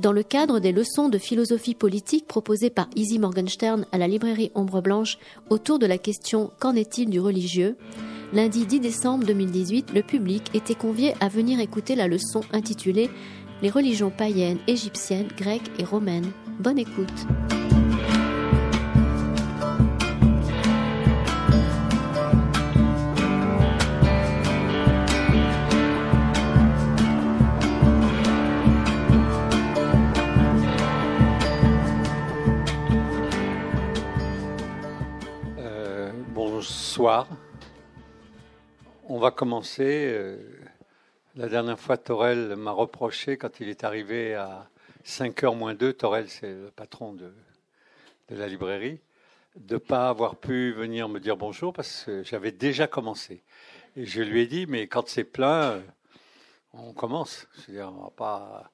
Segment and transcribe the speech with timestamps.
[0.00, 4.50] Dans le cadre des leçons de philosophie politique proposées par Izzy Morgenstern à la librairie
[4.54, 5.18] Ombre Blanche
[5.50, 7.76] autour de la question Qu'en est-il du religieux?
[8.32, 13.10] Lundi 10 décembre 2018, le public était convié à venir écouter la leçon intitulée
[13.60, 16.32] Les religions païennes, égyptiennes, grecques et romaines.
[16.58, 17.26] Bonne écoute.
[39.08, 40.04] On va commencer.
[40.12, 40.36] Euh,
[41.34, 44.68] la dernière fois, Torel m'a reproché quand il est arrivé à
[45.06, 47.32] 5h moins 2, Torel c'est le patron de,
[48.28, 49.00] la librairie,
[49.56, 53.42] de ne pas avoir pu venir me dire bonjour parce que j'avais déjà commencé.
[53.96, 55.80] Et je lui ai dit, mais quand c'est plein,
[56.74, 57.48] on commence.
[57.54, 58.70] C'est-à-dire, on ne va pas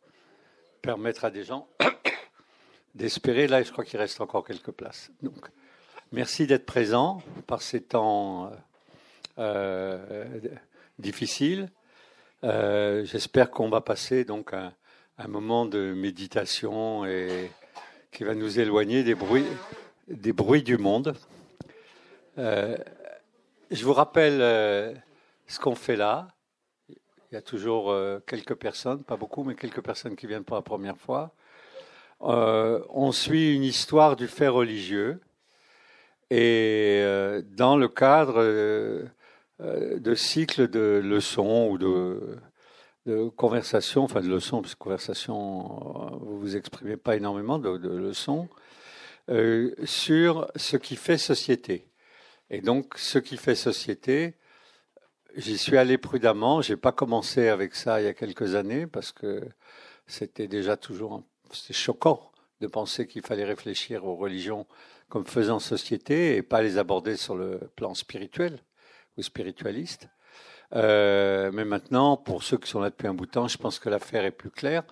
[0.83, 1.69] permettre à des gens
[2.97, 3.47] d'espérer.
[3.47, 5.13] Là, je crois qu'il reste encore quelques places.
[5.23, 5.49] Donc,
[6.13, 8.51] merci d'être présent par ces temps
[9.39, 10.39] euh, euh,
[10.99, 11.71] difficile.
[12.45, 14.73] Euh, j'espère qu'on va passer donc un,
[15.29, 17.51] moment de méditation et
[18.13, 21.15] qui va nous éloigner des bruits, du monde.
[22.37, 24.39] Je vous rappelle
[25.47, 26.29] ce qu'on fait là.
[26.89, 27.95] Il y a toujours
[28.27, 31.35] quelques personnes, pas beaucoup, mais quelques personnes qui viennent pour la première fois.
[32.21, 35.21] on suit une histoire du fait religieux
[36.31, 37.03] et
[37.57, 38.43] dans le cadre
[39.63, 42.39] euh, de cycles de leçons ou de,
[43.37, 48.49] conversations, enfin de leçons, parce que conversation, euh, vous vous exprimez pas énormément de, leçons,
[49.31, 51.89] euh, sur ce qui fait société.
[52.51, 54.35] Et donc, ce qui fait société,
[55.37, 56.61] j'y suis allé prudemment.
[56.61, 59.43] J'ai pas commencé avec ça il y a quelques années parce que
[60.07, 64.67] c'était déjà toujours, c'était choquant de penser qu'il fallait réfléchir aux religions
[65.09, 68.59] comme faisant société et pas les aborder sur le plan spirituel
[69.17, 70.09] ou spiritualistes.
[70.75, 73.79] Euh, mais maintenant, pour ceux qui sont là depuis un bout de temps, je pense
[73.79, 74.83] que l'affaire est plus claire.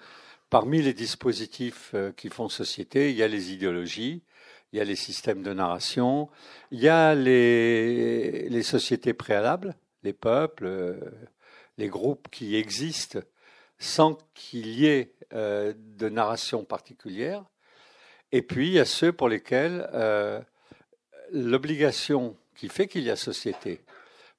[0.50, 4.22] Parmi les dispositifs euh, qui font société, il y a les idéologies,
[4.72, 6.28] il y a les systèmes de narration,
[6.70, 11.00] il y a les, les sociétés préalables, les peuples, euh,
[11.76, 13.20] les groupes qui existent
[13.78, 17.44] sans qu'il y ait de narration particulière.
[18.34, 19.88] Et puis, il y a ceux pour lesquels
[21.30, 23.80] l'obligation qui fait qu'il y a société,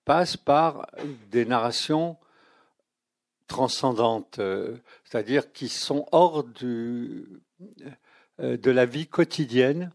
[0.04, 0.88] passe par
[1.32, 2.18] des narrations
[3.48, 7.28] transcendantes, euh, c'est-à-dire qui sont hors euh,
[8.40, 9.92] de la vie quotidienne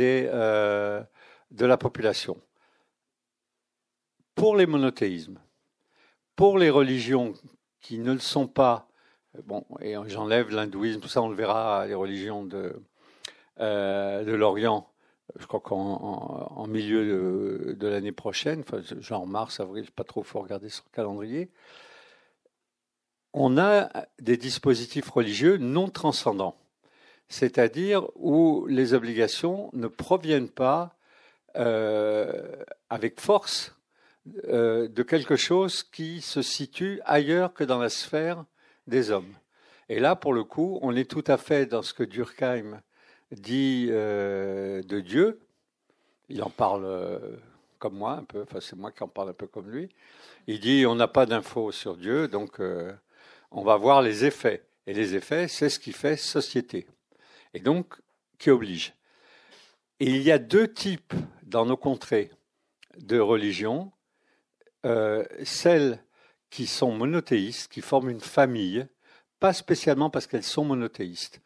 [0.00, 1.02] euh,
[1.50, 2.40] de la population.
[4.34, 5.38] Pour les monothéismes,
[6.36, 7.34] pour les religions
[7.80, 8.88] qui ne le sont pas,
[9.44, 12.80] bon, et j'enlève l'hindouisme, tout ça on le verra, les religions de,
[13.58, 14.88] de l'Orient,
[15.38, 20.68] je crois qu'en milieu de, l'année prochaine, enfin, genre mars, avril, pas trop, faut regarder
[20.68, 21.50] sur le calendrier,
[23.32, 23.90] on a
[24.20, 26.56] des dispositifs religieux non transcendants,
[27.28, 30.96] c'est-à-dire où les obligations ne proviennent pas
[31.56, 32.56] euh,
[32.88, 33.76] avec force
[34.44, 38.44] euh, de quelque chose qui se situe ailleurs que dans la sphère
[38.86, 39.34] des hommes.
[39.88, 42.80] Et là, pour le coup, on est tout à fait dans ce que Durkheim
[43.32, 45.40] dit euh, de Dieu.
[46.28, 47.36] Il en parle euh,
[47.78, 49.88] comme moi un peu, enfin c'est moi qui en parle un peu comme lui.
[50.46, 52.92] Il dit on n'a pas d'infos sur Dieu, donc euh,
[53.50, 54.64] on va voir les effets.
[54.86, 56.86] Et les effets, c'est ce qui fait société.
[57.54, 57.94] Et donc,
[58.38, 58.94] qui oblige.
[59.98, 62.30] Il y a deux types dans nos contrées
[62.98, 63.92] de religion.
[65.42, 66.00] celles
[66.50, 68.86] qui sont monothéistes, qui forment une famille,
[69.40, 71.40] pas spécialement parce qu'elles sont monothéistes,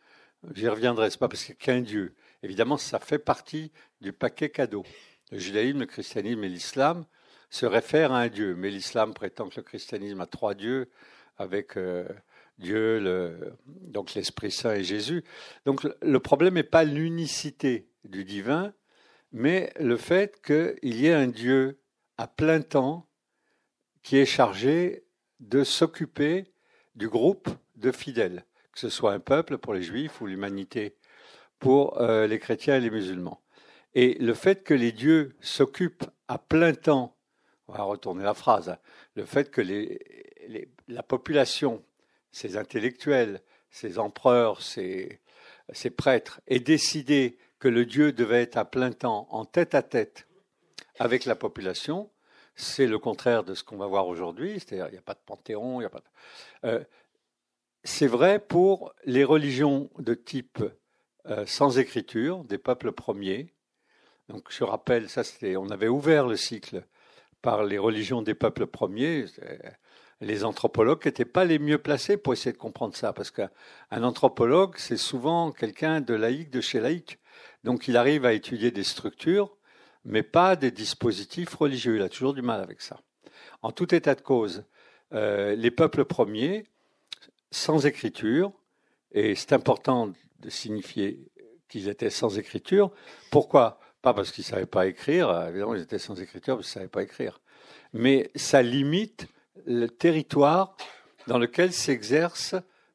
[0.55, 2.15] J'y reviendrai, ce pas parce qu'il n'y a qu'un Dieu.
[2.43, 4.85] Évidemment, ça fait partie du paquet cadeau.
[5.31, 7.05] Le judaïsme, le christianisme et l'islam
[7.51, 10.89] se réfèrent à un Dieu, mais l'islam prétend que le christianisme a trois dieux
[11.37, 12.09] avec euh,
[12.59, 15.25] Dieu, donc l'Esprit Saint et Jésus.
[15.67, 18.73] Donc le problème n'est pas l'unicité du divin,
[19.33, 21.81] mais le fait qu'il y ait un Dieu
[22.17, 23.07] à plein temps
[24.03, 25.05] qui est chargé
[25.41, 26.53] de s'occuper
[26.95, 28.45] du groupe de fidèles
[28.81, 30.97] que ce soit un peuple pour les juifs ou l'humanité
[31.59, 33.43] pour euh, les chrétiens et les musulmans.
[33.95, 37.15] Et le fait que les dieux s'occupent à plein temps,
[37.69, 38.75] on va retourner la phrase,
[39.17, 39.61] le fait que
[40.89, 41.85] la population,
[42.33, 45.21] ces intellectuels, ces empereurs, ces,
[45.73, 49.83] ces prêtres, aient décidé que le Dieu devait être à plein temps en tête à
[49.83, 50.27] tête
[50.99, 52.11] avec la population,
[52.55, 55.21] c'est le contraire de ce qu'on va voir aujourd'hui, c'est-à-dire il n'y a pas de
[55.25, 56.03] panthéon, il n'y a pas
[56.63, 56.87] de...
[57.85, 60.63] c'est vrai pour les religions de type
[61.47, 63.55] sans écriture, des peuples premiers.
[64.29, 65.23] Donc je rappelle, ça
[65.57, 66.85] on avait ouvert le cycle
[67.43, 69.27] par les religions des peuples premiers
[70.21, 73.51] les anthropologues n'étaient pas les mieux placés pour essayer de comprendre ça, parce qu'un
[73.91, 77.19] anthropologue, c'est souvent quelqu'un de laïque, de chez laïque.
[77.65, 79.57] Donc il arrive à étudier des structures,
[80.05, 81.97] mais pas des dispositifs religieux.
[81.97, 83.01] Il a toujours du mal avec ça.
[83.63, 84.65] En tout état de cause,
[85.13, 86.65] euh, les peuples premiers,
[87.51, 88.53] sans écriture,
[89.13, 91.19] et c'est important de signifier
[91.69, 92.91] qu'ils étaient sans écriture.
[93.31, 93.79] Pourquoi?
[94.03, 96.83] Pas parce qu'ils ne savaient pas écrire, évidemment ils étaient sans écriture parce qu'ils ne
[96.83, 97.41] savaient pas écrire.
[97.93, 99.27] Mais ça limite
[99.67, 100.77] le territoire
[101.27, 102.55] dans lequel s'exerce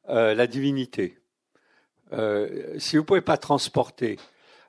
[0.10, 1.20] euh, la divinité.
[2.14, 4.18] Euh, si vous ne pouvez pas transporter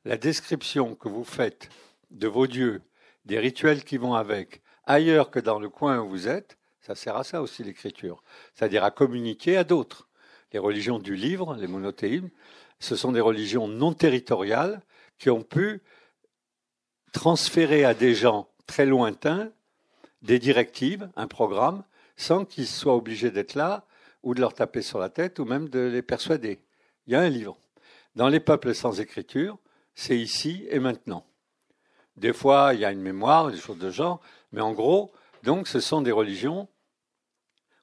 [0.05, 1.69] la description que vous faites
[2.11, 2.83] de vos dieux,
[3.25, 6.57] des rituels qui vont avec, ailleurs que dans le coin où vous êtes,
[6.87, 8.23] ça sert à ça aussi l'écriture,
[8.55, 10.09] c'est-à-dire à communiquer à d'autres.
[10.53, 12.31] Les religions du livre, les monothéismes,
[12.79, 14.81] ce sont des religions non territoriales
[15.19, 15.83] qui ont pu
[17.13, 19.51] transférer à des gens très lointains
[20.23, 21.83] des directives, un programme,
[22.17, 23.85] sans qu'ils soient obligés d'être là
[24.23, 26.61] ou de leur taper sur la tête ou même de les persuader.
[27.09, 27.59] Il y a un livre.
[28.15, 29.59] Dans les peuples sans écriture,
[29.97, 31.27] c'est ici et maintenant.
[32.17, 34.21] Des fois, il y a une mémoire, des choses de genre,
[34.53, 35.13] mais en gros,
[35.47, 36.69] donc, ce sont des religions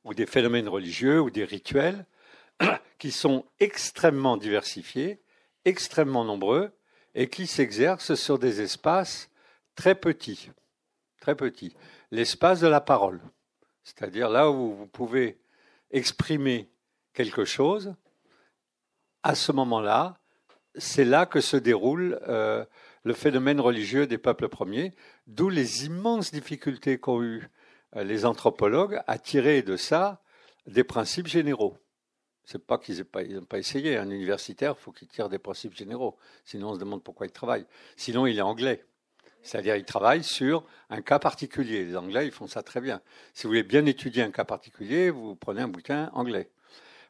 [0.04, 2.06] ou des phénomènes religieux ou des rituels
[3.00, 5.22] qui sont extrêmement diversifiés,
[5.66, 6.72] extrêmement nombreux
[7.16, 9.30] et qui s'exercent sur des espaces
[9.76, 10.50] très petits.
[11.22, 11.76] Très petits
[12.14, 13.20] l'espace de la parole,
[13.84, 15.42] c'est-à-dire là où vous pouvez
[15.90, 16.70] exprimer
[17.12, 17.96] quelque chose,
[19.24, 20.20] à ce moment-là,
[20.76, 22.64] c'est là que se déroule euh,
[23.04, 24.92] le phénomène religieux des peuples premiers,
[25.26, 27.48] d'où les immenses difficultés qu'ont eu euh,
[27.96, 30.22] les anthropologues à tirer de ça
[30.68, 31.78] des principes généraux.
[32.46, 33.98] C'est pas qu'ils n'ont pas, essayé.
[33.98, 36.18] Un universitaire, il faut qu'il tire des principes généraux.
[36.44, 37.66] Sinon, on se demande pourquoi il travaille.
[37.96, 38.84] Sinon, il est anglais.
[39.44, 41.86] C'est-à-dire, ils travaillent sur un cas particulier.
[41.86, 43.02] Les Anglais, ils font ça très bien.
[43.34, 46.50] Si vous voulez bien étudier un cas particulier, vous prenez un bouquin anglais.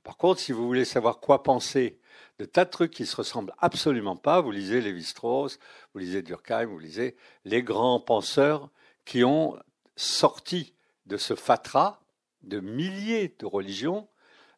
[0.04, 2.00] Par contre, si vous voulez savoir quoi penser
[2.40, 5.60] de tas de trucs qui se ressemblent absolument pas, vous lisez Lévi-Strauss,
[5.94, 7.16] vous lisez Durkheim, vous lisez
[7.46, 8.70] les grands penseurs
[9.06, 9.58] qui ont
[9.96, 10.73] sorti
[11.06, 12.00] de ce fatras
[12.44, 14.08] de milliers de religions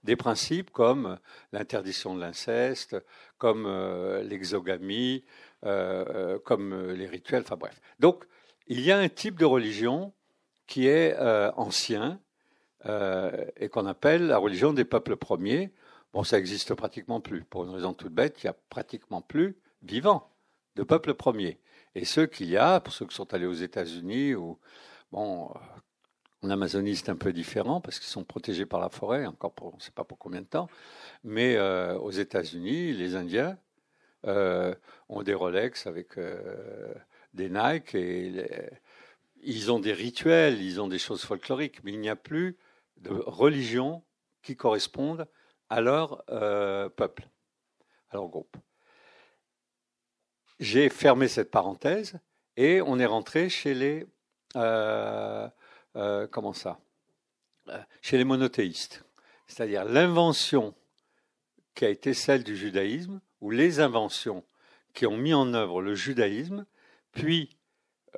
[0.05, 1.17] des principes comme
[1.51, 2.95] l'interdiction de l'inceste,
[3.37, 5.25] comme euh, l'exogamie,
[5.65, 7.81] euh, euh, comme les rituels, enfin bref.
[7.99, 8.23] Donc,
[8.67, 10.13] il y a un type de religion
[10.67, 11.15] qui est
[11.55, 12.19] ancien
[12.83, 15.71] et qu'on appelle la religion des peuples premiers.
[16.13, 17.43] Bon, ça n'existe pratiquement plus.
[17.43, 20.31] Pour une raison toute bête, il n'y a pratiquement plus vivant
[20.75, 21.59] de peuples premiers.
[21.93, 24.57] Et ceux qu'il y a, pour ceux qui sont allés aux États-Unis ou
[25.11, 25.53] bon,
[26.45, 29.73] en Amazonie, c'est un peu différent parce qu'ils sont protégés par la forêt, encore pour,
[29.73, 30.69] on ne sait pas pour combien de temps.
[31.23, 33.57] Mais euh, aux États-Unis, les Indiens
[34.27, 34.75] euh,
[35.09, 36.93] ont des Rolex avec euh,
[37.33, 38.45] des Nike et
[39.41, 42.57] ils ont des rituels, ils ont des choses folkloriques, mais il n'y a plus
[42.97, 44.03] de religion
[44.43, 45.27] qui correspondent
[45.69, 47.27] à leur peuple,
[48.11, 48.55] à leur groupe.
[50.59, 52.19] J'ai fermé cette parenthèse
[52.55, 54.05] et on est rentré chez les
[55.95, 56.79] euh, comment ça?
[57.69, 59.03] Euh, Chez les monothéistes.
[59.47, 60.73] C'est-à-dire l'invention
[61.73, 64.43] qui a été celle du judaïsme, ou les inventions
[64.93, 66.65] qui ont mis en œuvre le judaïsme,
[67.11, 67.57] puis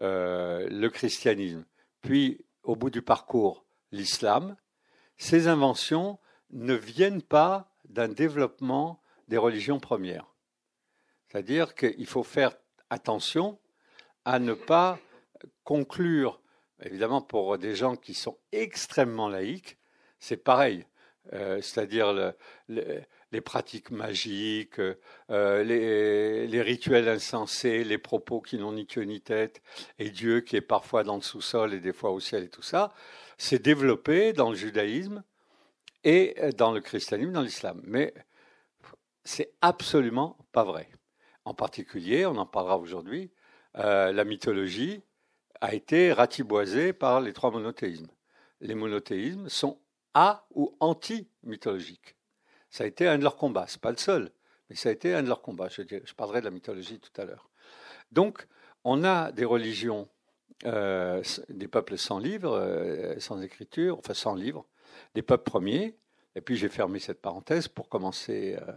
[0.02, 1.66] euh, le christianisme,
[2.02, 4.56] puis au bout du parcours l'islam,
[5.18, 6.20] ces inventions
[6.52, 10.36] ne viennent pas d'un développement des religions premières.
[11.28, 12.56] C'est-à-dire qu'il faut faire
[12.90, 13.60] attention
[14.24, 15.00] à ne pas
[15.64, 16.42] conclure
[16.84, 19.78] Évidemment, pour des gens qui sont extrêmement laïques,
[20.20, 20.86] c'est pareil.
[21.34, 22.34] Euh, c'est-à-dire
[22.70, 24.80] les pratiques magiques,
[25.30, 29.62] euh, les, rituels insensés, les propos qui n'ont ni queue ni tête,
[30.00, 32.62] et Dieu qui est parfois dans le sous-sol et des fois au ciel et tout
[32.62, 32.94] ça,
[33.38, 35.24] c'est développé dans le judaïsme
[36.04, 37.82] et dans le christianisme, dans l'islam.
[37.84, 38.14] Mais
[39.26, 40.90] c'est absolument pas vrai.
[41.44, 43.32] En particulier, on en parlera aujourd'hui,
[43.78, 45.02] euh, la mythologie
[45.62, 48.08] a été ratiboisé par les trois monothéismes.
[48.62, 49.80] Les monothéismes sont
[50.14, 52.16] a ou anti-mythologiques.
[52.70, 53.68] Ça a été un de leurs combats.
[53.68, 54.32] Ce n'est pas le seul,
[54.70, 55.70] mais ça a été un de leurs combats.
[55.70, 55.84] Je,
[56.14, 57.50] parlerai de la mythologie tout à l'heure.
[58.12, 58.48] Donc,
[58.84, 60.08] on a des religions,
[60.66, 64.66] euh, des peuples sans livre, euh, sans écriture, enfin sans livre,
[65.14, 65.96] des peuples premiers.
[66.36, 68.72] Et puis j'ai fermé cette parenthèse pour commencer euh,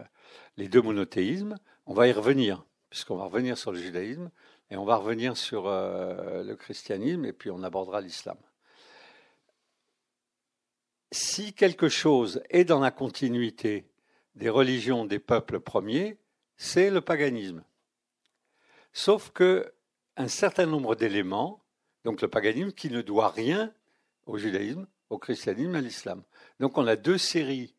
[0.57, 1.57] les deux monothéismes.
[1.85, 4.31] On va y revenir, puisqu'on va revenir sur le judaïsme
[4.71, 8.37] Et on va revenir sur le christianisme et puis on abordera l'islam.
[11.11, 13.85] Si quelque chose est dans la continuité
[14.35, 16.17] des religions des peuples premiers,
[16.55, 17.63] c'est le paganisme.
[18.93, 19.73] Sauf que
[20.15, 21.61] un certain nombre d'éléments,
[22.05, 23.73] donc le paganisme qui ne doit rien
[24.25, 26.23] au judaïsme, au christianisme, à l'islam.
[26.59, 27.75] Donc on a deux séries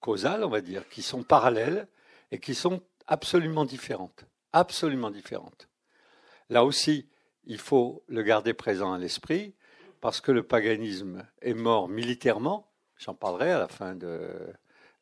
[0.00, 1.88] causales, on va dire, qui sont parallèles
[2.30, 4.24] et qui sont absolument différentes.
[4.52, 5.67] Absolument différentes.
[6.50, 7.08] Là aussi,
[7.44, 9.54] il faut le garder présent à l'esprit,
[10.00, 12.70] parce que le paganisme est mort militairement.
[12.96, 14.30] J'en parlerai à la fin de.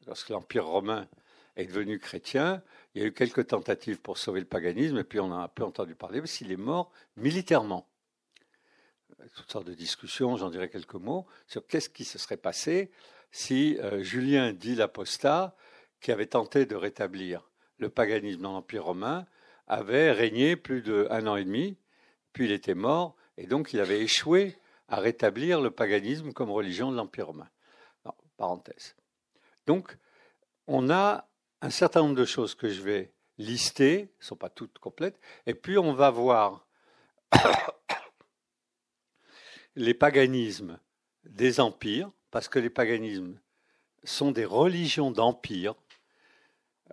[0.07, 1.09] Lorsque l'Empire romain
[1.57, 2.63] est devenu chrétien,
[2.95, 5.49] il y a eu quelques tentatives pour sauver le paganisme, et puis on a un
[5.49, 7.89] peu entendu parler, parce qu'il est mort militairement.
[9.35, 12.91] Toutes sortes de discussions, j'en dirai quelques mots, sur qu'est-ce qui se serait passé
[13.33, 15.57] si euh, Julien dit l'apostat,
[16.01, 19.27] qui avait tenté de rétablir le paganisme dans l'Empire romain,
[19.67, 21.77] avait régné plus d'un an et demi,
[22.33, 24.57] puis il était mort, et donc il avait échoué
[24.89, 27.49] à rétablir le paganisme comme religion de l'Empire romain.
[29.67, 29.97] Donc,
[30.67, 31.29] on a
[31.63, 35.55] un certain nombre de choses que je vais lister, ne sont pas toutes complètes, et
[35.55, 36.67] puis on va voir
[39.77, 40.79] les paganismes
[41.25, 43.41] des empires, parce que les paganismes
[44.05, 45.75] sont des religions d'empire,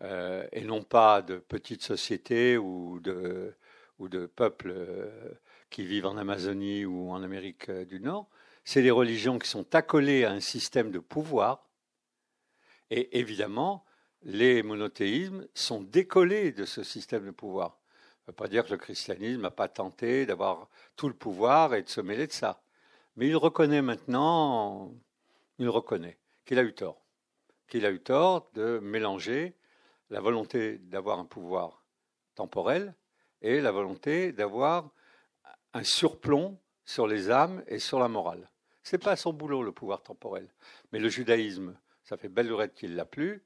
[0.04, 3.56] euh, et non pas de petites sociétés ou de,
[4.00, 5.32] ou de peuples euh,
[5.70, 8.28] qui vivent en Amazonie ou en Amérique du Nord.
[8.66, 11.68] C'est des religions qui sont accolées à un système de pouvoir.
[12.90, 13.86] Et évidemment,
[14.24, 17.80] les monothéismes sont décollés de ce système de pouvoir.
[18.26, 21.76] Ça ne veut pas dire que le christianisme n'a pas tenté d'avoir tout le pouvoir
[21.76, 22.62] et de se mêler de ça.
[23.16, 24.94] Mais il reconnaît maintenant,
[25.60, 27.02] il reconnaît qu'il a eu tort.
[27.68, 29.56] Qu'il a eu tort de mélanger
[30.14, 31.84] la volonté d'avoir un pouvoir
[32.36, 32.94] temporel
[33.42, 34.92] et la volonté d'avoir
[35.74, 38.48] un surplomb sur les âmes et sur la morale.
[38.84, 40.48] Ce n'est pas son boulot, le pouvoir temporel.
[40.92, 43.44] Mais le judaïsme, ça fait belle lurette qu'il l'a plus,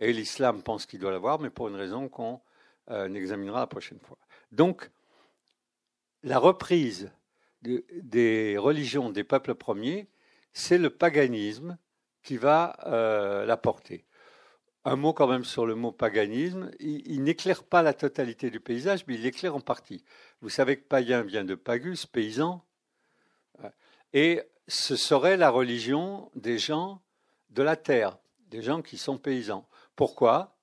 [0.00, 2.40] et l'islam pense qu'il doit l'avoir, mais pour une raison qu'on
[2.90, 4.18] euh, examinera la prochaine fois.
[4.50, 4.90] Donc,
[6.24, 7.12] la reprise
[7.62, 10.08] des religions des peuples premiers,
[10.52, 11.78] c'est le paganisme
[12.24, 14.04] qui va euh, la porter.
[14.84, 16.70] Un mot quand même sur le mot paganisme.
[16.80, 20.04] Il, n'éclaire pas la totalité du paysage, mais il l'éclaire en partie.
[20.40, 22.64] Vous savez que païen vient de pagus, paysan,
[24.12, 27.02] et ce serait la religion des gens
[27.50, 28.18] de la terre,
[28.50, 29.66] des gens qui sont paysans.
[29.96, 30.56] Pourquoi?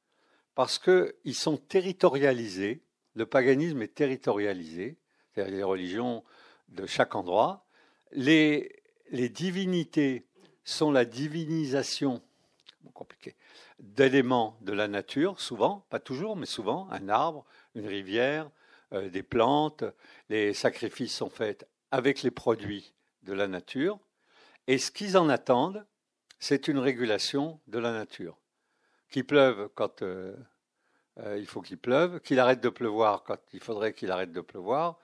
[0.55, 2.81] Parce qu'ils sont territorialisés,
[3.15, 4.97] le paganisme est territorialisé,
[5.33, 6.23] c'est-à-dire les religions
[6.69, 7.65] de chaque endroit.
[8.11, 8.81] Les,
[9.11, 10.25] les divinités
[10.63, 12.21] sont la divinisation
[12.93, 13.35] compliqué,
[13.79, 18.49] d'éléments de la nature, souvent, pas toujours, mais souvent, un arbre, une rivière,
[18.93, 19.83] euh, des plantes.
[20.29, 23.99] Les sacrifices sont faits avec les produits de la nature.
[24.67, 25.85] Et ce qu'ils en attendent,
[26.39, 28.37] c'est une régulation de la nature
[29.09, 30.35] qu'il pleuve quand euh,
[31.19, 34.41] euh, il faut qu'il pleuve, qu'il arrête de pleuvoir quand il faudrait qu'il arrête de
[34.41, 34.99] pleuvoir,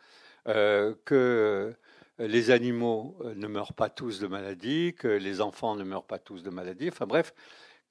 [1.06, 1.76] que
[2.18, 6.42] les animaux ne meurent pas tous de maladie, que les enfants ne meurent pas tous
[6.42, 7.32] de maladie, enfin bref,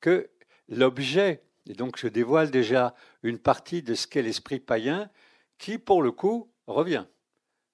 [0.00, 0.28] que
[0.70, 5.10] l'objet, et donc je dévoile déjà une partie de ce qu'est l'esprit païen,
[5.58, 7.04] qui pour le coup revient.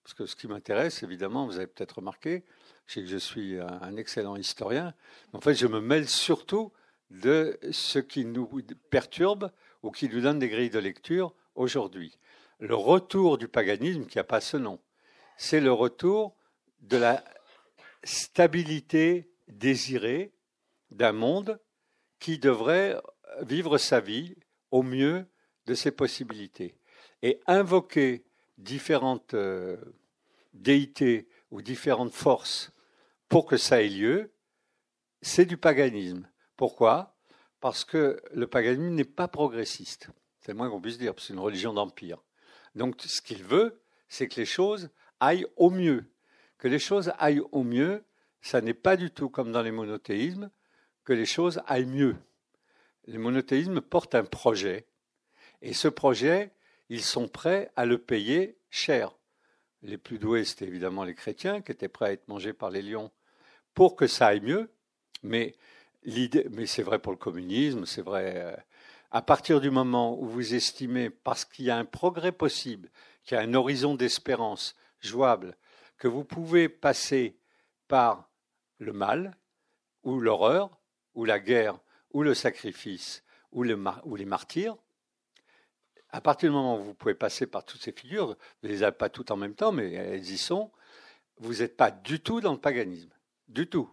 [0.03, 2.45] Parce que ce qui m'intéresse, évidemment, vous avez peut-être remarqué,
[2.87, 4.95] c'est que je suis un excellent historien,
[5.33, 6.73] en fait je me mêle surtout
[7.11, 8.49] de ce qui nous
[8.91, 9.51] perturbe
[9.83, 12.19] ou qui nous donne des grilles de lecture aujourd'hui.
[12.59, 14.81] Le retour du paganisme, qui n'a pas ce nom,
[15.37, 16.35] c'est le retour
[16.81, 17.23] de la
[18.03, 20.33] stabilité désirée
[20.91, 21.61] d'un monde
[22.27, 23.01] qui devrait
[23.43, 24.35] vivre sa vie
[24.73, 25.27] au mieux
[25.67, 26.75] de ses possibilités.
[27.23, 28.25] Et invoquer
[28.59, 29.77] différentes euh,
[30.53, 32.73] déités ou différentes forces
[33.29, 34.33] pour que ça ait lieu,
[35.23, 36.29] c'est du paganisme.
[36.57, 37.17] Pourquoi?
[37.61, 40.09] Parce que le paganisme n'est pas progressiste.
[40.41, 42.25] C'est le moins qu'on puisse dire, c'est une religion d'empire.
[42.75, 44.91] Donc ce qu'il veut, c'est que les choses
[45.21, 46.11] aillent au mieux.
[46.59, 48.05] Que les choses aillent au mieux,
[48.41, 50.51] ça n'est pas du tout comme dans les monothéismes,
[51.07, 52.17] que les choses aillent mieux.
[53.07, 54.85] Les monothéismes portent un projet,
[55.63, 56.51] et ce projet,
[56.91, 59.17] ils sont prêts à le payer cher.
[59.83, 62.83] Les plus doués, c'était évidemment les chrétiens, qui étaient prêts à être mangés par les
[62.83, 63.11] lions
[63.73, 64.71] pour que ça aille mieux,
[65.23, 65.55] mais
[66.51, 68.35] mais c'est vrai pour le communisme, c'est vrai.
[68.37, 68.57] Euh,
[69.11, 72.91] à partir du moment où vous estimez, parce qu'il y a un progrès possible,
[73.25, 75.57] qu'il y a un horizon d'espérance jouable,
[75.99, 77.37] que vous pouvez passer
[77.89, 78.29] par
[78.79, 79.37] le mal,
[80.05, 80.79] ou l'horreur,
[81.17, 81.81] ou la guerre,
[82.13, 84.77] ou le sacrifice, ou, les martyrs,
[86.11, 88.83] à partir du moment où vous pouvez passer par toutes ces figures, vous ne les
[88.83, 90.71] avez pas toutes en même temps, mais elles y sont,
[91.39, 93.11] vous n'êtes pas du tout dans le paganisme.
[93.49, 93.91] Du tout.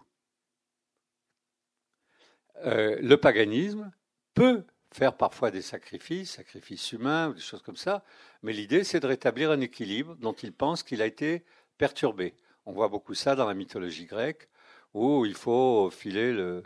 [2.66, 3.92] Euh, le paganisme
[4.34, 8.04] peut faire parfois des sacrifices, sacrifices humains ou des choses comme ça,
[8.42, 11.44] mais l'idée c'est de rétablir un équilibre dont il pense qu'il a été
[11.78, 12.36] perturbé.
[12.66, 14.50] On voit beaucoup ça dans la mythologie grecque,
[14.94, 16.64] où il faut filer le,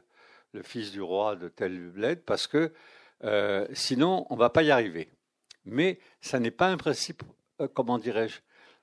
[0.63, 2.73] fils du roi de tel bled, parce que
[3.23, 5.09] euh, sinon on ne va pas y arriver.
[5.65, 7.23] Mais ça n'est pas un principe,
[7.61, 8.39] euh, comment dirais-je,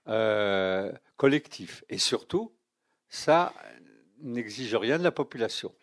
[0.09, 1.85] euh, collectif.
[1.89, 2.53] Et surtout,
[3.09, 3.53] ça
[4.21, 5.75] n'exige rien de la population.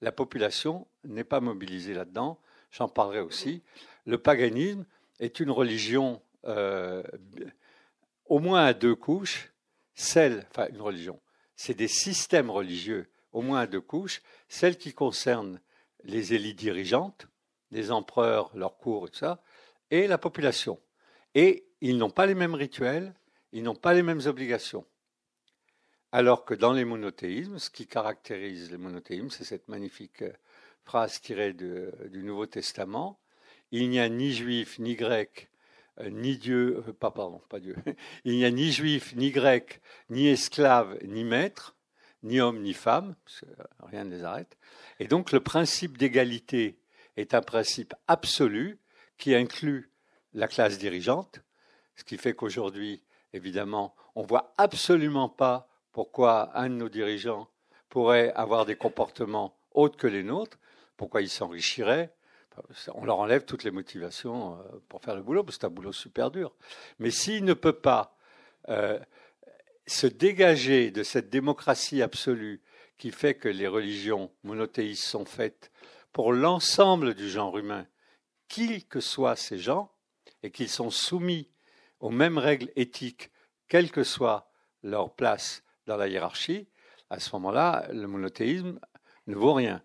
[0.00, 2.38] La population n'est pas mobilisée là-dedans
[2.70, 3.62] j'en parlerai aussi.
[4.06, 4.86] Le paganisme
[5.20, 6.22] est une religion
[8.26, 9.52] au moins à deux couches,
[9.94, 11.20] celle, enfin une religion,
[11.54, 15.60] c'est des systèmes religieux au moins à deux couches, celle qui concerne
[16.04, 17.26] les élites dirigeantes,
[17.70, 19.42] les empereurs, leurs cours et tout ça,
[19.90, 20.78] et la population.
[21.34, 23.14] Et ils n'ont pas les mêmes rituels,
[23.52, 24.84] ils n'ont pas les mêmes obligations.
[26.12, 30.32] Alors que dans les monothéismes, ce qui caractérise les monothéismes, c'est cette magnifique euh,
[30.84, 33.18] phrase tirée du Nouveau Testament.
[33.70, 35.48] Il n'y a ni juif, ni grec,
[36.00, 37.76] euh, ni Dieu, euh, pas pardon, pas Dieu.
[38.24, 41.74] Il n'y a ni juif, ni grec, ni esclave, ni maître,
[42.22, 43.46] ni homme, ni femme, parce que
[43.86, 44.56] rien ne les arrête.
[45.00, 46.78] Et donc le principe d'égalité
[47.16, 48.78] est un principe absolu
[49.18, 49.90] qui inclut
[50.34, 51.40] la classe dirigeante,
[51.96, 53.02] ce qui fait qu'aujourd'hui,
[53.32, 57.48] évidemment, on voit absolument pas pourquoi un de nos dirigeants
[57.88, 60.58] pourrait avoir des comportements autres que les nôtres,
[60.96, 62.14] pourquoi ils s'enrichiraient
[62.94, 65.70] On leur enlève toutes les motivations euh, pour faire le boulot, parce que c'est un
[65.70, 66.54] boulot super dur.
[66.98, 68.16] Mais s'il ne peut pas
[68.68, 68.98] euh,
[69.86, 72.62] se dégager de cette démocratie absolue
[72.98, 75.72] qui fait que les religions monothéistes sont faites
[76.12, 77.86] pour l'ensemble du genre humain,
[78.48, 79.90] qui que soient ces gens,
[80.42, 81.48] et qu'ils sont soumis
[82.00, 83.30] aux mêmes règles éthiques,
[83.68, 84.50] quelle que soit
[84.82, 86.68] leur place dans la hiérarchie,
[87.10, 88.78] à ce moment-là, le monothéisme
[89.26, 89.82] ne vaut rien.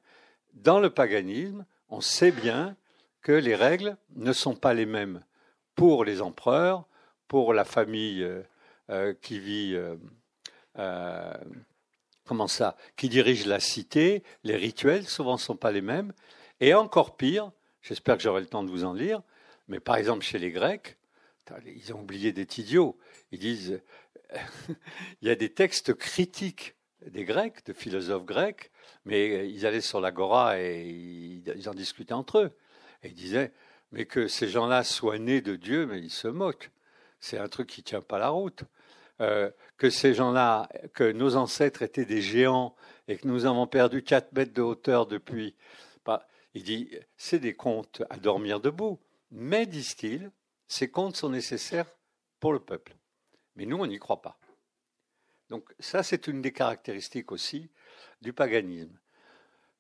[0.54, 2.76] Dans le paganisme, on sait bien
[3.22, 5.24] que les règles ne sont pas les mêmes
[5.76, 6.88] pour les empereurs,
[7.28, 8.28] pour la famille
[8.90, 9.78] euh, euh, qui vit,
[10.78, 11.34] euh,
[12.26, 16.14] comment ça, qui dirige la cité, les rituels souvent ne sont pas les mêmes.
[16.60, 19.22] Et encore pire, j'espère que j'aurai le temps de vous en lire,
[19.68, 20.98] mais par exemple chez les Grecs,
[21.66, 22.98] ils ont oublié d'être idiots.
[23.32, 23.82] Ils disent,
[25.22, 28.72] il y a des textes critiques des Grecs, de philosophes grecs,
[29.06, 32.58] mais ils allaient sur l'agora et ils en discutaient entre eux.
[33.04, 33.54] Et ils disaient,
[33.92, 36.72] mais que ces gens-là soient nés de Dieu, mais ils se moquent.
[37.20, 38.64] C'est un truc qui ne tient pas la route.
[39.20, 42.76] Euh, que ces gens-là, que nos ancêtres étaient des géants
[43.08, 45.56] et que nous avons perdu 4 mètres de hauteur depuis.
[46.06, 49.00] Bah, il dit, c'est des contes à dormir debout.
[49.32, 50.32] Mais, disent-ils,
[50.68, 51.88] ces contes sont nécessaires
[52.40, 52.96] pour le peuple.
[53.56, 54.38] Mais nous, on n'y croit pas.
[55.50, 57.72] Donc ça, c'est une des caractéristiques aussi
[58.22, 59.00] du paganisme.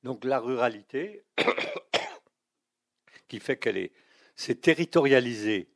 [0.03, 1.23] Donc la ruralité,
[3.27, 3.91] qui fait qu'elle est,
[4.35, 5.69] s'est territorialisée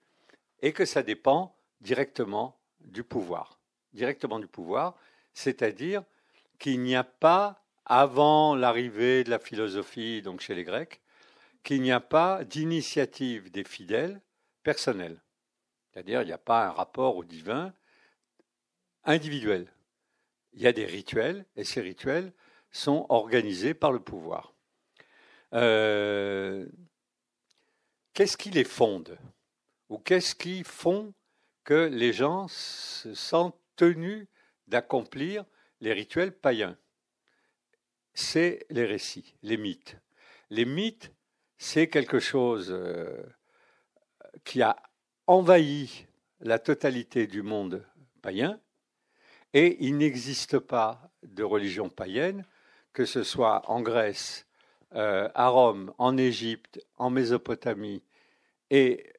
[0.61, 3.59] et que ça dépend directement du pouvoir.
[3.93, 4.95] Directement du pouvoir,
[5.33, 6.03] c'est-à-dire
[6.59, 11.01] qu'il n'y a pas, avant l'arrivée de la philosophie, donc chez les Grecs,
[11.63, 14.21] qu'il n'y a pas d'initiative des fidèles
[14.63, 15.21] personnelle.
[15.91, 17.73] C'est-à-dire, il n'y a pas un rapport au divin
[19.03, 19.67] individuel
[20.53, 22.33] il y a des rituels, et ces rituels
[22.71, 24.53] sont organisés par le pouvoir.
[25.53, 26.65] Euh,
[28.13, 29.17] qu'est-ce qui les fonde?
[29.91, 31.13] Ou qu'est-ce qui font
[31.65, 34.25] que les gens se sentent tenus
[34.67, 35.43] d'accomplir
[35.81, 36.77] les rituels païens?
[38.13, 39.97] C'est les récits, les mythes.
[40.49, 41.11] Les mythes,
[41.57, 43.21] c'est quelque chose euh,
[44.45, 44.81] qui a
[45.27, 46.07] envahi
[46.39, 47.85] la totalité du monde
[48.21, 48.61] païen,
[49.53, 52.45] et il n'existe pas de religion païenne,
[52.93, 54.47] que ce soit en Grèce,
[54.93, 58.01] euh, à Rome, en Égypte, en Mésopotamie,
[58.69, 59.11] et,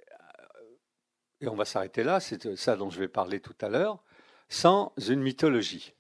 [1.42, 4.02] et on va s'arrêter là, c'est ça dont je vais parler tout à l'heure,
[4.48, 5.92] sans une mythologie.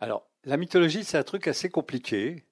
[0.00, 2.44] Alors, la mythologie, c'est un truc assez compliqué,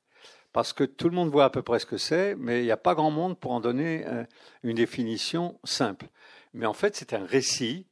[0.53, 2.71] parce que tout le monde voit à peu près ce que c'est, mais il n'y
[2.71, 4.25] a pas grand monde pour en donner euh,
[4.63, 6.09] une définition simple.
[6.55, 7.87] Mais en fait, c'est un récit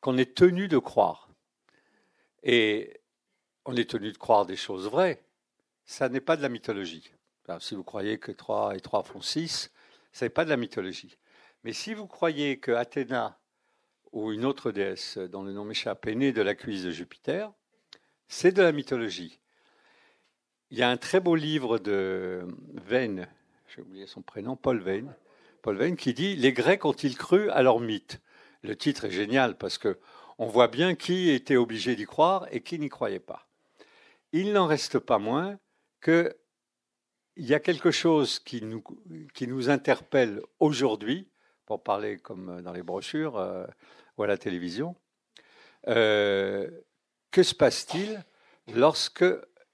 [0.00, 1.28] qu'on est tenu de croire.
[2.42, 3.00] Et
[3.64, 5.24] on est tenu de croire des choses vraies.
[5.84, 7.12] Ça n'est pas de la mythologie.
[7.60, 9.72] si vous croyez que 3 et 3 font 6,
[10.12, 11.16] ce n'est pas de la mythologie.
[11.64, 13.40] Mais si vous croyez que Athéna
[14.12, 17.50] ou une autre déesse dont le nom m'échappe est née de la cuisse de Jupiter,
[18.28, 19.40] c'est de la mythologie.
[20.70, 23.28] Il y a un très beau livre de Veyne,
[23.68, 25.16] j'ai oublié son prénom, Paul Veyne,
[25.62, 28.20] Paul qui dit Les Grecs ont-ils cru à leur mythe?
[28.62, 29.98] Le titre est génial parce que
[30.36, 33.48] on voit bien qui était obligé d'y croire et qui n'y croyait pas.
[34.32, 35.58] Il n'en reste pas moins
[36.02, 36.34] qu'il
[37.36, 38.82] y a quelque chose qui nous,
[39.32, 41.30] qui nous interpelle aujourd'hui,
[41.66, 43.66] pour parler comme dans les brochures euh,
[44.16, 44.96] ou à la télévision.
[45.88, 46.70] Euh,
[47.30, 48.24] que se passe-t-il
[48.74, 49.24] lorsque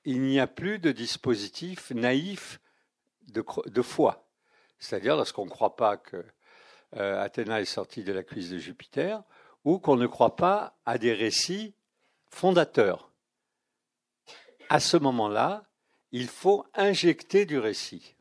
[0.04, 2.60] il n'y a plus de dispositif naïf
[3.28, 4.28] de, de foi?
[4.78, 6.24] C'est-à-dire lorsqu'on ne croit pas que
[6.96, 9.22] euh, Athéna est sortie de la cuisse de Jupiter,
[9.64, 11.74] ou qu'on ne croit pas à des récits
[12.30, 13.12] fondateurs.
[14.68, 15.64] À ce moment-là,
[16.12, 18.16] il faut injecter du récit.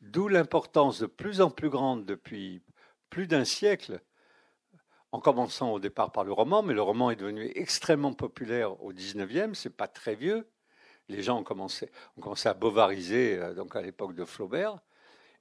[0.00, 2.62] D'où l'importance de plus en plus grande depuis
[3.10, 4.00] plus d'un siècle,
[5.12, 8.92] en commençant au départ par le roman, mais le roman est devenu extrêmement populaire au
[8.92, 10.48] XIXe, c'est pas très vieux.
[11.08, 14.78] Les gens ont commencé, ont commencé à bovariser euh, donc à l'époque de Flaubert,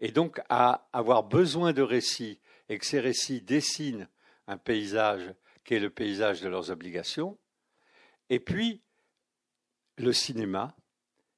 [0.01, 4.07] et donc à avoir besoin de récits, et que ces récits dessinent
[4.47, 7.37] un paysage qui est le paysage de leurs obligations,
[8.31, 8.81] et puis
[9.97, 10.75] le cinéma,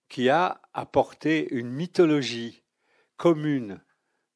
[0.07, 2.63] qui a apporté une mythologie
[3.17, 3.81] commune.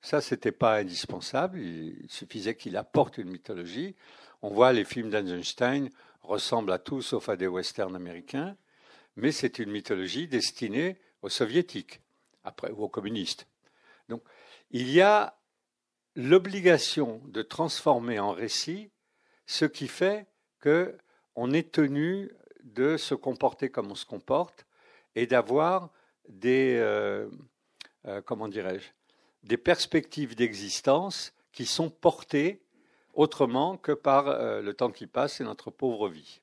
[0.05, 3.95] Ça, ce n'était pas indispensable, il suffisait qu'il apporte une mythologie.
[4.43, 5.89] On voit les films d'Eisenstein
[6.21, 8.55] ressemblent à tout sauf à des westerns américains,
[9.15, 12.01] mais c'est une mythologie destinée aux soviétiques,
[12.43, 13.47] après, ou aux communistes.
[14.07, 14.21] Donc,
[14.69, 15.39] il y a
[16.15, 18.91] l'obligation de transformer en récit
[19.47, 20.27] ce qui fait
[20.61, 22.31] qu'on est tenu
[22.63, 24.67] de se comporter comme on se comporte
[25.15, 25.89] et d'avoir
[26.29, 27.27] des, euh,
[28.05, 28.91] euh, comment dirais-je,
[29.45, 32.61] des perspectives d'existence qui sont portées
[33.13, 36.41] autrement que par euh, le temps qui passe et notre pauvre vie.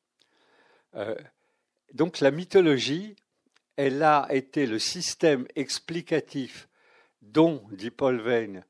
[1.93, 3.17] donc la mythologie,
[3.77, 6.69] elle a été le système explicatif
[7.23, 8.65] dont, dit Paul Veyne,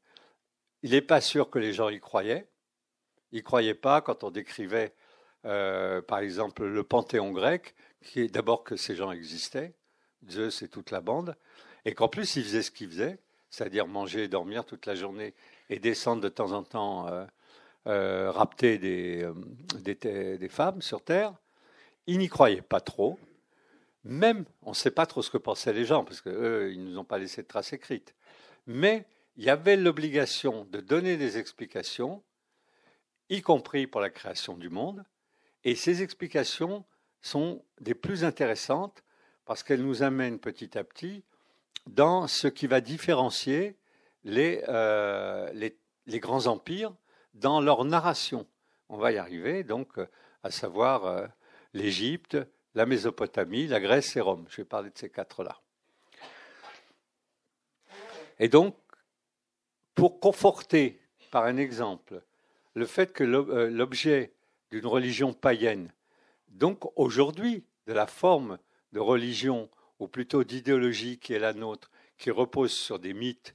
[0.82, 2.46] il n'est pas sûr que les gens y croyaient.
[3.32, 4.94] Ils ne croyaient pas quand on décrivait,
[5.44, 9.74] euh, par exemple, le panthéon grec, qui est d'abord que ces gens existaient,
[10.28, 11.36] Zeus et toute la bande,
[11.84, 13.18] et qu'en plus ils faisaient ce qu'ils faisaient,
[13.52, 15.34] c'est-à-dire manger et dormir toute la journée
[15.68, 17.26] et descendre de temps en temps euh,
[17.86, 21.34] euh, des, des, femmes sur Terre.
[22.06, 23.18] Ils n'y croyaient pas trop.
[24.04, 26.90] Même, on ne sait pas trop ce que pensaient les gens, parce qu'eux, ils ne
[26.90, 28.14] nous ont pas laissé de traces écrites.
[28.66, 32.22] Mais il y avait l'obligation de donner des explications,
[33.28, 35.04] y compris pour la création du monde,
[35.62, 36.84] et ces explications
[37.20, 39.04] sont des plus intéressantes
[39.44, 41.22] parce qu'elles nous amènent petit à petit
[41.86, 43.76] dans ce qui va différencier
[44.24, 46.94] les, euh, les, grands empires
[47.34, 48.46] dans leur narration.
[48.88, 49.98] On va y arriver, donc,
[50.42, 51.26] à savoir euh,
[51.74, 52.36] l'Égypte,
[52.74, 54.46] la Mésopotamie, la Grèce et Rome.
[54.48, 55.60] Je vais parler de ces quatre-là.
[58.38, 58.76] Et donc,
[59.94, 62.22] pour conforter par un exemple
[62.74, 64.32] le fait que euh, l'objet
[64.70, 65.92] d'une religion païenne,
[66.48, 68.58] donc aujourd'hui de la forme
[68.92, 69.68] de religion,
[70.02, 71.88] ou plutôt d'idéologie qui est la nôtre,
[72.18, 73.54] qui repose sur des mythes,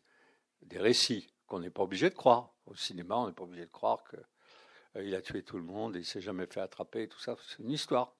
[0.61, 2.53] des récits qu'on n'est pas obligé de croire.
[2.65, 5.97] Au cinéma, on n'est pas obligé de croire qu'il euh, a tué tout le monde
[5.97, 8.15] et il s'est jamais fait attraper, tout ça, c'est une histoire.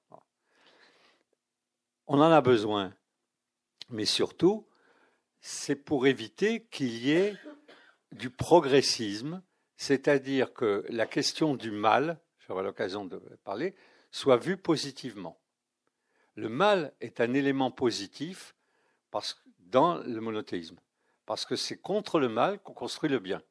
[2.06, 2.94] On en a besoin,
[3.88, 4.66] mais surtout,
[5.40, 7.34] c'est pour éviter qu'il y ait
[8.12, 9.42] du progressisme,
[9.78, 13.74] c'est-à-dire que la question du mal, j'aurai l'occasion de parler,
[14.10, 15.40] soit vue positivement.
[16.38, 18.54] Le mal est un élément positif
[19.10, 20.78] parce, dans le monothéisme,
[21.26, 23.42] parce que c'est contre le mal qu'on construit le bien.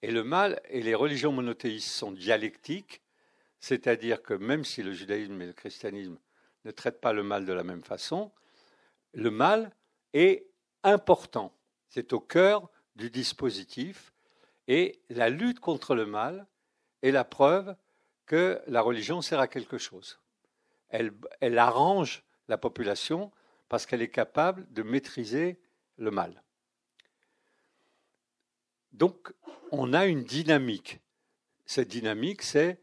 [0.00, 3.02] Et le mal et les religions monothéistes sont dialectiques,
[3.60, 6.18] c'est-à-dire que même si le judaïsme et le christianisme
[6.64, 8.32] ne traitent pas le mal de la même façon,
[9.12, 9.70] le mal
[10.14, 10.46] est
[10.82, 11.54] important.
[11.90, 14.14] C'est au cœur du dispositif
[14.66, 16.46] et la lutte contre le mal
[17.02, 17.76] est la preuve
[18.24, 20.18] que la religion sert à quelque chose.
[21.40, 23.30] Elle, arrange la population
[23.68, 25.60] parce qu'elle est capable de maîtriser
[25.98, 26.42] le mal.
[28.92, 29.32] Donc,
[29.72, 31.00] on a une dynamique.
[31.66, 32.80] Cette dynamique, c'est,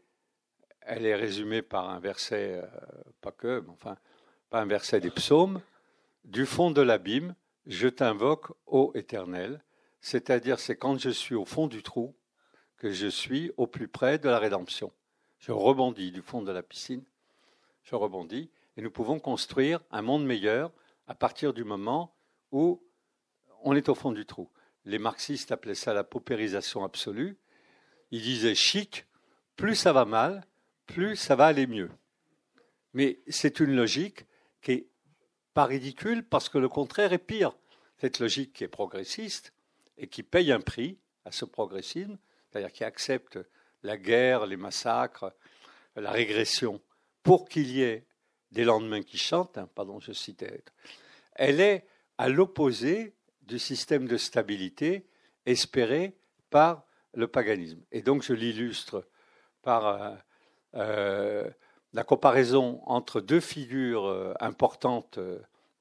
[0.80, 2.66] elle est résumée par un verset, euh,
[3.20, 3.96] pas que, enfin,
[4.50, 5.60] pas un verset des psaumes,
[6.24, 7.34] du fond de l'abîme,
[7.66, 9.64] je t'invoque, ô Éternel,
[10.00, 12.14] c'est-à-dire c'est quand je suis au fond du trou
[12.76, 14.92] que je suis au plus près de la rédemption.
[15.38, 17.04] Je rebondis du fond de la piscine,
[17.84, 20.72] je rebondis, et nous pouvons construire un monde meilleur
[21.06, 22.14] à partir du moment
[22.50, 22.82] où
[23.62, 24.50] on est au fond du trou.
[24.84, 27.38] Les marxistes appelaient ça la paupérisation absolue.
[28.10, 29.06] Ils disaient chic,
[29.56, 30.46] plus ça va mal,
[30.86, 31.90] plus ça va aller mieux.
[32.92, 34.26] Mais c'est une logique
[34.60, 34.86] qui est
[35.52, 37.56] pas ridicule parce que le contraire est pire.
[37.98, 39.52] Cette logique qui est progressiste,
[39.96, 42.18] et qui paye un prix, à ce progressisme,
[42.50, 43.38] c'est-à-dire qui accepte
[43.82, 45.32] la guerre, les massacres,
[45.96, 46.80] la régression,
[47.24, 48.06] pour qu'il y ait
[48.52, 50.62] des lendemains qui chantent, hein, pardon, je citais,
[51.34, 51.84] elle est
[52.18, 55.06] à l'opposé du système de stabilité
[55.46, 56.16] espéré
[56.50, 56.84] par
[57.14, 57.82] le paganisme.
[57.90, 59.08] Et donc je l'illustre
[59.62, 60.14] par euh,
[60.74, 61.50] euh,
[61.92, 65.18] la comparaison entre deux figures euh, importantes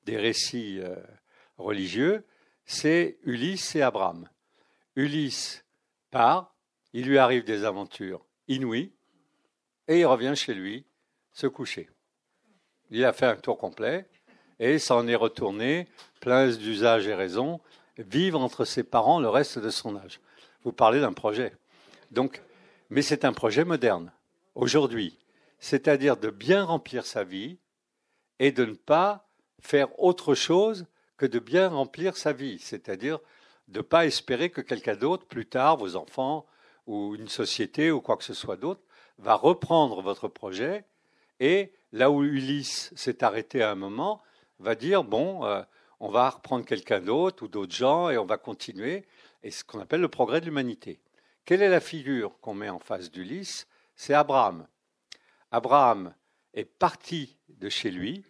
[0.05, 0.81] des récits
[1.57, 2.25] religieux,
[2.65, 4.27] c'est Ulysse et Abraham.
[4.95, 5.63] Ulysse
[6.11, 6.53] part,
[6.91, 8.91] il lui arrive des aventures inouïes,
[9.87, 10.85] et il revient chez lui
[11.33, 11.89] se coucher.
[12.89, 14.07] Il a fait un tour complet,
[14.59, 15.87] et s'en est retourné,
[16.21, 17.59] plein d'usages et raisons,
[17.97, 20.21] vivre entre ses parents le reste de son âge.
[20.63, 21.53] Vous parlez d'un projet.
[22.11, 22.41] Donc,
[22.89, 24.11] mais c'est un projet moderne,
[24.55, 25.17] aujourd'hui.
[25.59, 27.57] C'est-à-dire de bien remplir sa vie
[28.39, 29.27] et de ne pas
[29.59, 30.85] faire autre chose
[31.17, 32.59] que de bien remplir sa vie.
[32.59, 33.19] C'est-à-dire
[33.67, 36.45] de ne pas espérer que quelqu'un d'autre, plus tard, vos enfants
[36.85, 38.81] ou une société ou quoi que ce soit d'autre,
[39.17, 40.85] va reprendre votre projet
[41.43, 44.21] et là où Ulysse s'est arrêté à un moment,
[44.59, 45.61] va dire bon, euh,
[45.99, 49.05] on va reprendre quelqu'un d'autre ou d'autres gens et on va continuer.
[49.43, 51.01] Et ce qu'on appelle le progrès de l'humanité.
[51.43, 53.67] Quelle est la figure qu'on met en face d'Ulysse?
[53.93, 54.65] C'est Abraham.
[55.51, 56.15] Abraham
[56.53, 58.23] est parti de chez lui,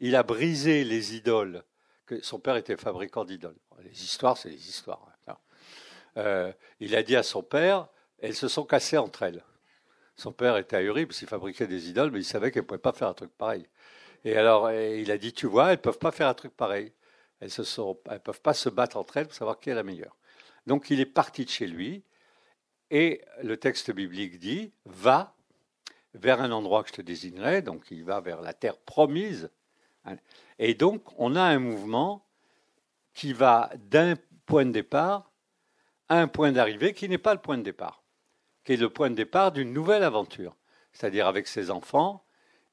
[0.00, 1.62] il a brisé les idoles,
[2.04, 3.60] que son père était fabricant d'idoles.
[3.84, 5.06] Les histoires, c'est les histoires.
[5.28, 5.36] Hein.
[6.16, 7.86] Euh, il a dit à son père,
[8.18, 9.44] elles se sont cassées entre elles.
[10.16, 12.78] Son père était ahuri parce qu'il fabriquait des idoles, mais il savait qu'elles ne pouvaient
[12.78, 13.66] pas faire un truc pareil.
[14.24, 16.92] Et alors, il a dit, tu vois, elles ne peuvent pas faire un truc pareil.
[17.40, 20.16] Elles ne peuvent pas se battre entre elles pour savoir qui est la meilleure.
[20.66, 22.02] Donc, il est parti de chez lui.
[22.90, 25.34] Et le texte biblique dit, va
[26.14, 27.60] vers un endroit que je te désignerai.
[27.62, 29.50] Donc, il va vers la terre promise.
[30.58, 32.26] Et donc, on a un mouvement
[33.12, 34.14] qui va d'un
[34.46, 35.30] point de départ
[36.08, 38.02] à un point d'arrivée qui n'est pas le point de départ,
[38.66, 40.56] qui est le point de départ d'une nouvelle aventure.
[40.92, 42.24] C'est-à-dire avec ses enfants,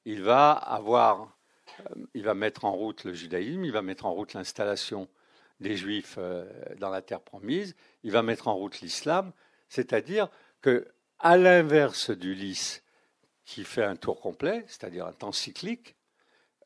[0.05, 0.81] il va
[1.85, 5.07] euh, mettre en route le judaïsme, il va mettre en route l'installation
[5.59, 9.31] des juifs euh, dans la terre promise, il va mettre en route l'islam,
[9.69, 10.29] c'est-à-dire
[10.61, 10.87] que,
[11.19, 12.83] à l'inverse d'Ulysse,
[13.45, 15.95] qui fait un tour complet, c'est-à-dire un temps cyclique,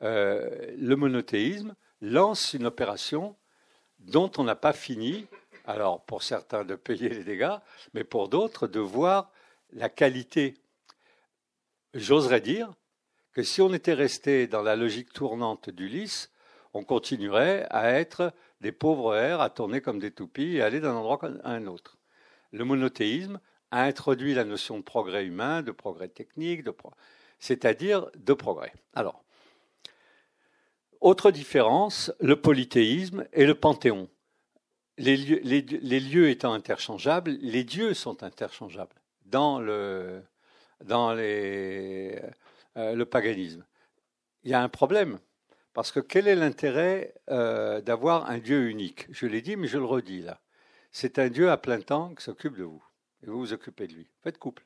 [0.00, 3.36] euh, le monothéisme lance une opération
[3.98, 5.26] dont on n'a pas fini,
[5.68, 7.58] alors pour certains de payer les dégâts,
[7.92, 9.30] mais pour d'autres de voir
[9.72, 10.54] la qualité,
[11.92, 12.72] j'oserais dire,
[13.32, 16.32] que si on était resté dans la logique tournante d'Ulysse,
[16.72, 20.94] on continuerait à être des pauvres airs, à tourner comme des toupies et aller d'un
[20.94, 21.98] endroit à un autre.
[22.50, 23.38] Le monothéisme
[23.70, 26.66] a introduit la notion de progrès humain, de progrès technique,
[27.38, 28.72] c'est-à-dire de progrès.
[28.94, 29.22] Alors,
[31.02, 34.08] autre différence, le polythéisme et le panthéon.
[34.98, 38.94] Les lieux, étant interchangeables, les dieux sont interchangeables.
[39.24, 40.20] Dans, euh,
[42.76, 43.64] le paganisme.
[44.42, 45.18] Il y a un problème,
[45.74, 49.06] parce que quel est l'intérêt euh, d'avoir un Dieu unique?
[49.10, 50.40] Je l'ai dit, mais je le redis là.
[50.90, 52.82] C'est un Dieu à plein temps qui s'occupe de vous,
[53.22, 54.08] et vous vous occupez de lui.
[54.22, 54.64] Faites couple.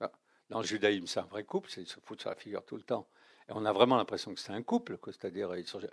[0.00, 0.10] Ah,
[0.48, 2.82] dans le judaïsme, c'est un vrai couple, c'est se foutre sur la figure tout le
[2.82, 3.06] temps.
[3.48, 5.90] Et on a vraiment l'impression que c'est un couple, c'est-à-dire, le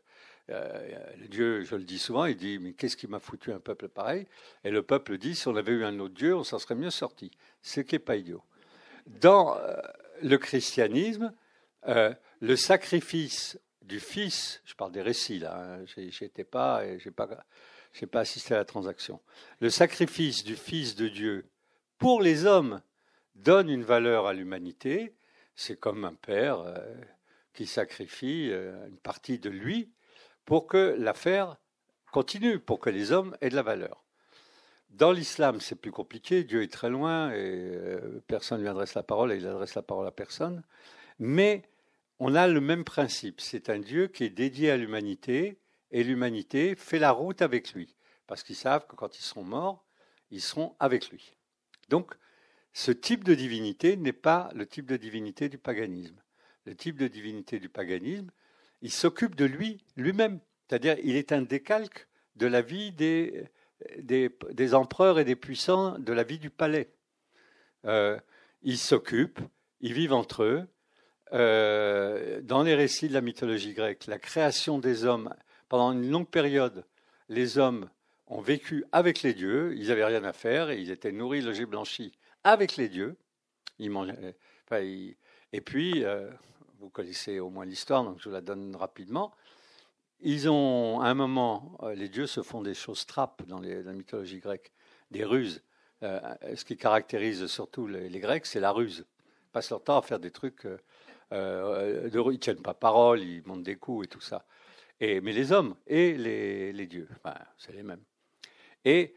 [1.29, 4.27] Dieu, je le dis souvent, il dit, mais qu'est-ce qui m'a foutu un peuple pareil?
[4.63, 6.91] Et le peuple dit, si on avait eu un autre Dieu, on s'en serait mieux
[6.91, 7.31] sorti.
[7.61, 8.43] Ce qui n'est pas idiot.
[9.07, 9.57] Dans
[10.21, 11.33] le christianisme,
[11.87, 17.45] euh, le sacrifice du Fils, je parle des récits là, hein, j'étais pas, j'ai pas,
[17.93, 19.21] j'ai pas assisté à la transaction.
[19.59, 21.49] Le sacrifice du Fils de Dieu
[21.97, 22.81] pour les hommes
[23.35, 25.13] donne une valeur à l'humanité.
[25.55, 26.75] C'est comme un père euh,
[27.53, 29.91] qui sacrifie euh, une partie de lui
[30.45, 31.57] pour que l'affaire
[32.11, 34.03] continue, pour que les hommes aient de la valeur.
[34.89, 36.43] Dans l'islam, c'est plus compliqué.
[36.43, 39.75] Dieu est très loin et euh, personne ne lui adresse la parole et il adresse
[39.75, 40.63] la parole à personne.
[41.19, 41.63] Mais
[42.19, 43.41] on a le même principe.
[43.41, 45.59] C'est un Dieu qui est dédié à l'humanité
[45.91, 47.95] et l'humanité fait la route avec lui.
[48.27, 49.85] Parce qu'ils savent que quand ils seront morts,
[50.31, 51.35] ils seront avec lui.
[51.89, 52.15] Donc,
[52.73, 56.21] ce type de divinité n'est pas le type de divinité du paganisme.
[56.65, 58.31] Le type de divinité du paganisme,
[58.81, 60.39] il s'occupe de lui, lui-même.
[60.67, 66.23] C'est-à-dire, il est un décalque de la vie des, empereurs et des puissants de la
[66.23, 66.89] vie du palais.
[67.85, 68.19] Euh,
[68.63, 69.41] ils s'occupent,
[69.81, 70.67] ils vivent entre eux.
[71.33, 75.33] Euh, dans les récits de la mythologie grecque, la création des hommes,
[75.69, 76.85] pendant une longue période,
[77.29, 77.89] les hommes
[78.27, 82.11] ont vécu avec les dieux, ils n'avaient rien à faire, ils étaient nourris, logés, blanchis
[82.43, 83.17] avec les dieux.
[83.79, 84.35] Ils mangeaient,
[84.71, 86.29] et puis, euh,
[86.79, 89.33] vous connaissez au moins l'histoire, donc je vous la donne rapidement.
[90.21, 93.93] Ils ont, à un moment, euh, les dieux se font des choses trappes dans, la
[93.93, 94.71] mythologie grecque.
[95.11, 95.61] des ruses.
[96.01, 99.05] ce qui caractérise surtout les, Grecs, c'est la ruse.
[99.47, 100.67] Ils passent leur temps à faire des trucs.
[101.31, 104.45] Euh, de, ils tiennent pas parole, ils montent des coups et tout ça.
[105.01, 107.09] Mais les hommes et les, les dieux,
[107.57, 108.03] c'est les mêmes.
[108.85, 109.15] Et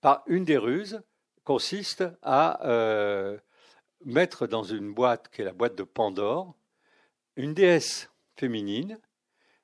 [0.00, 1.02] par une des ruses
[1.44, 2.60] consiste à
[4.04, 6.54] mettre dans une boîte qui est la boîte de Pandore
[7.36, 8.98] une déesse féminine,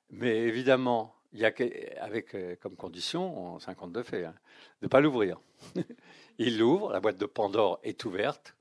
[0.09, 4.35] mais évidemment, avec euh, comme condition, en 52 faits, hein,
[4.81, 5.39] de ne pas l'ouvrir.
[6.37, 8.55] il l'ouvre, la boîte de Pandore est ouverte,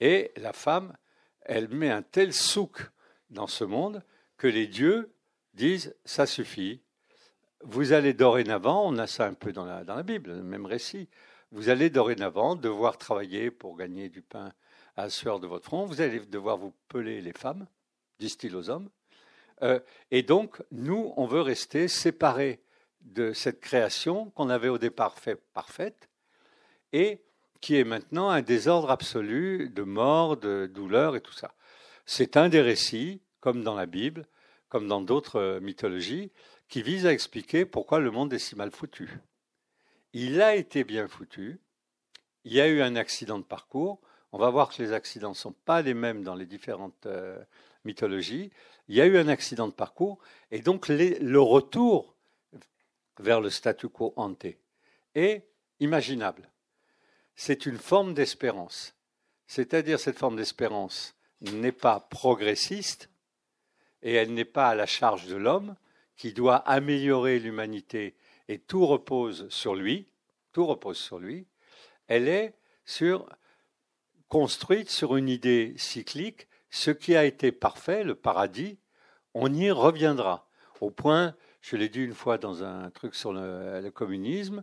[0.00, 0.96] et la femme,
[1.42, 2.90] elle met un tel souk
[3.30, 4.02] dans ce monde
[4.36, 5.12] que les dieux
[5.54, 6.80] disent ça suffit.
[7.62, 10.66] Vous allez dorénavant, on a ça un peu dans la, dans la Bible, le même
[10.66, 11.08] récit,
[11.52, 14.52] vous allez dorénavant devoir travailler pour gagner du pain
[14.96, 17.66] à la sueur de votre front, vous allez devoir vous peler les femmes,
[18.20, 18.88] disent-ils aux hommes.
[19.62, 19.80] Euh,
[20.10, 22.60] et donc, nous, on veut rester séparés
[23.00, 26.08] de cette création qu'on avait au départ fait parfaite
[26.92, 27.22] et
[27.60, 31.54] qui est maintenant un désordre absolu de mort, de douleur et tout ça.
[32.06, 34.26] C'est un des récits, comme dans la Bible,
[34.68, 36.30] comme dans d'autres euh, mythologies,
[36.68, 39.18] qui vise à expliquer pourquoi le monde est si mal foutu.
[40.12, 41.60] Il a été bien foutu,
[42.44, 44.00] il y a eu un accident de parcours,
[44.32, 47.06] on va voir que les accidents ne sont pas les mêmes dans les différentes
[47.84, 48.50] mythologies.
[48.88, 50.18] Il y a eu un accident de parcours,
[50.50, 52.16] et donc le retour
[53.18, 54.46] vers le statu quo ante
[55.14, 55.46] est
[55.80, 56.50] imaginable.
[57.34, 58.94] C'est une forme d'espérance.
[59.46, 63.10] C'est-à-dire cette forme d'espérance n'est pas progressiste
[64.02, 65.76] et elle n'est pas à la charge de l'homme
[66.16, 68.14] qui doit améliorer l'humanité
[68.48, 70.06] et tout repose sur lui,
[70.52, 71.46] tout repose sur lui.
[72.08, 72.54] Elle est
[74.28, 76.46] construite sur une idée cyclique.
[76.70, 78.78] Ce qui a été parfait, le paradis,
[79.34, 80.48] on y reviendra.
[80.80, 84.62] Au point, je l'ai dit une fois dans un truc sur le, communisme,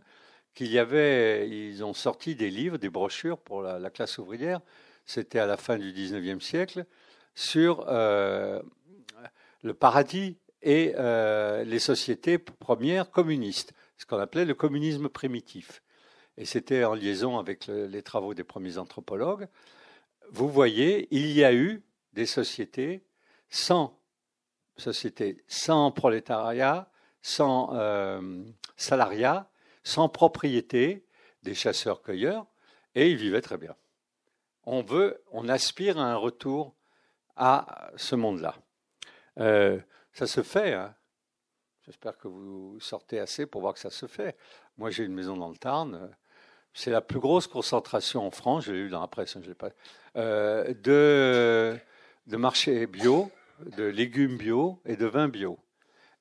[0.54, 4.60] qu'il y avait, ils ont sorti des livres, des brochures pour la, classe ouvrière,
[5.04, 6.86] c'était à la fin du 19e siècle,
[7.34, 8.60] sur euh,
[9.62, 15.82] le paradis et euh, les sociétés premières communistes, ce qu'on appelait le communisme primitif.
[16.36, 19.48] Et c'était en liaison avec les travaux des premiers anthropologues,
[20.30, 21.82] vous voyez, il y a eu
[22.18, 23.06] des sociétés
[23.48, 23.96] sans
[24.76, 26.90] société, sans prolétariat,
[27.22, 28.42] sans euh,
[28.76, 29.48] salariat,
[29.84, 31.06] sans propriété,
[31.44, 32.46] des chasseurs-cueilleurs,
[32.96, 33.76] et ils vivaient très bien.
[34.64, 36.74] On veut, on aspire à un retour
[37.36, 38.56] à ce monde-là.
[39.38, 39.78] Euh,
[40.12, 40.74] ça se fait.
[40.74, 40.96] Hein.
[41.86, 44.36] J'espère que vous sortez assez pour voir que ça se fait.
[44.76, 46.10] Moi, j'ai une maison dans le Tarn.
[46.74, 49.52] C'est la plus grosse concentration en France, je l'ai lu dans la presse, hein, je
[49.52, 49.70] pas,
[50.16, 51.78] euh, de,
[52.28, 53.30] de marchés bio,
[53.76, 55.58] de légumes bio et de vins bio.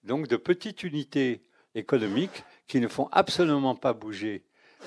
[0.03, 1.43] Donc de petites unités
[1.75, 4.43] économiques qui ne font absolument pas bouger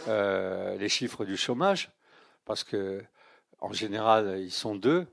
[0.09, 1.91] euh, les chiffres du chômage,
[2.45, 3.05] parce que
[3.61, 5.07] en général ils sont deux,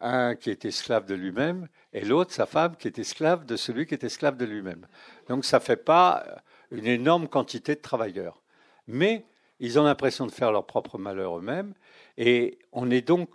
[0.00, 3.86] un qui est esclave de lui-même et l'autre sa femme qui est esclave de celui
[3.86, 4.86] qui est esclave de lui-même.
[5.28, 6.26] Donc ça ne fait pas
[6.72, 8.42] une énorme quantité de travailleurs.
[8.88, 9.24] Mais
[9.60, 11.74] ils ont l'impression de faire leur propre malheur eux-mêmes.
[12.18, 13.30] Et on est donc.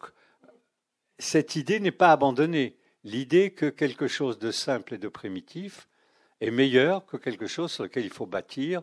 [1.20, 2.78] Cette idée n'est pas abandonnée.
[3.04, 5.88] L'idée que quelque chose de simple et de primitif
[6.42, 8.82] est meilleur que quelque chose sur lequel il faut bâtir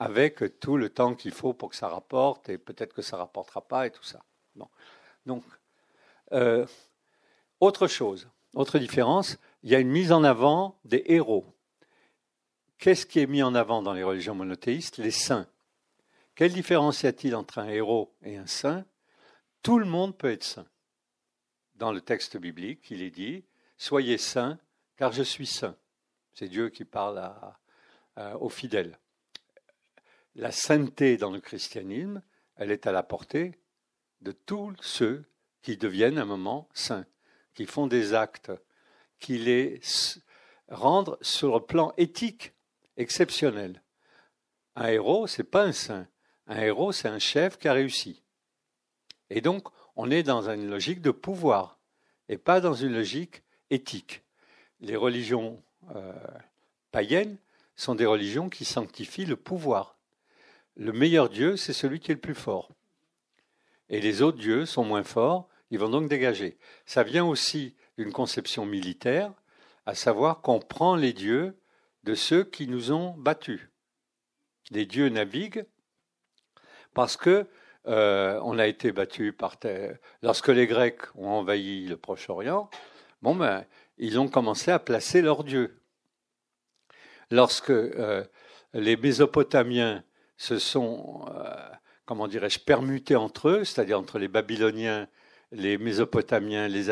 [0.00, 3.22] avec tout le temps qu'il faut pour que ça rapporte et peut-être que ça ne
[3.22, 4.20] rapportera pas et tout ça.
[6.32, 6.66] Euh,
[7.60, 11.46] autre chose, autre différence, il y a une mise en avant des héros.
[12.78, 14.98] Qu'est-ce qui est mis en avant dans les religions monothéistes?
[14.98, 15.48] Les saints.
[16.34, 18.84] Quelle différence y a-t-il entre un héros et un saint?
[19.62, 20.66] Tout le monde peut être saint.
[21.78, 23.44] Dans le texte biblique, il est dit
[23.76, 24.58] Soyez saints,
[24.96, 25.76] car je suis saint.
[26.34, 27.32] C'est Dieu qui parle
[28.40, 28.98] aux fidèles.
[30.34, 32.20] La sainteté dans le christianisme,
[32.56, 33.60] elle est à la portée
[34.22, 35.24] de tous ceux
[35.62, 37.06] qui deviennent un moment saints,
[37.54, 38.50] qui font des actes
[39.20, 39.80] qui les
[40.68, 42.54] rendent sur le plan éthique
[42.96, 43.84] exceptionnel.
[44.74, 46.08] Un héros, c'est pas un saint.
[46.48, 48.20] Un héros, c'est un chef qui a réussi.
[49.30, 49.68] Et donc,
[49.98, 51.76] on est dans une logique de pouvoir
[52.28, 54.22] et pas dans une logique éthique.
[54.80, 55.60] Les religions
[55.94, 56.12] euh,
[56.92, 57.36] païennes
[57.74, 59.98] sont des religions qui sanctifient le pouvoir.
[60.76, 62.70] Le meilleur Dieu, c'est celui qui est le plus fort.
[63.88, 66.58] Et les autres dieux sont moins forts, ils vont donc dégager.
[66.86, 69.32] Ça vient aussi d'une conception militaire,
[69.84, 71.58] à savoir qu'on prend les dieux
[72.04, 73.68] de ceux qui nous ont battus.
[74.70, 75.66] Les dieux naviguent
[76.94, 77.48] parce que
[77.88, 79.96] euh, on a été battu par terre.
[80.22, 82.68] Lorsque les Grecs ont envahi le Proche-Orient,
[83.22, 83.64] bon ben,
[83.96, 85.80] ils ont commencé à placer leurs dieux.
[87.30, 88.24] Lorsque euh,
[88.74, 90.04] les Mésopotamiens
[90.36, 91.54] se sont euh,
[92.04, 95.08] comment dirais-je, permutés entre eux, c'est-à-dire entre les Babyloniens,
[95.52, 96.90] les Mésopotamiens, les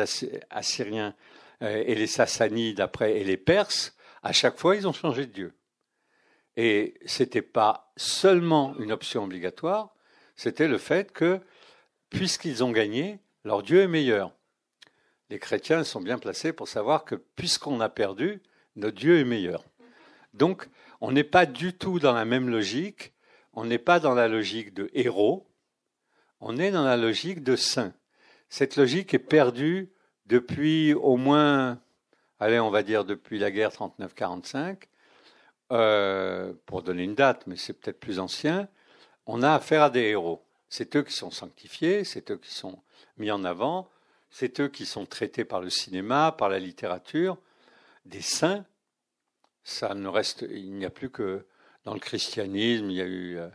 [0.49, 1.15] Assyriens
[1.61, 5.53] et les Sassanides après et les Perses, à chaque fois, ils ont changé de Dieu.
[6.55, 9.95] Et ce n'était pas seulement une option obligatoire,
[10.37, 11.41] c'était le fait que,
[12.09, 14.31] puisqu'ils ont gagné, leur Dieu est meilleur.
[15.29, 18.41] Les chrétiens sont bien placés pour savoir que, puisqu'on a perdu,
[18.75, 19.65] notre Dieu est meilleur.
[20.33, 20.69] Donc,
[21.01, 23.13] on n'est pas du tout dans la même logique,
[23.53, 25.47] on n'est pas dans la logique de héros,
[26.39, 27.93] on est dans la logique de saint.
[28.49, 29.91] Cette logique est perdue
[30.27, 31.81] depuis au moins,
[32.39, 34.83] allez, on va dire depuis la guerre 39-45,
[35.71, 38.69] euh, pour donner une date, mais c'est peut-être plus ancien,
[39.27, 40.43] on a affaire à des héros.
[40.69, 42.81] C'est eux qui sont sanctifiés, c'est eux qui sont
[43.17, 43.89] mis en avant,
[44.29, 47.37] c'est eux qui sont traités par le cinéma, par la littérature.
[48.05, 48.65] Des saints,
[49.63, 51.45] ça ne reste, il n'y a plus que
[51.83, 53.47] dans le christianisme, il y a eu euh,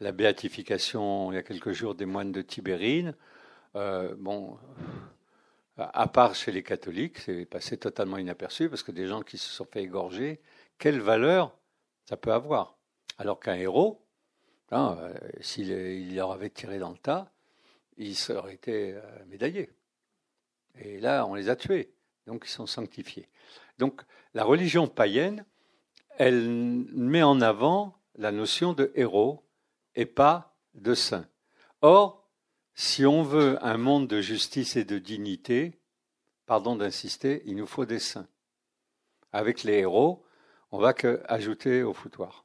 [0.00, 3.14] la béatification il y a quelques jours des moines de Tibérine.
[3.76, 4.58] Euh, bon,
[5.76, 9.50] à part chez les catholiques, c'est passé totalement inaperçu parce que des gens qui se
[9.50, 10.40] sont fait égorger,
[10.78, 11.56] quelle valeur
[12.06, 12.76] ça peut avoir?
[13.18, 14.02] Alors qu'un héros,
[14.70, 17.30] hein, euh, s'il leur avait tiré dans le tas,
[17.96, 18.96] il serait été
[19.26, 19.70] médaillé.
[20.80, 21.92] Et là, on les a tués,
[22.26, 23.28] donc ils sont sanctifiés.
[23.78, 24.02] Donc
[24.34, 25.44] la religion païenne,
[26.16, 29.44] elle met en avant la notion de héros
[29.94, 31.26] et pas de saint.
[31.80, 32.28] Or,
[32.74, 35.80] si on veut un monde de justice et de dignité,
[36.46, 38.28] pardon d'insister, il nous faut des saints.
[39.32, 40.24] Avec les héros,
[40.70, 42.44] on va que ajouter au foutoir.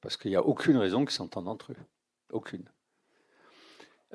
[0.00, 1.76] Parce qu'il n'y a aucune raison qu'ils s'entendent entre eux.
[2.30, 2.64] Aucune.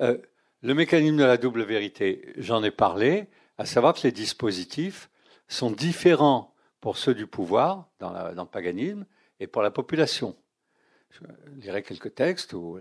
[0.00, 0.18] Euh,
[0.62, 3.28] le mécanisme de la double vérité, j'en ai parlé,
[3.58, 5.10] à savoir que les dispositifs
[5.48, 9.06] sont différents pour ceux du pouvoir dans, le paganisme
[9.40, 10.36] et pour la population.
[11.10, 11.20] Je
[11.60, 12.78] lirai quelques textes où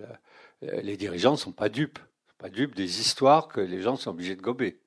[0.62, 4.12] les dirigeants ne sont pas dupes, sont pas dupes des histoires que les gens sont
[4.12, 4.80] obligés de gober.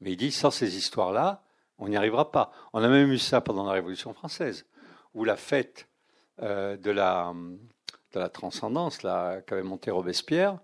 [0.00, 1.42] Mais il dit, sans ces histoires-là,
[1.78, 2.52] on n'y arrivera pas.
[2.72, 4.66] On a même eu ça pendant la Révolution française,
[5.14, 5.87] où la fête
[6.40, 7.32] euh, de, la,
[8.12, 10.58] de la transcendance qu'avait monté Robespierre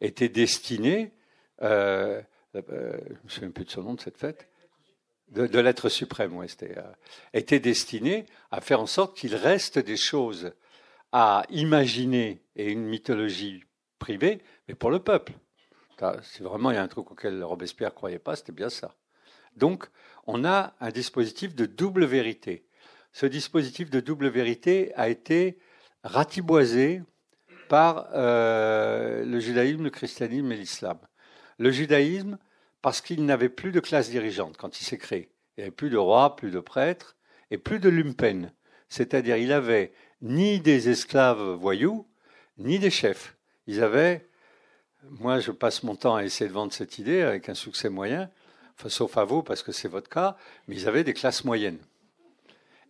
[0.00, 1.12] était destinée,
[1.62, 2.20] euh,
[2.56, 4.48] euh, je ne me souviens plus de son nom de cette fête,
[5.30, 6.92] de, l'être suprême, oui, c'était, euh,
[7.32, 10.52] était destiné à faire en sorte qu'il reste des choses
[11.12, 13.62] à imaginer et une mythologie
[13.98, 15.32] privée, mais pour le peuple.
[16.22, 18.94] Si vraiment il y a un truc auquel Robespierre ne croyait pas, c'était bien ça.
[19.56, 19.86] Donc,
[20.26, 22.64] on a un dispositif de double vérité.
[23.12, 25.58] Ce dispositif de double vérité a été
[26.04, 27.02] ratiboisé
[27.68, 30.98] par euh, le judaïsme, le christianisme et l'islam.
[31.58, 32.38] Le judaïsme
[32.82, 35.30] parce qu'il n'avait plus de classe dirigeante quand il s'est créé.
[35.56, 37.16] Il n'y avait plus de rois, plus de prêtres
[37.50, 38.52] et plus de lumpen.
[38.88, 39.92] C'est-à-dire, il avait
[40.22, 42.06] ni des esclaves voyous,
[42.58, 43.36] ni des chefs.
[43.66, 44.28] Ils avaient,
[45.04, 48.30] moi je passe mon temps à essayer de vendre cette idée avec un succès moyen,
[48.88, 50.36] sauf à vous parce que c'est votre cas,
[50.66, 51.78] mais ils avaient des classes moyennes.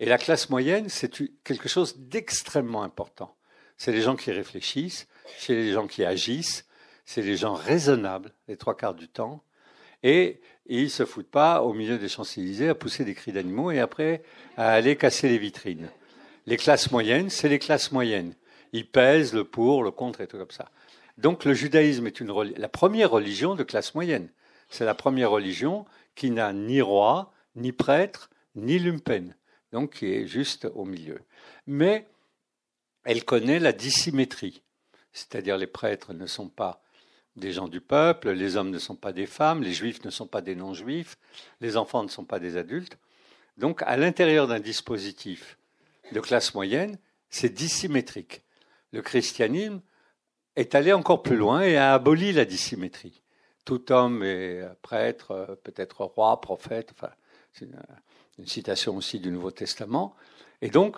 [0.01, 1.12] Et la classe moyenne, c'est
[1.44, 3.36] quelque chose d'extrêmement important.
[3.76, 5.07] C'est les gens qui réfléchissent,
[5.38, 6.66] c'est les gens qui agissent,
[7.05, 9.44] c'est les gens raisonnables les trois quarts du temps,
[10.03, 13.70] et ils ne se foutent pas au milieu des Champs-Élysées à pousser des cris d'animaux
[13.70, 14.22] et après
[14.57, 15.90] à aller casser les vitrines.
[16.46, 18.34] Les classes moyennes, c'est les classes moyennes.
[18.72, 20.70] Ils pèsent le pour, le contre et tout comme ça.
[21.18, 22.20] Donc le judaïsme est
[22.57, 24.30] la première religion de classe moyenne.
[24.70, 25.84] C'est la première religion
[26.14, 29.34] qui n'a ni roi, ni prêtre, ni lumpen,
[29.72, 31.20] donc qui est juste au milieu.
[31.66, 32.06] Mais
[33.04, 34.62] elle connaît la dissymétrie,
[35.12, 36.82] c'est-à-dire les prêtres ne sont pas
[37.36, 40.26] des gens du peuple, les hommes ne sont pas des femmes, les juifs ne sont
[40.26, 41.16] pas des non-juifs,
[41.60, 42.98] les enfants ne sont pas des adultes.
[43.56, 45.58] Donc à l'intérieur d'un dispositif
[46.12, 46.98] de classe moyenne,
[47.28, 48.42] c'est dissymétrique.
[48.92, 49.80] Le christianisme
[50.56, 53.22] est allé encore plus loin et a aboli la dissymétrie.
[53.64, 57.12] Tout homme est prêtre, peut-être roi, prophète, enfin,
[58.41, 60.16] une citation aussi du Nouveau Testament.
[60.62, 60.97] Et donc,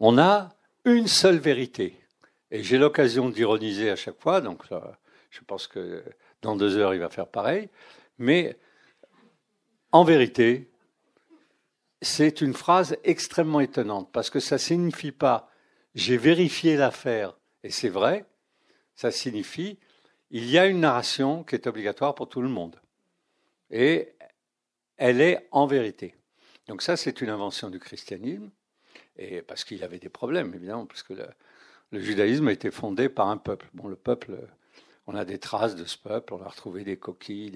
[0.00, 0.50] on a
[0.84, 1.98] une seule vérité.
[2.50, 4.62] Et j'ai l'occasion d'ironiser à chaque fois, donc
[5.30, 6.04] je pense que
[6.42, 7.68] dans deux heures, il va faire pareil.
[8.18, 8.56] Mais
[9.92, 10.70] en vérité,
[12.02, 15.50] c'est une phrase extrêmement étonnante, parce que ça ne signifie pas
[15.94, 18.26] j'ai vérifié l'affaire et c'est vrai,
[18.96, 19.78] ça signifie
[20.30, 22.80] il y a une narration qui est obligatoire pour tout le monde.
[23.70, 24.13] Et
[24.96, 26.14] elle est en vérité.
[26.68, 28.50] Donc ça, c'est une invention du christianisme,
[29.46, 31.14] parce qu'il avait des problèmes, évidemment, parce que
[31.90, 33.68] le judaïsme a été fondé par un peuple.
[33.74, 34.36] Bon, le peuple,
[35.06, 37.50] on a des traces de ce peuple, on a retrouvé des coquilles,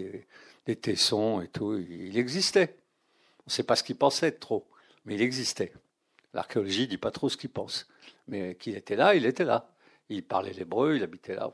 [0.67, 1.77] des, tessons et tout.
[1.77, 2.77] Il existait.
[3.41, 4.69] On ne sait pas ce qu'il pensait trop,
[5.07, 5.73] mais il existait.
[6.35, 7.89] L'archéologie ne dit pas trop ce qu'il pense.
[8.27, 9.73] Mais qu'il était là, il était là.
[10.11, 11.51] Il parlait l'hébreu, il habitait là.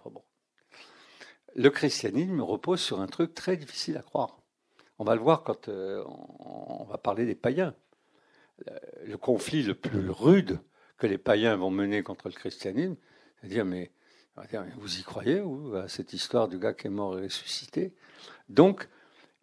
[1.55, 4.41] Le christianisme repose sur un truc très difficile à croire.
[4.99, 6.05] On va le voir quand euh,
[6.39, 7.75] on va parler des païens.
[9.05, 10.61] Le conflit le plus rude
[10.97, 12.97] que les païens vont mener contre le christianisme,
[13.41, 13.91] c'est à dire mais
[14.77, 15.43] vous y croyez,
[15.77, 17.95] à cette histoire du gars qui est mort et ressuscité?
[18.49, 18.89] Donc,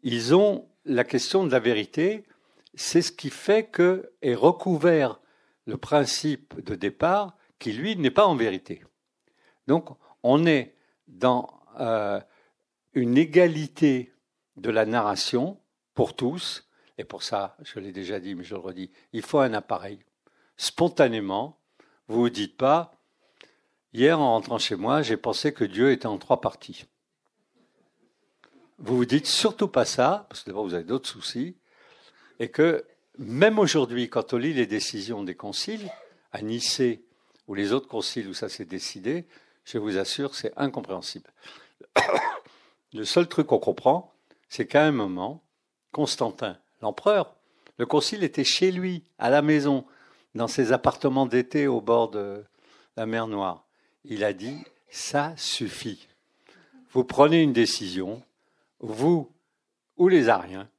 [0.03, 2.25] ils ont la question de la vérité,
[2.73, 5.21] c'est ce qui fait que est recouvert
[5.65, 8.83] le principe de départ qui, lui, n'est pas en vérité.
[9.67, 9.89] Donc,
[10.23, 10.75] on est
[11.07, 11.49] dans
[11.79, 12.19] euh,
[12.93, 14.10] une égalité
[14.61, 15.59] de la narration
[15.95, 19.39] pour tous, et pour ça, je l'ai déjà dit, mais je le redis, il faut
[19.39, 19.99] un appareil.
[20.55, 21.57] Spontanément,
[22.07, 22.93] vous ne vous dites pas,
[23.93, 26.85] hier en rentrant chez moi, j'ai pensé que Dieu était en trois parties.
[28.77, 31.57] Vous vous dites surtout pas ça, parce que d'abord vous avez d'autres soucis,
[32.39, 32.85] et que
[33.17, 35.89] même aujourd'hui, quand on lit les décisions des conciles,
[36.31, 37.03] à Nicée
[37.47, 39.25] ou les autres conciles où ça s'est décidé,
[39.65, 41.29] je vous assure, c'est incompréhensible.
[42.93, 44.13] Le seul truc qu'on comprend,
[44.51, 45.41] c'est qu'à un moment,
[45.93, 47.37] Constantin, l'empereur,
[47.77, 49.85] le concile était chez lui, à la maison,
[50.35, 52.43] dans ses appartements d'été au bord de
[52.97, 53.65] la mer Noire.
[54.03, 54.57] Il a dit,
[54.89, 56.05] ça suffit.
[56.91, 58.21] Vous prenez une décision,
[58.81, 59.31] vous
[59.95, 60.69] ou les Ariens,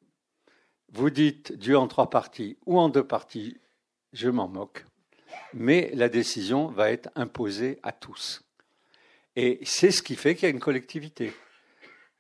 [0.93, 3.57] vous dites Dieu en trois parties ou en deux parties,
[4.12, 4.85] je m'en moque,
[5.55, 8.45] mais la décision va être imposée à tous.
[9.35, 11.33] Et c'est ce qui fait qu'il y a une collectivité.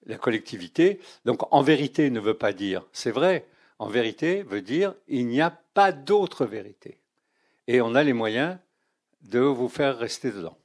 [0.06, 3.46] La collectivité, donc en vérité ne veut pas dire, c'est vrai,
[3.78, 6.98] en vérité veut dire il n'y a pas d'autre vérité.
[7.68, 8.58] Et on a les moyens
[9.22, 10.58] de vous faire rester dedans.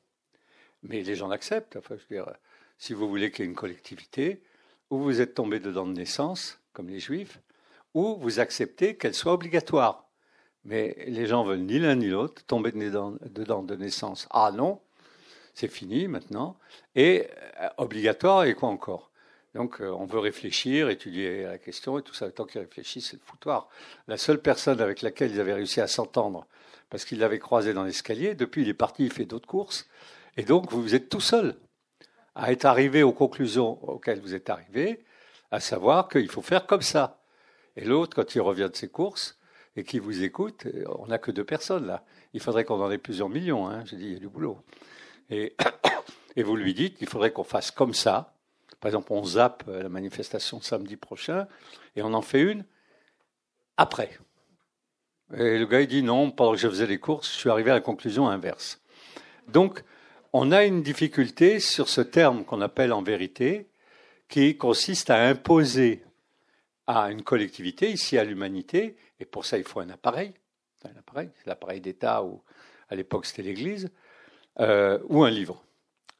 [0.83, 1.75] Mais les gens l'acceptent.
[1.75, 2.33] Enfin, je veux dire,
[2.77, 4.41] si vous voulez qu'il y ait une collectivité,
[4.89, 7.39] ou vous êtes tombé dedans de naissance, comme les juifs,
[7.93, 10.09] ou vous acceptez qu'elle soit obligatoire.
[10.63, 14.27] Mais les gens veulent ni l'un ni l'autre, tomber dedans, de naissance.
[14.31, 14.81] Ah non,
[15.53, 16.57] c'est fini maintenant.
[16.95, 17.27] Et
[17.61, 19.11] euh, obligatoire, et quoi encore?
[19.57, 22.29] Donc euh, on veut réfléchir, étudier la question, et tout ça.
[22.29, 23.69] Tant qu'ils réfléchissent, c'est le foutoir.
[24.07, 26.45] La seule personne avec laquelle ils avaient réussi à s'entendre,
[26.91, 29.89] parce qu'ils l'avaient croisé dans l'escalier, depuis il est parti, il fait d'autres courses,
[30.37, 31.55] et donc vous êtes tout seul
[32.35, 35.03] à être arrivé aux conclusions auxquelles vous êtes arrivé,
[35.49, 37.19] à savoir qu'il faut faire comme ça.
[37.77, 39.39] Et l'autre, quand il revient de ses courses
[39.75, 40.67] et qu'il vous écoute,
[40.99, 42.03] on n'a que deux personnes là.
[42.33, 43.67] Il faudrait qu'on en ait plusieurs millions.
[43.67, 43.83] Hein.
[43.85, 44.59] J'ai dit, il y a du boulot.
[45.31, 45.55] Et,
[46.35, 48.36] et vous lui dites qu'il faudrait qu'on fasse comme ça.
[48.79, 51.47] Par exemple, on zappe la manifestation samedi prochain
[51.95, 52.63] et on en fait une
[53.77, 54.17] après.
[55.33, 57.71] Et le gars, il dit non, pendant que je faisais les courses, je suis arrivé
[57.71, 58.81] à la conclusion inverse.
[59.47, 59.83] Donc,
[60.33, 63.67] on a une difficulté sur ce terme qu'on appelle en vérité,
[64.29, 66.03] qui consiste à imposer
[66.85, 70.33] à une collectivité, ici à l'humanité, et pour ça il faut un appareil,
[70.85, 72.41] un appareil, l'appareil d'État ou
[72.89, 73.89] à l'époque c'était l'Église,
[74.59, 75.63] euh, ou un livre.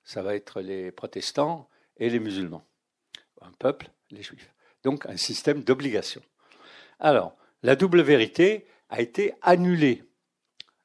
[0.04, 1.70] Ça va être les protestants
[2.00, 2.66] et les musulmans,
[3.42, 4.54] un peuple, les juifs.
[4.84, 6.22] Donc un système d'obligation.
[7.00, 10.04] Alors, la double vérité a été annulée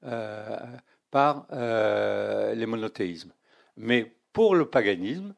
[0.05, 0.59] euh,
[1.11, 3.33] par euh, les monothéismes.
[3.77, 5.35] Mais pour le paganisme,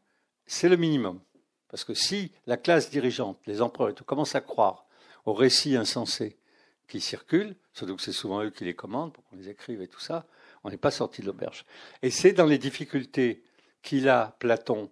[0.46, 1.20] c'est le minimum.
[1.68, 4.86] Parce que si la classe dirigeante, les empereurs tout, commencent à croire
[5.26, 6.38] aux récits insensés
[6.86, 9.88] qui circulent, surtout que c'est souvent eux qui les commandent pour qu'on les écrive et
[9.88, 10.26] tout ça,
[10.62, 11.64] on n'est pas sorti de l'auberge.
[12.02, 13.42] Et c'est dans les difficultés
[13.82, 14.90] qu'il a, Platon,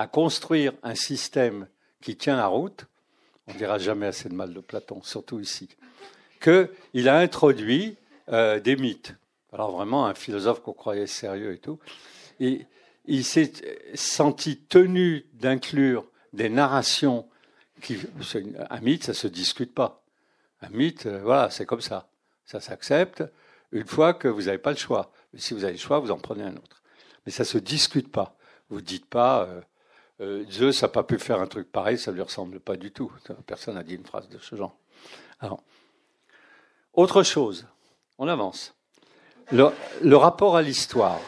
[0.00, 1.68] à construire un système
[2.00, 2.86] qui tient la route,
[3.46, 5.68] on ne dira jamais assez de mal de Platon, surtout ici,
[6.40, 7.98] qu'il a introduit
[8.30, 9.14] euh, des mythes.
[9.52, 11.78] Alors vraiment, un philosophe qu'on croyait sérieux et tout.
[12.38, 13.52] Il s'est
[13.92, 17.28] senti tenu d'inclure des narrations
[17.82, 17.98] qui,
[18.70, 20.02] un mythe, ça se discute pas.
[20.62, 22.08] Un mythe, euh, voilà, c'est comme ça.
[22.46, 23.22] Ça s'accepte
[23.70, 25.12] une fois que vous n'avez pas le choix.
[25.34, 26.82] Si vous avez le choix, vous en prenez un autre.
[27.26, 28.38] Mais ça se discute pas.
[28.70, 29.60] Vous dites pas, euh,
[30.20, 33.10] euh, Zeus n'a pas pu faire un truc pareil, ça lui ressemble pas du tout.
[33.46, 34.76] Personne n'a dit une phrase de ce genre.
[35.40, 35.62] Alors,
[36.92, 37.66] autre chose,
[38.18, 38.74] on avance.
[39.50, 41.20] le rapport à l'histoire.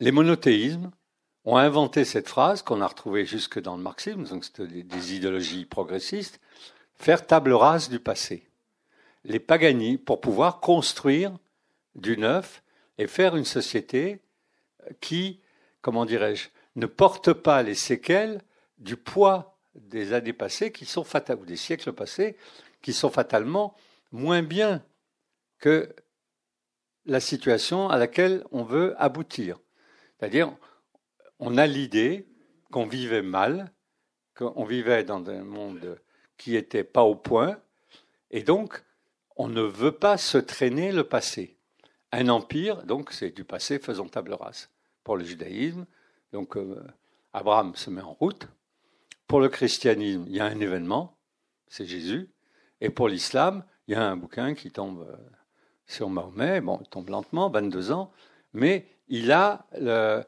[0.00, 0.90] Les monothéismes
[1.44, 5.64] ont inventé cette phrase qu'on a retrouvée jusque dans le marxisme, donc c'était des idéologies
[5.64, 6.40] progressistes,
[6.94, 8.46] faire table rase du passé.
[9.24, 11.36] Les Pagani, pour pouvoir construire
[11.94, 12.62] du neuf
[12.98, 14.20] et faire une société
[15.00, 15.40] qui,
[15.80, 18.40] comment dirais-je, ne porte pas les séquelles
[18.78, 22.36] du poids des années passées qui sont ou des siècles passés
[22.82, 23.74] qui sont fatalement
[24.12, 24.84] moins bien
[25.58, 25.94] que
[27.06, 29.58] la situation à laquelle on veut aboutir.
[30.18, 30.54] C'est-à-dire,
[31.38, 32.26] on a l'idée
[32.70, 33.72] qu'on vivait mal,
[34.36, 36.00] qu'on vivait dans un monde
[36.36, 37.58] qui n'était pas au point,
[38.30, 38.84] et donc
[39.36, 41.56] on ne veut pas se traîner le passé.
[42.10, 44.70] un empire, donc c'est du passé, faisons table rase.
[45.04, 45.86] Pour le judaïsme,
[46.32, 46.84] donc euh,
[47.32, 48.48] Abraham se met en route.
[49.26, 51.16] Pour le christianisme, il y a un événement,
[51.66, 52.30] c'est Jésus.
[52.80, 55.16] Et pour l'islam, il y a un bouquin qui tombe euh,
[55.86, 58.12] sur Mahomet, bon, il tombe lentement, 22 ans,
[58.52, 60.24] mais il a le,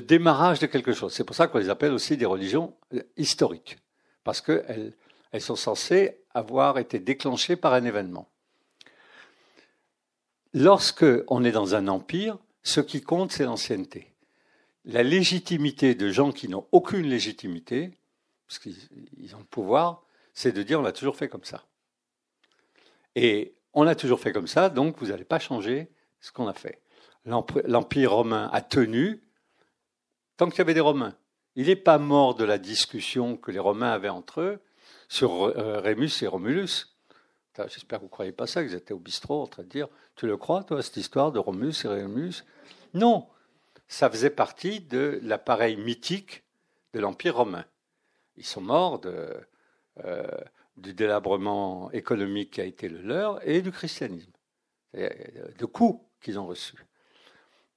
[0.00, 1.12] démarrage de quelque chose.
[1.12, 3.78] C'est pour ça qu'on les appelle aussi des religions euh, historiques,
[4.22, 4.94] parce qu'elles
[5.32, 8.28] elles sont censées avoir été déclenchées par un événement.
[10.52, 14.13] Lorsque on est dans un empire, ce qui compte, c'est l'ancienneté.
[14.84, 17.90] La légitimité de gens qui n'ont aucune légitimité,
[18.46, 20.02] parce qu'ils ont le pouvoir,
[20.34, 21.64] c'est de dire on a toujours fait comme ça.
[23.14, 25.88] Et on a toujours fait comme ça, donc vous n'allez pas changer
[26.20, 26.80] ce qu'on a fait.
[27.24, 29.22] L'Empire romain a tenu
[30.36, 31.14] tant qu'il y avait des Romains.
[31.56, 34.60] Il n'est pas mort de la discussion que les Romains avaient entre eux
[35.08, 36.96] sur euh, Rémus et Romulus.
[37.68, 39.86] J'espère que vous ne croyez pas ça, qu'ils étaient au bistrot en train de dire
[40.16, 42.44] Tu le crois, toi, cette histoire de Romulus et Rémus?
[42.94, 43.28] Non,
[43.88, 46.42] ça faisait partie de l'appareil mythique
[46.92, 47.64] de l'Empire romain.
[48.36, 50.26] Ils sont morts euh,
[50.76, 54.32] du délabrement économique qui a été le leur et du christianisme,
[54.94, 56.84] de coups qu'ils ont reçus.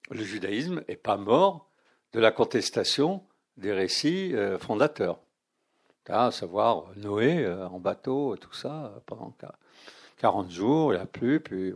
[0.09, 1.69] Le judaïsme n'est pas mort
[2.13, 3.23] de la contestation
[3.57, 5.19] des récits euh, fondateurs.
[6.09, 9.33] À savoir Noé euh, en bateau, tout ça, pendant
[10.17, 11.73] 40 jours, il a plu, puis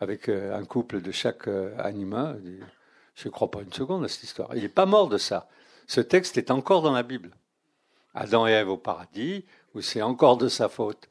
[0.00, 1.48] avec un couple de chaque
[1.78, 2.42] animal.
[3.14, 4.54] Je ne crois pas une seconde à cette histoire.
[4.54, 5.48] Il n'est pas mort de ça.
[5.86, 7.30] Ce texte est encore dans la Bible.
[8.14, 9.44] Adam et Ève au paradis,
[9.74, 11.08] où c'est encore de sa faute.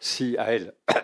[0.00, 0.74] Si à elle,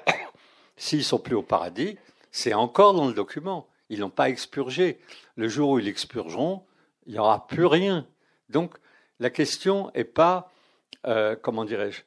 [0.76, 1.98] s'ils sont plus au paradis,
[2.30, 3.68] c'est encore dans le document.
[3.88, 5.00] Ils n'ont pas expurgé.
[5.36, 6.64] Le jour où ils expurgeront,
[7.06, 8.06] il n'y aura plus rien.
[8.48, 8.76] Donc,
[9.18, 10.52] la question n'est pas,
[11.06, 12.02] euh, comment dirais-je,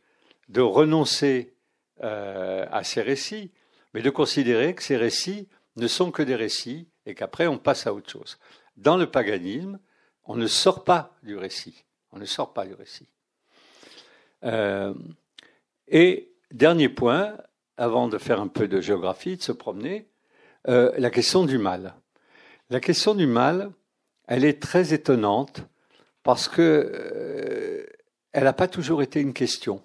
[0.50, 1.54] de renoncer
[2.04, 3.52] euh, à ces récits,
[3.94, 7.88] mais de considérer que ces récits ne sont que des récits et qu'après on passe
[7.88, 8.38] à autre chose.
[8.78, 9.80] Dans le paganisme,
[10.26, 11.84] on ne sort pas du récit.
[12.11, 13.07] On ne sort pas du récit.
[14.43, 14.93] Euh,
[15.88, 17.36] et dernier point,
[17.78, 20.07] avant de faire un peu de géographie, de se promener,
[20.65, 21.93] la question du mal.
[22.69, 23.71] La question du mal,
[24.28, 25.63] elle est très étonnante
[26.24, 27.86] parce que euh,
[28.32, 29.84] elle n'a pas toujours été une question.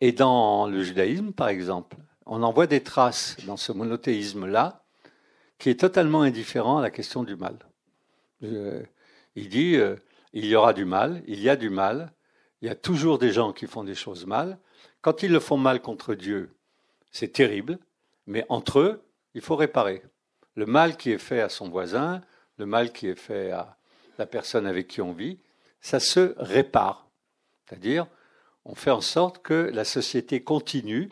[0.00, 1.96] Et dans le judaïsme, par exemple,
[2.26, 4.84] on en voit des traces dans ce monothéisme-là,
[5.58, 7.58] qui est totalement indifférent à la question du mal.
[8.42, 9.96] il dit euh,
[10.32, 12.12] il y aura du mal, il y a du mal,
[12.60, 14.58] il y a toujours des gens qui font des choses mal.
[15.00, 16.54] Quand ils le font mal contre Dieu,
[17.10, 17.78] c'est terrible,
[18.26, 19.02] mais entre eux,
[19.34, 20.02] il faut réparer.
[20.54, 22.20] Le mal qui est fait à son voisin,
[22.58, 23.76] le mal qui est fait à
[24.18, 25.38] la personne avec qui on vit,
[25.80, 27.08] ça se répare.
[27.64, 28.06] C'est-à-dire,
[28.64, 31.08] on fait en sorte que la société continue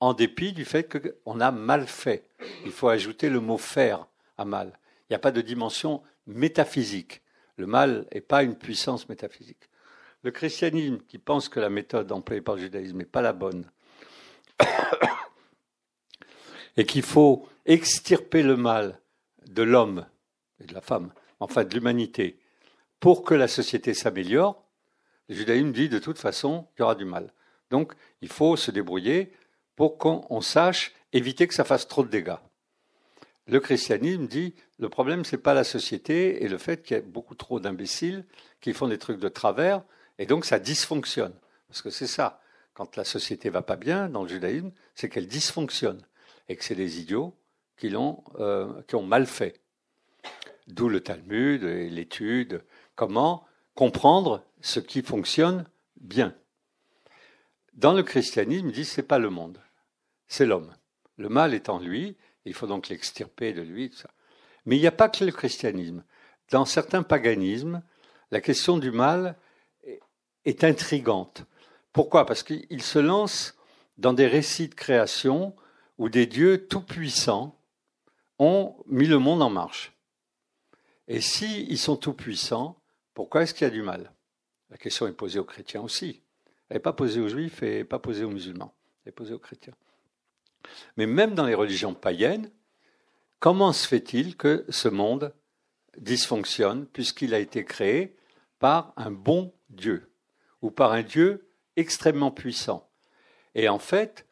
[0.00, 0.84] en dépit du fait
[1.24, 2.28] qu'on a mal fait.
[2.64, 4.78] Il faut ajouter le mot faire à mal.
[5.02, 7.22] Il n'y a pas de dimension métaphysique.
[7.56, 9.70] Le mal n'est pas une puissance métaphysique.
[10.22, 13.70] Le christianisme, qui pense que la méthode employée par le judaïsme n'est pas la bonne,
[16.76, 19.00] et qu'il faut extirper le mal
[19.46, 20.06] de l'homme
[20.60, 22.38] et de la femme, enfin de l'humanité,
[22.98, 24.64] pour que la société s'améliore,
[25.28, 27.32] le judaïsme dit de toute façon, il y aura du mal.
[27.70, 29.32] Donc, il faut se débrouiller
[29.76, 32.36] pour qu'on sache éviter que ça fasse trop de dégâts.
[33.46, 36.98] Le christianisme dit le problème, ce n'est pas la société et le fait qu'il y
[36.98, 38.24] ait beaucoup trop d'imbéciles
[38.60, 39.82] qui font des trucs de travers,
[40.18, 41.34] et donc ça dysfonctionne.
[41.68, 42.40] Parce que c'est ça.
[42.74, 46.02] Quand la société va pas bien dans le judaïsme, c'est qu'elle dysfonctionne
[46.48, 47.34] et que c'est des idiots
[47.76, 49.60] qui, l'ont, euh, ont mal fait.
[50.66, 52.64] D'où le Talmud et l'étude.
[52.96, 55.66] Comment comprendre ce qui fonctionne
[56.00, 56.34] bien.
[57.74, 59.60] Dans le christianisme, il dit c'est pas le monde,
[60.28, 60.74] c'est l'homme.
[61.16, 63.92] Le mal est en lui, il faut donc l'extirper de lui.
[64.64, 66.04] Mais il n'y a pas que le christianisme.
[66.50, 67.82] Dans certains paganismes,
[68.30, 69.36] la question du mal
[70.44, 71.44] est intrigante.
[71.92, 72.26] Pourquoi?
[72.26, 73.56] Parce qu'il se lance
[73.98, 75.56] dans des récits de création
[75.98, 77.58] où des dieux tout-puissants
[78.38, 79.92] ont mis le monde en marche.
[81.08, 82.80] Et s'ils ils sont tout-puissants,
[83.14, 84.12] pourquoi est-ce qu'il y a du mal?
[84.70, 86.22] La question est posée aux chrétiens aussi.
[86.68, 88.74] Elle n'est pas posée aux juifs et pas posée aux musulmans.
[89.04, 89.74] Elle est posée aux chrétiens.
[90.96, 92.50] Mais même dans les religions païennes,
[93.38, 95.34] comment se fait-il que ce monde
[95.98, 98.16] dysfonctionne puisqu'il a été créé
[98.58, 100.12] par un bon Dieu
[100.62, 102.88] ou par un Dieu extrêmement puissant?
[103.54, 104.26] Et en fait,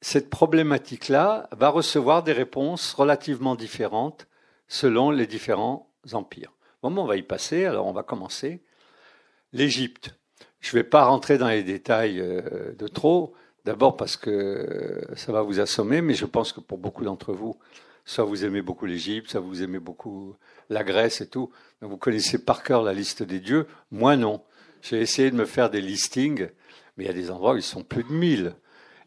[0.00, 4.26] cette problématique-là va recevoir des réponses relativement différentes
[4.68, 6.52] selon les différents empires.
[6.82, 8.64] Bon, on va y passer, alors on va commencer.
[9.52, 10.18] L'Égypte.
[10.62, 13.34] Je ne vais pas rentrer dans les détails euh, de trop.
[13.64, 17.56] D'abord parce que ça va vous assommer, mais je pense que pour beaucoup d'entre vous,
[18.04, 20.34] soit vous aimez beaucoup l'Égypte, soit vous aimez beaucoup
[20.70, 21.50] la Grèce et tout.
[21.80, 23.66] Donc vous connaissez par cœur la liste des dieux.
[23.90, 24.42] Moi, non.
[24.80, 26.48] J'ai essayé de me faire des listings,
[26.96, 28.54] mais il y a des endroits où ils sont plus de 1000.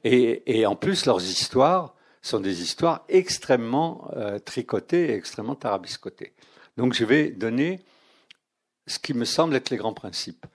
[0.05, 6.33] Et, et en plus, leurs histoires sont des histoires extrêmement euh, tricotées et extrêmement tarabiscotées.
[6.77, 7.81] Donc je vais donner
[8.87, 10.45] ce qui me semble être les grands principes.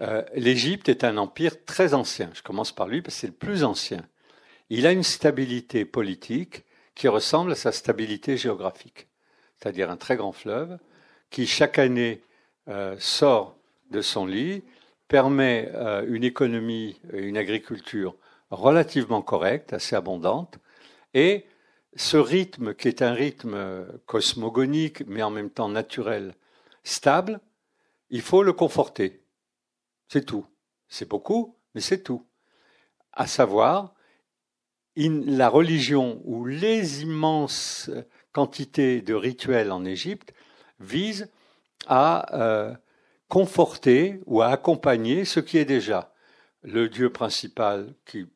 [0.00, 2.30] Euh, L'Égypte est un empire très ancien.
[2.34, 4.06] Je commence par lui parce que c'est le plus ancien.
[4.68, 9.08] Il a une stabilité politique qui ressemble à sa stabilité géographique,
[9.56, 10.78] c'est-à-dire un très grand fleuve
[11.30, 12.22] qui chaque année
[12.68, 13.56] euh, sort
[13.90, 14.64] de son lit,
[15.08, 18.16] permet euh, une économie, une agriculture
[18.50, 20.58] relativement correcte, assez abondante,
[21.14, 21.46] et
[21.94, 26.34] ce rythme qui est un rythme cosmogonique, mais en même temps naturel,
[26.84, 27.40] stable,
[28.10, 29.20] il faut le conforter.
[30.08, 30.46] C'est tout.
[30.88, 32.26] C'est beaucoup, mais c'est tout.
[33.12, 33.94] À savoir,
[34.96, 37.90] la religion ou les immenses
[38.32, 40.32] quantités de rituels en Égypte
[40.80, 41.30] visent
[41.86, 42.74] à euh,
[43.28, 46.12] conforter ou à accompagner ce qui est déjà
[46.62, 48.26] le dieu principal, qui,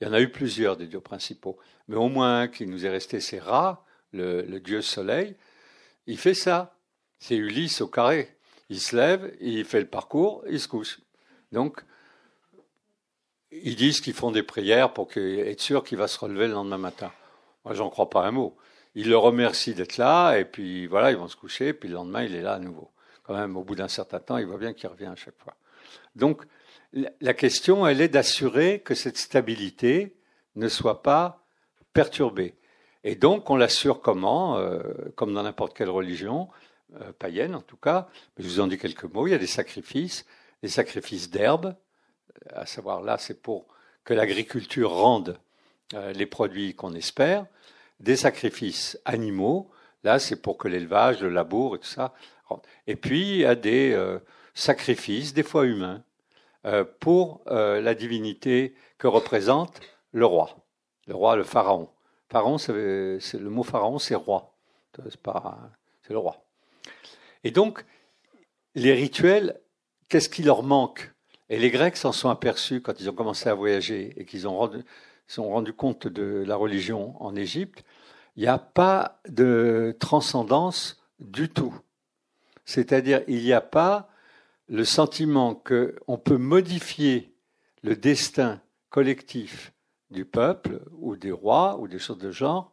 [0.00, 1.58] il y en a eu plusieurs des dieux principaux,
[1.88, 5.36] mais au moins un qui nous est resté, c'est Ra, le, le dieu soleil.
[6.06, 6.76] Il fait ça.
[7.18, 8.36] C'est Ulysse au carré.
[8.70, 11.00] Il se lève, il fait le parcours, il se couche.
[11.52, 11.84] Donc,
[13.50, 16.78] ils disent qu'ils font des prières pour être sûr qu'il va se relever le lendemain
[16.78, 17.12] matin.
[17.64, 18.56] Moi, j'en crois pas un mot.
[18.94, 21.96] Ils le remercient d'être là, et puis voilà, ils vont se coucher, et puis le
[21.96, 22.90] lendemain, il est là à nouveau.
[23.24, 25.54] Quand même, au bout d'un certain temps, il voit bien qu'il revient à chaque fois.
[26.14, 26.44] Donc,
[26.92, 30.16] la question, elle est d'assurer que cette stabilité
[30.54, 31.44] ne soit pas
[31.92, 32.56] perturbée.
[33.02, 34.82] Et donc, on l'assure comment euh,
[35.16, 36.48] Comme dans n'importe quelle religion,
[37.00, 39.46] euh, païenne en tout cas, je vous en dis quelques mots, il y a des
[39.46, 40.26] sacrifices,
[40.62, 41.76] des sacrifices d'herbes,
[42.52, 43.66] à savoir là c'est pour
[44.02, 45.38] que l'agriculture rende
[45.94, 47.46] euh, les produits qu'on espère,
[48.00, 49.70] des sacrifices animaux,
[50.02, 52.12] là c'est pour que l'élevage, le labour et tout ça.
[52.88, 54.18] Et puis il y a des euh,
[54.54, 56.02] sacrifices, des fois humains,
[56.98, 59.80] pour la divinité que représente
[60.12, 60.58] le roi,
[61.06, 61.88] le roi, le pharaon.
[62.28, 64.52] Pharaon, c'est le mot pharaon, c'est roi,
[64.94, 66.44] c'est le roi.
[67.44, 67.84] Et donc,
[68.74, 69.60] les rituels,
[70.08, 71.12] qu'est-ce qui leur manque?
[71.48, 74.70] Et les Grecs s'en sont aperçus quand ils ont commencé à voyager et qu'ils ont
[75.26, 77.84] sont rendus compte de la religion en Égypte.
[78.36, 81.74] Il n'y a pas de transcendance du tout.
[82.64, 84.10] C'est-à-dire, il n'y a pas
[84.68, 87.34] le sentiment qu'on peut modifier
[87.82, 89.72] le destin collectif
[90.10, 92.72] du peuple ou des rois ou des choses de genre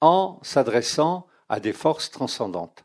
[0.00, 2.84] en s'adressant à des forces transcendantes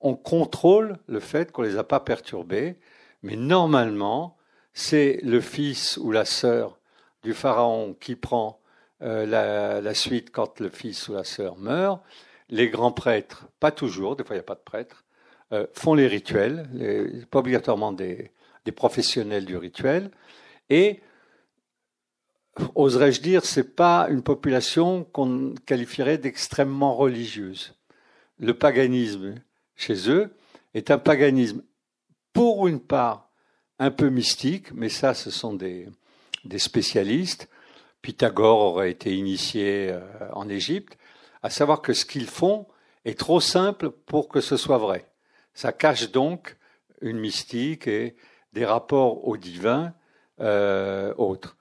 [0.00, 2.76] on contrôle le fait qu'on ne les a pas perturbés,
[3.22, 4.36] mais normalement,
[4.72, 6.78] c'est le fils ou la sœur
[7.22, 8.60] du pharaon qui prend
[9.02, 12.02] euh, la, suite quand le fils ou la sœur meurt.
[12.48, 15.04] Les grands prêtres, pas toujours, des fois il n'y a pas de prêtres,
[15.52, 18.30] euh, font les rituels, pas obligatoirement des,
[18.64, 20.10] des, professionnels du rituel,
[20.68, 21.00] et
[22.74, 27.74] oserais-je dire, c'est pas une population qu'on qualifierait d'extrêmement religieuse.
[28.38, 29.34] Le paganisme
[29.80, 30.30] chez eux
[30.74, 31.62] est un paganisme,
[32.32, 33.30] pour une part,
[33.78, 35.88] un peu mystique, mais ça, ce sont des,
[36.58, 37.48] spécialistes.
[38.02, 40.00] Pythagore aurait été initié euh,
[40.32, 40.98] en Égypte,
[41.42, 42.66] à savoir que ce qu'ils font
[43.04, 45.10] est trop simple pour que ce soit vrai.
[45.54, 46.56] Ça cache donc
[47.00, 48.16] une mystique et
[48.52, 49.94] des rapports au divin
[50.40, 51.56] euh, autres.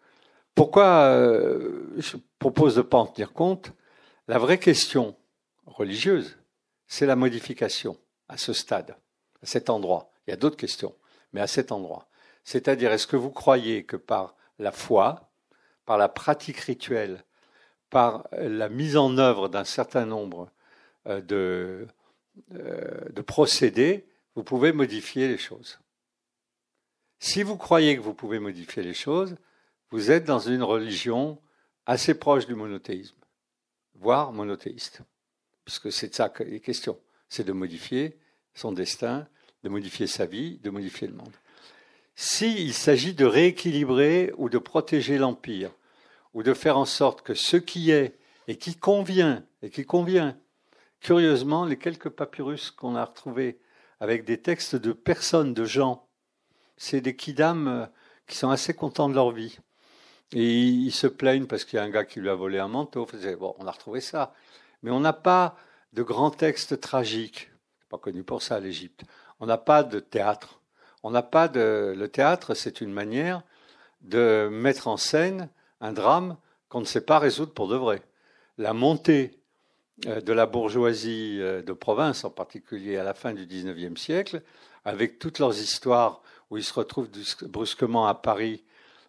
[0.56, 3.72] Pourquoi euh, je propose de ne pas en tenir compte?
[4.28, 5.16] La vraie question
[5.66, 6.38] religieuse,
[6.88, 7.98] c'est la modification
[8.30, 8.96] à ce stade,
[9.42, 10.12] à cet endroit.
[10.26, 10.96] Il y a d'autres questions,
[11.34, 12.08] mais à cet endroit.
[12.44, 15.32] C'est-à-dire, est-ce que vous croyez que par la foi,
[15.86, 17.24] par la pratique rituelle,
[17.90, 20.52] par la mise en œuvre d'un certain nombre
[21.08, 21.88] euh, de,
[22.54, 25.80] euh, de procédés, vous pouvez modifier les choses?
[27.20, 29.36] Si vous croyez que vous pouvez modifier les choses,
[29.90, 31.42] vous êtes dans une religion
[31.86, 33.18] assez proche du monothéisme,
[33.96, 35.02] voire monothéiste,
[35.66, 37.00] puisque c'est de ça que les questions
[37.30, 38.18] c'est de modifier
[38.54, 39.28] son destin,
[39.64, 41.34] de modifier sa vie, de modifier le monde.
[42.16, 45.72] S'il s'agit de rééquilibrer ou de protéger l'Empire,
[46.34, 48.18] ou de faire en sorte que ce qui est
[48.48, 50.38] et qui convient, et qui convient,
[51.00, 53.60] curieusement, les quelques papyrus qu'on a retrouvés
[54.00, 56.08] avec des textes de personnes, de gens,
[56.78, 57.86] c'est des kidam euh,
[58.28, 59.60] qui sont assez contents de leur vie.
[60.32, 62.68] Et ils se plaignent parce qu'il y a un gars qui lui a volé un
[62.68, 63.08] manteau.
[63.60, 64.34] On a retrouvé ça.
[64.84, 65.58] Mais on n'a pas
[65.94, 67.52] de grands textes tragiques.
[67.90, 69.04] pas connu pour ça, l'Égypte.
[69.40, 70.60] On n'a pas de théâtre.
[71.04, 71.94] On n'a pas de.
[71.98, 73.42] Le théâtre, c'est une manière
[74.02, 75.50] de mettre en scène
[75.82, 76.38] un drame
[76.68, 78.02] qu'on ne sait pas résoudre pour de vrai.
[78.58, 79.40] La montée
[80.08, 84.42] euh, de la bourgeoisie euh, de province, en particulier à la fin du XIXe siècle,
[84.86, 87.10] avec toutes leurs histoires où ils se retrouvent
[87.44, 88.64] brusquement à Paris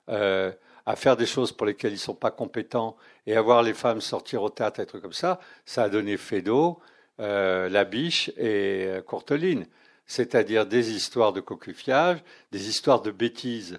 [0.09, 0.53] euh,
[0.87, 3.75] à faire des choses pour lesquelles ils ne sont pas compétents et à voir les
[3.75, 6.81] femmes sortir au théâtre, des trucs comme ça, ça a donné Fédot,
[7.21, 9.67] euh, La Biche et Courteline.
[10.07, 12.19] C'est-à-dire des histoires de cocufiage,
[12.51, 13.79] des histoires de bêtises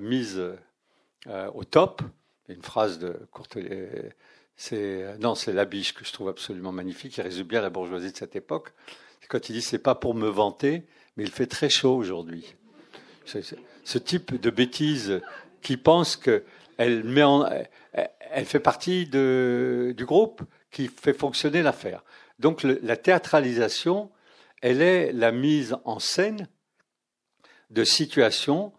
[0.00, 0.42] mises
[1.26, 2.02] au top.
[2.48, 4.12] Une phrase de Courteline
[4.56, 7.16] c'est non, c'est Labiche que je trouve absolument magnifique.
[7.16, 8.72] Il résume bien la bourgeoisie de cette époque.
[9.28, 10.84] Quand il dit c'est pas pour me vanter,
[11.16, 12.54] mais il fait très chaud aujourd'hui.
[13.24, 15.22] Ce type de bêtise
[15.64, 17.02] qui pense qu'elle
[18.44, 22.04] fait partie du groupe qui fait fonctionner l'affaire.
[22.38, 24.12] Donc la théâtralisation,
[24.62, 26.48] elle est la mise en scène
[27.70, 28.72] de situations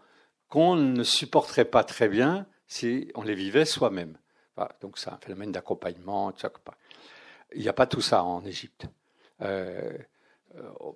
[0.47, 4.17] qu'on ne supporterait pas très bien si on les vivait soi-même
[4.81, 6.33] donc c'est un phénomène d'accompagnement.
[7.53, 8.87] Il n'y a pas tout ça en Égypte.
[9.41, 9.97] Euh,
[10.55, 10.91] euh,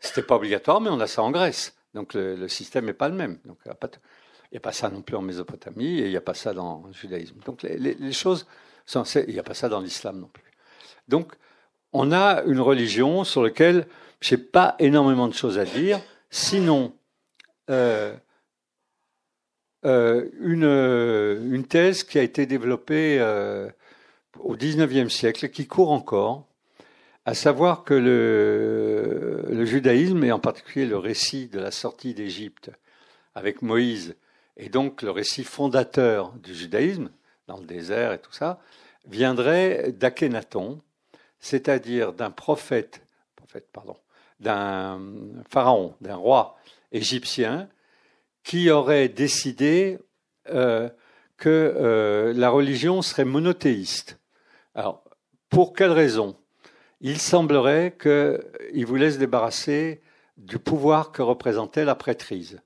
[0.00, 1.76] C'était pas obligatoire, mais on a ça en Grèce.
[1.94, 3.38] Donc le, système n'est pas le même.
[3.44, 3.58] Donc
[4.50, 6.52] il n'y a, pas ça non plus en Mésopotamie et il n'y a pas ça
[6.52, 7.36] dans le judaïsme.
[7.44, 8.46] Donc les, choses,
[8.84, 10.52] sont, il n'y a pas ça dans l'islam non plus.
[11.08, 11.32] Donc
[11.92, 13.86] on a une religion sur laquelle
[14.20, 16.92] je n'ai pas énormément de choses à dire, sinon
[17.70, 18.14] euh,
[19.84, 20.64] euh, une,
[21.52, 23.68] une, thèse qui a été développée euh,
[24.38, 26.46] au XIXe siècle qui court encore,
[27.24, 32.70] à savoir que le, judaïsme, et en particulier le récit de la sortie d'Égypte
[33.34, 34.16] avec Moïse,
[34.56, 37.10] et donc le récit fondateur du judaïsme,
[37.46, 38.60] dans le désert et tout ça,
[39.06, 40.80] viendrait d'Akhenaton,
[41.38, 43.02] c'est-à-dire d'un prophète,
[43.36, 43.96] prophète pardon,
[44.40, 45.00] d'un
[45.48, 46.56] pharaon, d'un roi
[46.92, 47.68] égyptien
[48.42, 49.98] qui aurait décidé
[50.48, 50.88] euh,
[51.36, 54.18] que euh, la religion serait monothéiste.
[54.74, 55.04] Alors,
[55.48, 56.36] pour quelle raison?
[57.00, 60.00] Il semblerait qu'il voulait se débarrasser
[60.36, 62.60] du pouvoir que représentait la prêtrise.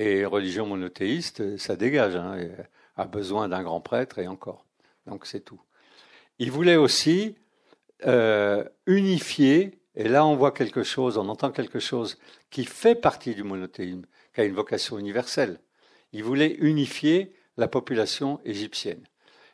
[0.00, 2.38] Et religion monothéiste, ça dégage, hein,
[2.96, 4.64] a besoin d'un grand prêtre et encore.
[5.08, 5.60] Donc c'est tout.
[6.38, 7.34] Il voulait aussi
[8.06, 12.16] euh, unifier, et là on voit quelque chose, on entend quelque chose
[12.48, 15.58] qui fait partie du monothéisme, qui a une vocation universelle.
[16.12, 19.02] Il voulait unifier la population égyptienne.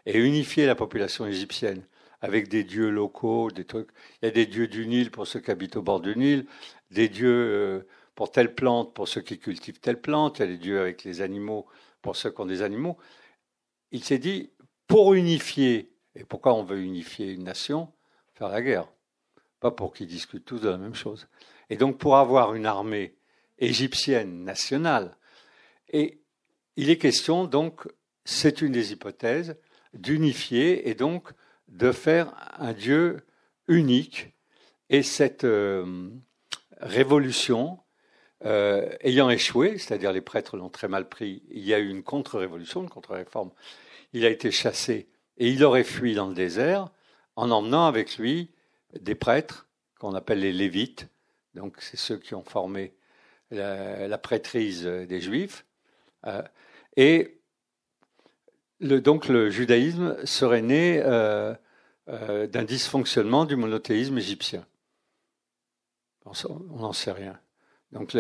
[0.05, 1.87] Et unifier la population égyptienne
[2.21, 3.89] avec des dieux locaux, des trucs.
[4.21, 6.45] Il y a des dieux du Nil pour ceux qui habitent au bord du Nil,
[6.91, 10.49] des dieux euh, pour telle plante pour ceux qui cultivent telle plante, il y a
[10.49, 11.67] des dieux avec les animaux
[12.03, 12.97] pour ceux qui ont des animaux.
[13.91, 14.51] Il s'est dit,
[14.87, 17.93] pour unifier, et pourquoi on veut unifier une nation
[18.35, 18.89] Faire la guerre?
[19.61, 21.29] Pas pour qu'ils discutent tous de la même chose.
[21.71, 23.17] Et donc pour avoir une armée
[23.59, 25.17] égyptienne nationale.
[25.89, 26.21] Et
[26.77, 27.87] il est question, donc,
[28.25, 29.57] c'est une des hypothèses,
[29.93, 31.31] d'unifier et donc
[31.69, 33.25] de faire un Dieu
[33.69, 34.35] unique.
[34.91, 36.11] Et cette euh,
[36.81, 37.79] révolution,
[38.45, 42.03] euh, ayant échoué, c'est-à-dire les prêtres l'ont très mal pris, il y a eu une
[42.03, 43.51] contre-révolution, une contre-réforme.
[44.13, 46.89] Il a été chassé et il aurait fui dans le désert
[47.37, 48.51] en emmenant avec lui
[49.01, 49.67] des prêtres
[49.99, 51.09] qu'on appelle les Lévites.
[51.55, 52.95] Donc c'est ceux qui ont formé
[53.51, 55.65] la, prêtrise des Juifs.
[56.27, 56.43] Euh,
[56.97, 57.41] et
[58.81, 61.55] donc le judaïsme serait né euh,
[62.07, 64.67] d'un dysfonctionnement du monothéisme égyptien.
[66.27, 67.39] On n'en sait rien.
[67.95, 68.17] Donc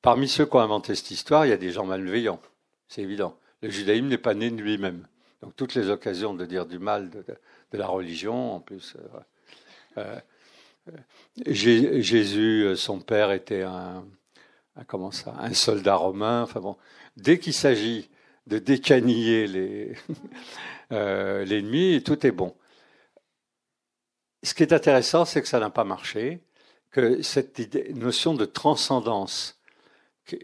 [0.00, 2.40] parmi ceux qui ont inventé cette histoire, il y a des gens malveillants,
[2.86, 3.36] c'est évident.
[3.62, 5.06] Le judaïsme n'est pas né de lui-même.
[5.42, 7.24] Donc toutes les occasions de dire du mal de,
[7.72, 8.96] la religion, en plus.
[11.46, 14.04] Jésus, son père était un,
[15.52, 16.46] soldat romain.
[17.16, 18.08] Dès qu'il s'agit
[18.46, 19.94] de décaniller
[20.92, 22.54] euh, l'ennemi, tout est bon.
[24.42, 26.40] Ce qui est intéressant, c'est que ça n'a pas marché,
[26.90, 27.60] que cette
[27.94, 29.60] notion de transcendance,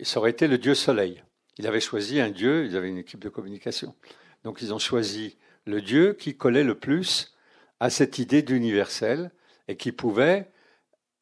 [0.02, 1.22] ça aurait été le dieu soleil.
[1.58, 3.94] Il avait choisi un dieu, ils avaient une équipe de communication.
[4.44, 5.36] Donc ils ont choisi
[5.66, 7.34] le dieu qui collait le plus
[7.80, 9.30] à cette idée d'universel
[9.68, 10.50] et qui pouvait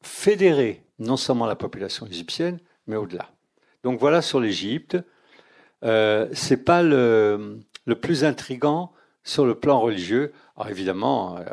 [0.01, 3.29] fédérer non seulement la population égyptienne, mais au-delà.
[3.83, 4.97] Donc voilà sur l'Égypte.
[5.83, 8.93] Euh, c'est pas le, le, plus intrigant
[9.23, 10.33] sur le plan religieux.
[10.55, 11.43] Alors évidemment, euh,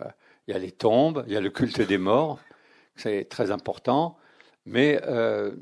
[0.46, 2.38] il y a les tombes, il y a le culte des morts,
[3.00, 4.16] c'est très important,
[4.64, 5.54] mais euh,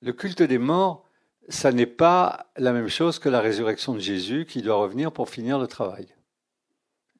[0.00, 1.08] le culte des morts,
[1.48, 5.28] ça n'est pas la même chose que la résurrection de Jésus qui doit revenir pour
[5.28, 6.08] finir le travail.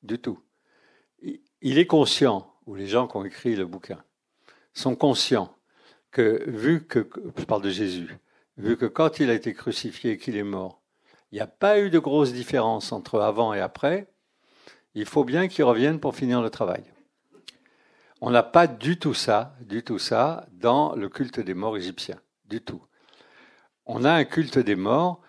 [0.03, 0.39] Du tout.
[1.61, 4.03] Il est conscient, ou les gens qui ont écrit le bouquin
[4.75, 5.57] sont conscients
[6.11, 8.19] que vu que, je parle de Jésus,
[8.57, 10.83] vu que quand il a été crucifié et qu'il est mort,
[11.33, 14.13] il n'y a pas eu de grosse différence entre avant et après,
[14.95, 16.85] il faut bien qu'il revienne pour finir le travail.
[18.21, 22.21] On n'a pas du tout ça, du tout ça dans le culte des morts égyptiens,
[22.47, 22.83] du tout.
[23.87, 25.21] On a un culte des morts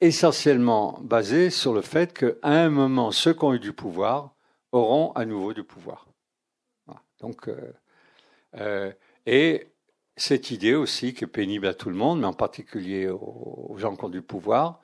[0.00, 4.34] essentiellement basé sur le fait qu'à un moment, ceux qui ont eu du pouvoir
[4.72, 6.06] auront à nouveau du pouvoir.
[7.20, 7.72] Donc, euh,
[8.54, 8.92] euh,
[9.26, 9.72] et
[10.16, 13.96] cette idée aussi qui est pénible à tout le monde, mais en particulier aux, gens
[13.96, 14.80] qui ont du pouvoir,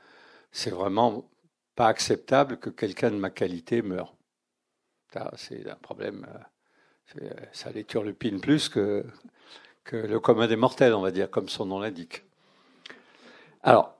[0.52, 1.28] c'est vraiment
[1.74, 4.16] pas acceptable que quelqu'un de ma qualité meure.
[5.36, 6.38] C'est un problème, euh,
[7.52, 9.04] ça les turlupine plus que,
[9.92, 12.24] le commun des mortels, on va dire, comme son nom l'indique.
[13.62, 13.94] Alors,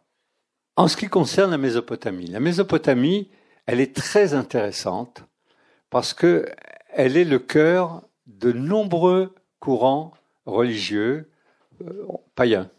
[0.76, 3.30] en ce qui concerne la Mésopotamie, la Mésopotamie,
[3.66, 5.22] elle est très intéressante
[5.90, 6.46] parce que
[6.90, 10.12] elle est le cœur de nombreux courants
[10.46, 11.30] religieux
[11.82, 12.70] euh, païens.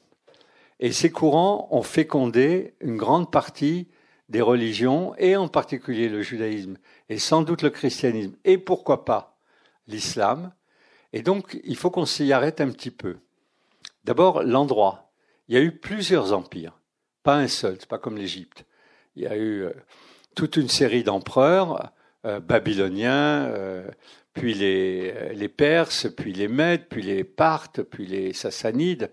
[0.79, 3.87] Et ces courants ont fécondé une grande partie
[4.29, 6.77] des religions, et en particulier le judaïsme,
[7.09, 9.34] et sans doute le christianisme, et pourquoi pas
[9.87, 10.53] l'islam.
[11.13, 13.17] Et donc, il faut qu'on s'y arrête un petit peu.
[14.03, 15.11] D'abord, l'endroit.
[15.47, 16.79] Il y a eu plusieurs empires,
[17.23, 18.65] pas un seul, c'est pas comme l'Égypte.
[19.15, 19.73] Il y a eu euh,
[20.35, 21.91] toute une série d'empereurs
[22.25, 23.51] euh, babyloniens,
[24.33, 29.11] puis les, les, Perses, puis les Mèdes, puis les Parthes, puis les Sassanides.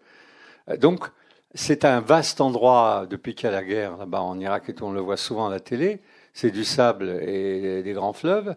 [0.79, 1.07] Donc,
[1.55, 4.93] c'est un vaste endroit depuis qu'il y a la guerre là-bas en Irak et on
[4.93, 6.01] le voit souvent à la télé.
[6.33, 8.57] C'est du sable et des grands fleuves.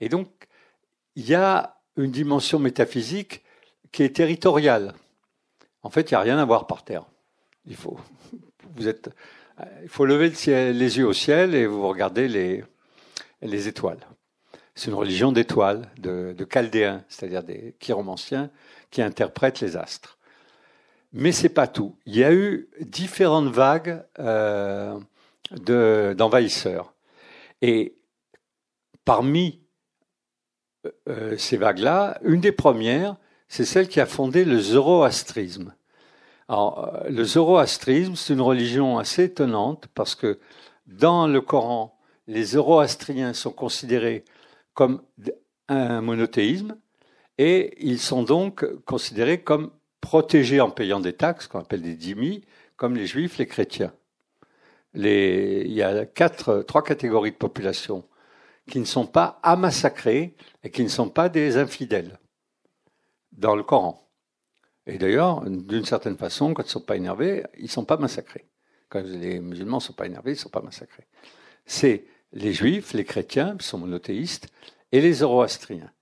[0.00, 0.28] Et donc,
[1.18, 3.42] il y a une dimension métaphysique
[3.90, 4.94] qui est territoriale.
[5.82, 7.06] En fait, il n'y a rien à voir par terre.
[7.66, 7.98] Il faut,
[8.76, 9.10] vous êtes,
[9.82, 12.62] il faut lever les yeux au ciel et vous regardez les,
[13.42, 13.98] les étoiles.
[14.76, 18.48] C'est une religion d'étoiles, de, de chaldéens, c'est-à-dire des chiromanciens
[18.92, 20.18] qui interprètent les astres.
[21.12, 21.96] Mais c'est pas tout.
[22.06, 24.96] Il y a eu différentes vagues euh,
[25.50, 26.94] d'envahisseurs.
[27.60, 27.96] Et
[29.04, 29.64] parmi
[31.08, 33.16] euh, ces vagues-là, une des premières,
[33.48, 35.74] c'est celle qui a fondé le zoroastrisme.
[36.48, 40.38] Alors, euh, le zoroastrisme, c'est une religion assez étonnante parce que
[40.86, 44.24] dans le Coran, les zoroastriens sont considérés
[44.74, 45.02] comme
[45.68, 46.76] un monothéisme,
[47.38, 49.70] et ils sont donc considérés comme
[50.00, 52.44] protégés en payant des taxes, qu'on appelle des dhimmi,
[52.76, 53.92] comme les juifs, les chrétiens.
[54.94, 58.04] Il y a trois catégories de population
[58.68, 62.18] qui ne sont pas à massacrer et qui ne sont pas des infidèles
[63.32, 64.08] dans le Coran.
[64.86, 67.96] Et d'ailleurs, d'une certaine façon, quand ils ne sont pas énervés, ils ne sont pas
[67.96, 68.46] massacrés.
[68.88, 71.06] Quand les musulmans ne sont pas énervés, ils ne sont pas massacrés.
[71.66, 74.48] C'est les juifs, les chrétiens, qui sont monothéistes,
[74.92, 75.92] et les zoroastriens.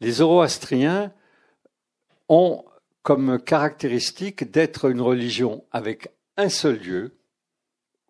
[0.00, 1.12] Les zoroastriens
[2.28, 2.64] ont
[3.02, 7.16] comme caractéristique d'être une religion avec un seul Dieu,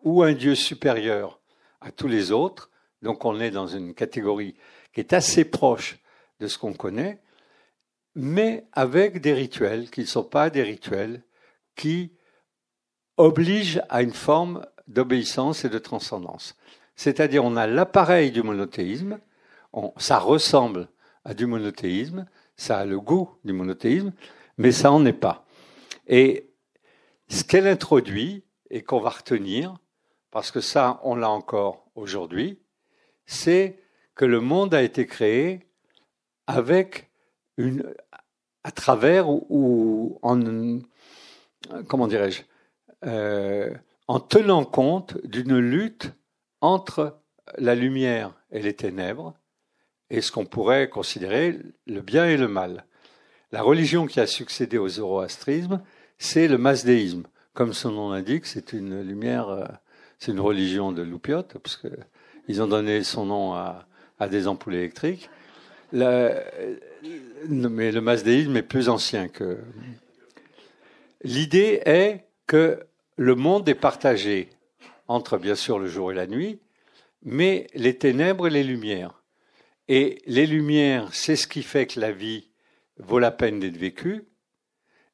[0.03, 1.39] ou un Dieu supérieur
[1.81, 2.69] à tous les autres,
[3.01, 4.55] donc on est dans une catégorie
[4.93, 5.99] qui est assez proche
[6.39, 7.21] de ce qu'on connaît,
[8.15, 11.23] mais avec des rituels qui ne sont pas des rituels
[11.75, 12.11] qui
[13.17, 16.55] obligent à une forme d'obéissance et de transcendance.
[16.95, 19.19] C'est-à-dire on a l'appareil du monothéisme,
[19.97, 20.89] ça ressemble
[21.23, 22.25] à du monothéisme,
[22.57, 24.11] ça a le goût du monothéisme,
[24.57, 25.45] mais ça n'en est pas.
[26.07, 26.49] Et
[27.29, 29.75] ce qu'elle introduit et qu'on va retenir,
[30.31, 32.59] parce que ça, on l'a encore aujourd'hui,
[33.29, 33.77] c'est
[34.15, 35.67] que le monde a été créé
[36.47, 37.11] avec
[37.57, 37.93] une,
[38.63, 40.79] à travers ou, en,
[41.87, 42.41] comment dirais-je,
[43.05, 43.71] euh,
[44.07, 46.11] en tenant compte d'une lutte
[46.59, 47.21] entre
[47.59, 49.35] la lumière et les ténèbres,
[50.09, 52.87] et ce qu'on pourrait considérer le bien et le mal.
[53.51, 55.83] La religion qui a succédé au zoroastrisme,
[56.17, 57.27] c'est le masdéisme.
[57.53, 59.65] Comme son nom l'indique, c'est une lumière, euh,
[60.17, 61.89] c'est une religion de loupiote, parce que
[62.47, 63.85] ils ont donné son nom à,
[64.29, 65.29] des ampoules électriques.
[65.91, 66.41] mais
[67.47, 69.57] le masdéisme est plus ancien que.
[71.23, 72.79] L'idée est que
[73.17, 74.49] le monde est partagé
[75.07, 76.59] entre bien sûr le jour et la nuit,
[77.23, 79.21] mais les ténèbres et les lumières.
[79.87, 82.47] Et les lumières, c'est ce qui fait que la vie
[82.97, 84.23] vaut la peine d'être vécue,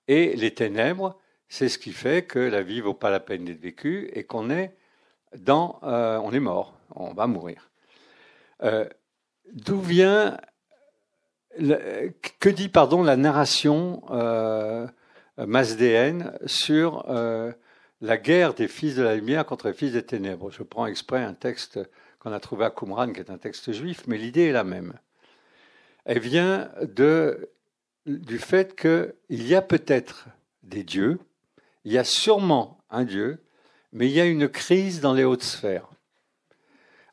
[0.07, 1.17] et les ténèbres,
[1.47, 4.49] c'est ce qui fait que la vie vaut pas la peine d'être vécue et qu'on
[4.49, 4.76] est
[5.38, 7.69] dans, euh, on est mort, on va mourir.
[8.63, 8.87] Euh,
[9.53, 10.37] d'où vient,
[12.39, 14.87] que dit pardon la narration euh,
[15.37, 17.51] masdéenne sur euh,
[18.01, 20.51] la guerre des fils de la lumière contre les fils des ténèbres?
[20.51, 21.79] Je prends exprès un texte
[22.19, 24.93] qu'on a trouvé à Qumran, qui est un texte juif, mais l'idée est la même.
[26.05, 26.69] Elle vient
[28.05, 30.27] du fait qu'il y a peut-être
[30.63, 31.19] des dieux
[31.85, 33.43] il y a sûrement un Dieu,
[33.93, 35.87] mais il y a une crise dans les hautes sphères.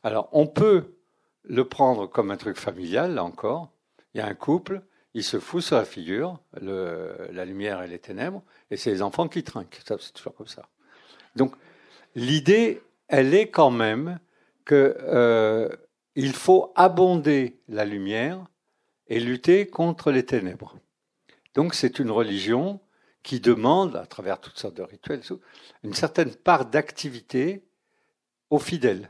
[0.03, 0.95] Alors, on peut
[1.43, 3.71] le prendre comme un truc familial, là encore.
[4.13, 4.81] Il y a un couple,
[5.13, 9.27] il se fout sur la figure, la lumière et les ténèbres, et c'est les enfants
[9.27, 9.79] qui trinquent.
[9.85, 10.67] C'est toujours comme ça.
[11.35, 11.55] Donc,
[12.15, 14.19] l'idée, elle est quand même
[14.67, 15.69] qu'il euh,
[16.33, 18.45] faut abonder la lumière
[19.07, 20.77] et lutter contre les ténèbres.
[21.53, 22.79] Donc, c'est une religion
[23.21, 25.21] qui demande, à travers toutes sortes de rituels,
[25.83, 27.63] une certaine part d'activité
[28.49, 29.09] aux fidèles.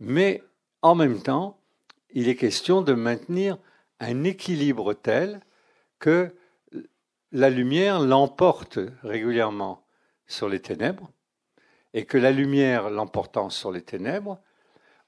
[0.00, 0.42] Mais
[0.82, 1.60] en même temps,
[2.10, 3.58] il est question de maintenir
[4.00, 5.40] un équilibre tel
[5.98, 6.34] que
[7.32, 9.86] la lumière l'emporte régulièrement
[10.26, 11.10] sur les ténèbres,
[11.92, 14.40] et que la lumière l'emportant sur les ténèbres,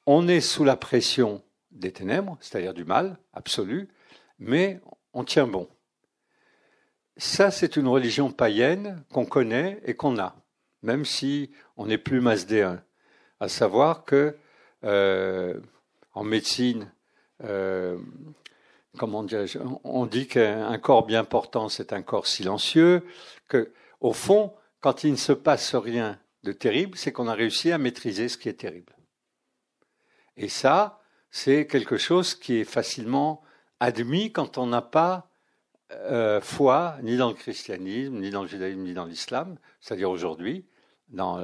[0.07, 3.89] on est sous la pression des ténèbres, c'est-à-dire du mal absolu,
[4.39, 4.81] mais
[5.13, 5.69] on tient bon.
[7.17, 10.37] Ça, c'est une religion païenne qu'on connaît et qu'on a,
[10.83, 12.83] même si on n'est plus masdéen.
[13.39, 14.37] À savoir que
[14.85, 15.59] euh,
[16.15, 16.93] en médecine,
[17.45, 17.99] euh,
[18.99, 19.25] comment
[19.85, 23.05] on dit qu'un corps bien portant, c'est un corps silencieux,
[23.49, 27.73] que, au fond, quand il ne se passe rien de terrible, c'est qu'on a réussi
[27.73, 28.93] à maîtriser ce qui est terrible.
[30.37, 33.43] Et ça, c'est quelque chose qui est facilement
[33.81, 35.31] admis quand on n'a pas
[35.93, 40.67] euh, foi ni dans le christianisme, ni dans le judaïsme, ni dans l'islam, c'est-à-dire aujourd'hui,
[41.09, 41.39] dans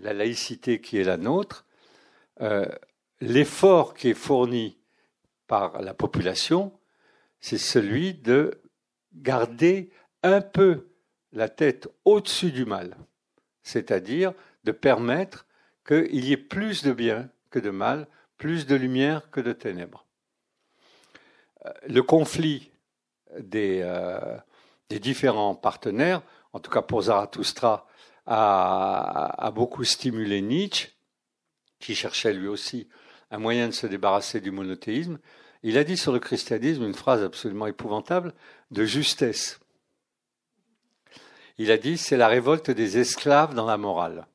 [0.00, 1.64] la laïcité qui est la nôtre,
[2.40, 2.66] euh,
[3.20, 4.78] l'effort qui est fourni
[5.46, 6.72] par la population,
[7.40, 8.62] c'est celui de
[9.12, 9.90] garder
[10.22, 10.88] un peu
[11.32, 12.96] la tête au-dessus du mal,
[13.62, 14.32] c'est-à-dire
[14.64, 15.46] de permettre
[15.86, 20.06] qu'il y ait plus de bien que de mal, plus de lumière que de ténèbres.
[21.66, 22.70] Euh, le conflit
[23.38, 24.36] des, euh,
[24.90, 26.22] des différents partenaires,
[26.52, 27.86] en tout cas pour Zarathustra,
[28.30, 30.97] a beaucoup stimulé Nietzsche,
[31.78, 32.88] qui cherchait lui aussi
[33.30, 35.18] un moyen de se débarrasser du monothéisme,
[35.62, 38.34] il a dit sur le christianisme une phrase absolument épouvantable
[38.70, 39.60] de justesse.
[41.58, 44.26] Il a dit c'est la révolte des esclaves dans la morale.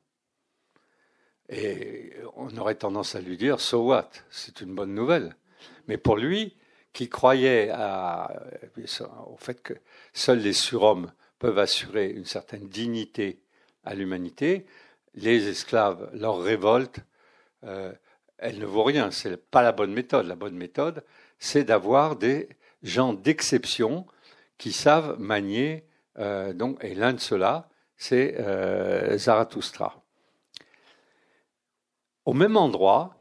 [1.48, 4.10] Et on aurait tendance à lui dire so what?
[4.30, 5.36] C'est une bonne nouvelle.
[5.88, 6.56] Mais pour lui,
[6.92, 9.74] qui croyait au fait que
[10.12, 13.40] seuls les surhommes peuvent assurer une certaine dignité
[13.84, 14.64] à l'humanité,
[15.14, 17.00] les esclaves, leur révolte,
[17.64, 17.92] euh,
[18.38, 19.10] elle ne vaut rien.
[19.10, 20.26] Ce n'est pas la bonne méthode.
[20.26, 21.04] La bonne méthode,
[21.38, 22.48] c'est d'avoir des
[22.82, 24.06] gens d'exception
[24.58, 25.84] qui savent manier.
[26.18, 30.02] Euh, et l'un de ceux-là, c'est euh, Zarathustra.
[32.24, 33.16] Au même endroit,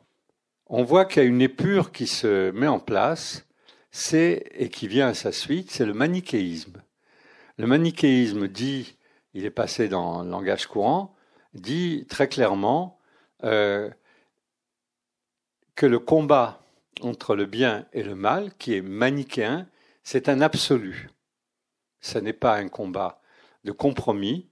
[0.68, 3.46] on voit qu'il y a une épure qui se met en place,
[4.14, 6.82] et qui vient à sa suite, c'est le manichéisme.
[7.58, 8.98] Le manichéisme dit,
[9.36, 11.16] il est passé dans le langage courant,
[11.54, 13.00] dit très clairement
[15.76, 16.64] que le combat
[17.02, 19.68] entre le bien et le mal, qui est manichéen,
[20.04, 21.10] c'est un absolu.
[22.02, 23.22] Ce n'est pas un combat
[23.64, 24.50] de compromis,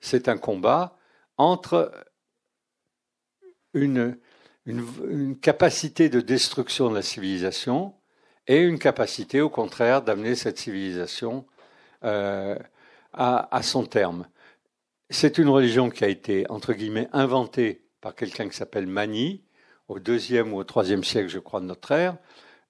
[0.00, 0.96] c'est un combat
[1.36, 1.92] entre
[3.72, 4.16] une,
[5.40, 7.94] capacité de destruction de la civilisation
[8.46, 11.46] et une capacité, au contraire, d'amener cette civilisation
[12.04, 12.56] euh,
[13.12, 14.28] à, à son terme.
[15.08, 19.42] C'est une religion qui a été, entre guillemets, inventée par quelqu'un qui s'appelle Mani,
[19.90, 22.16] au deuxième ou au troisième siècle, je crois, de notre ère,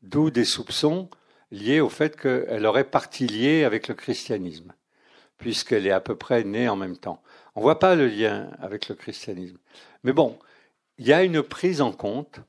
[0.01, 1.10] d'où des soupçons
[1.51, 4.72] liés au fait qu'elle aurait partie liée avec le christianisme,
[5.36, 7.22] puisqu'elle est à peu près née en même temps.
[7.55, 9.59] On ne voit pas le lien avec le christianisme.
[10.02, 10.38] Mais bon,
[10.97, 12.40] il y a une prise en compte,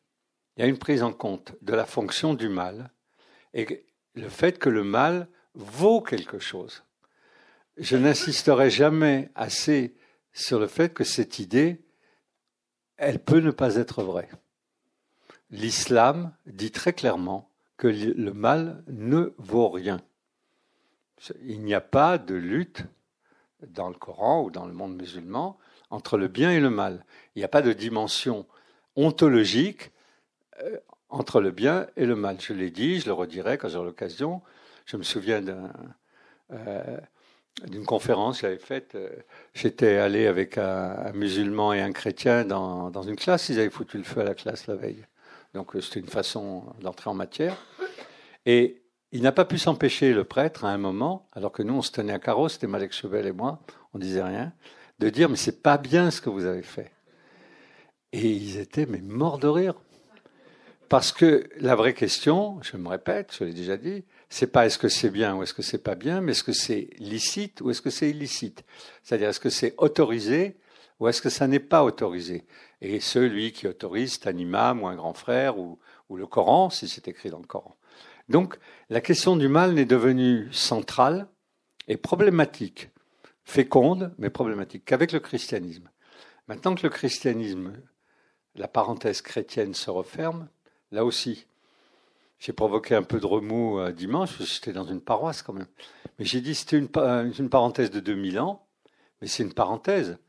[0.55, 2.91] il y a une prise en compte de la fonction du mal
[3.53, 3.85] et
[4.15, 6.85] le fait que le mal vaut quelque chose.
[7.75, 9.97] Je n'insisterai jamais assez
[10.31, 11.81] sur le fait que cette idée,
[12.95, 14.29] elle peut ne pas être vraie
[15.51, 20.01] l'islam dit très clairement que le mal ne vaut rien.
[21.43, 22.83] Il n'y a pas de lutte
[23.67, 25.57] dans le Coran ou dans le monde musulman
[25.89, 27.05] entre le bien et le mal.
[27.35, 28.45] Il n'y a pas de dimension
[28.95, 29.91] ontologique
[30.63, 30.77] euh,
[31.09, 32.39] entre le bien et le mal.
[32.39, 34.41] Je l'ai dit, je le redirai quand j'aurai l'occasion.
[34.85, 35.43] Je me souviens
[36.51, 36.97] euh,
[37.67, 38.95] d'une conférence que j'avais faite.
[38.95, 39.09] Euh,
[39.53, 43.49] j'étais allé avec un, musulman et un chrétien dans, dans, une classe.
[43.49, 45.05] Ils avaient foutu le feu à la classe la veille.
[45.53, 47.57] Donc euh, c'était une façon d'entrer en matière.
[48.45, 51.81] Et il n'a pas pu s'empêcher, le prêtre, à un moment, alors que nous, on
[51.81, 53.59] se tenait à carreau, c'était Malek Chebel et moi,
[53.93, 54.53] on disait rien,
[54.99, 56.91] de dire, mais c'est pas bien ce que vous avez fait.
[58.13, 59.75] Et ils étaient, mais morts de rire.
[60.87, 64.77] Parce que la vraie question, je me répète, je l'ai déjà dit, c'est pas est-ce
[64.77, 67.69] que c'est bien ou est-ce que c'est pas bien, mais est-ce que c'est licite ou
[67.69, 68.63] est-ce que c'est illicite?
[69.03, 70.57] C'est-à-dire est-ce que c'est autorisé
[71.01, 72.45] ou est-ce que ça n'est pas autorisé?
[72.79, 75.79] Et celui qui autorise, c'est un imam ou un grand frère ou,
[76.11, 77.75] le Coran, si c'est écrit dans le Coran.
[78.29, 78.59] Donc
[78.89, 81.27] la question du mal n'est devenue centrale
[81.87, 82.91] et problématique,
[83.43, 85.89] féconde, mais problématique, qu'avec le christianisme.
[86.47, 87.73] Maintenant que le christianisme,
[88.55, 90.49] la parenthèse chrétienne se referme,
[90.91, 91.47] là aussi,
[92.37, 95.67] j'ai provoqué un peu de remous euh, dimanche, j'étais dans une paroisse quand même.
[96.19, 96.89] Mais j'ai dit c'était une,
[97.39, 98.67] une parenthèse de 2000 ans,
[99.19, 100.19] mais c'est une parenthèse.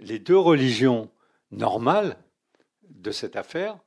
[0.00, 1.10] Les deux religions
[1.50, 2.16] normales
[2.88, 3.78] de cette affaire,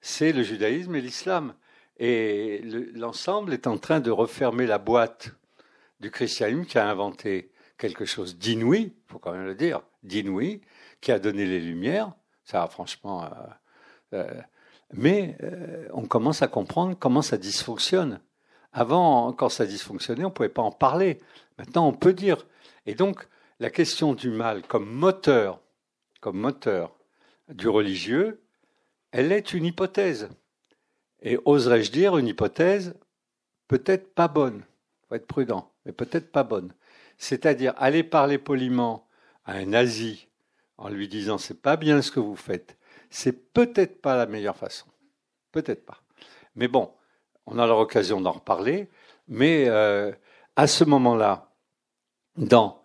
[0.00, 1.54] c'est le judaïsme et l'islam.
[1.98, 2.62] Et
[2.94, 5.32] l'ensemble est en train de refermer la boîte
[6.00, 10.60] du christianisme qui a inventé quelque chose d'inouï, il faut quand même le dire, d'inouï,
[11.00, 12.12] qui a donné les lumières.
[12.44, 13.28] Ça, franchement, euh,
[14.14, 14.42] euh,
[14.92, 18.20] mais euh, on commence à comprendre comment ça dysfonctionne.
[18.72, 21.20] Avant, quand ça dysfonctionnait, on ne pouvait pas en parler.
[21.58, 22.46] Maintenant, on peut dire.
[22.86, 23.28] Et donc,
[23.60, 25.60] la question du mal comme moteur,
[26.20, 26.96] comme moteur
[27.48, 28.42] du religieux,
[29.10, 30.28] elle est une hypothèse.
[31.22, 32.94] Et oserais-je dire une hypothèse
[33.66, 34.62] peut-être pas bonne.
[35.02, 36.72] Il faut être prudent, mais peut-être pas bonne.
[37.16, 39.08] C'est-à-dire aller parler poliment
[39.44, 40.28] à un nazi
[40.76, 42.76] en lui disant c'est pas bien ce que vous faites,
[43.10, 44.86] c'est peut-être pas la meilleure façon.
[45.50, 46.02] Peut-être pas.
[46.54, 46.92] Mais bon,
[47.46, 48.88] on a l'occasion d'en reparler.
[49.26, 50.12] Mais euh,
[50.56, 51.50] à ce moment-là,
[52.36, 52.82] dans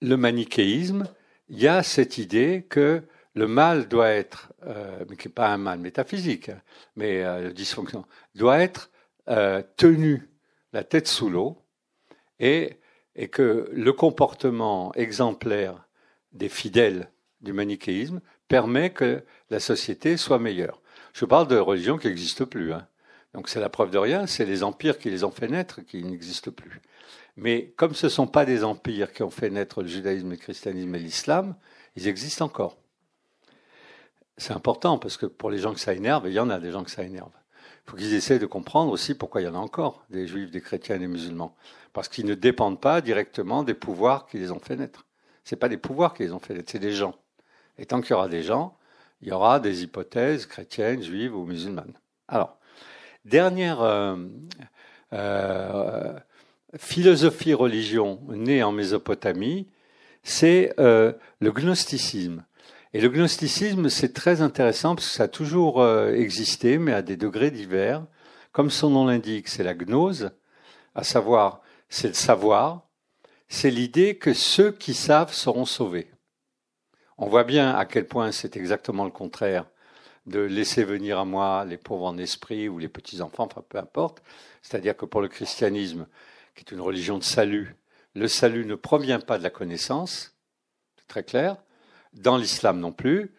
[0.00, 1.04] le manichéisme,
[1.48, 3.02] il y a cette idée que
[3.34, 6.60] le mal doit être, euh, qui n'est pas un mal métaphysique, hein,
[6.96, 8.04] mais euh, dysfonction,
[8.34, 8.90] doit être
[9.28, 10.28] euh, tenu
[10.72, 11.62] la tête sous l'eau
[12.40, 12.78] et,
[13.14, 15.88] et que le comportement exemplaire
[16.32, 17.10] des fidèles
[17.40, 20.82] du manichéisme permet que la société soit meilleure.
[21.12, 22.72] Je parle de religions qui n'existent plus.
[22.72, 22.86] Hein.
[23.34, 26.02] Donc c'est la preuve de rien, c'est les empires qui les ont fait naître qui
[26.02, 26.80] n'existent plus.
[27.36, 30.36] Mais comme ce ne sont pas des empires qui ont fait naître le judaïsme, le
[30.36, 31.54] christianisme et l'islam,
[31.94, 32.76] ils existent encore.
[34.36, 36.72] C'est important parce que pour les gens que ça énerve, il y en a des
[36.72, 37.30] gens que ça énerve.
[37.86, 40.50] Il faut qu'ils essaient de comprendre aussi pourquoi il y en a encore, des juifs,
[40.50, 41.54] des chrétiens et des musulmans.
[41.92, 45.06] Parce qu'ils ne dépendent pas directement des pouvoirs qui les ont fait naître.
[45.44, 47.14] Ce pas des pouvoirs qui les ont fait naître, c'est des gens.
[47.78, 48.76] Et tant qu'il y aura des gens,
[49.22, 51.94] il y aura des hypothèses chrétiennes, juives ou musulmanes.
[52.28, 52.57] Alors,
[53.24, 54.16] dernière euh,
[55.12, 56.18] euh,
[56.76, 59.68] philosophie religion née en Mésopotamie,
[60.22, 62.44] c'est euh, le gnosticisme.
[62.94, 67.18] Et le gnosticisme, c'est très intéressant parce que ça a toujours existé, mais à des
[67.18, 68.02] degrés divers.
[68.50, 70.30] Comme son nom l'indique, c'est la gnose,
[70.94, 72.88] à savoir, c'est le savoir,
[73.46, 76.10] c'est l'idée que ceux qui savent seront sauvés.
[77.18, 79.66] On voit bien à quel point c'est exactement le contraire
[80.28, 84.22] de laisser venir à moi les pauvres en esprit ou les petits-enfants, enfin peu importe.
[84.62, 86.06] C'est-à-dire que pour le christianisme,
[86.54, 87.76] qui est une religion de salut,
[88.14, 90.34] le salut ne provient pas de la connaissance,
[90.96, 91.56] c'est très clair.
[92.12, 93.34] Dans l'islam non plus.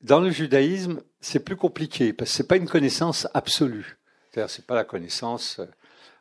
[0.00, 3.98] Dans le judaïsme, c'est plus compliqué, parce que ce n'est pas une connaissance absolue.
[4.30, 5.60] C'est-à-dire c'est pas la connaissance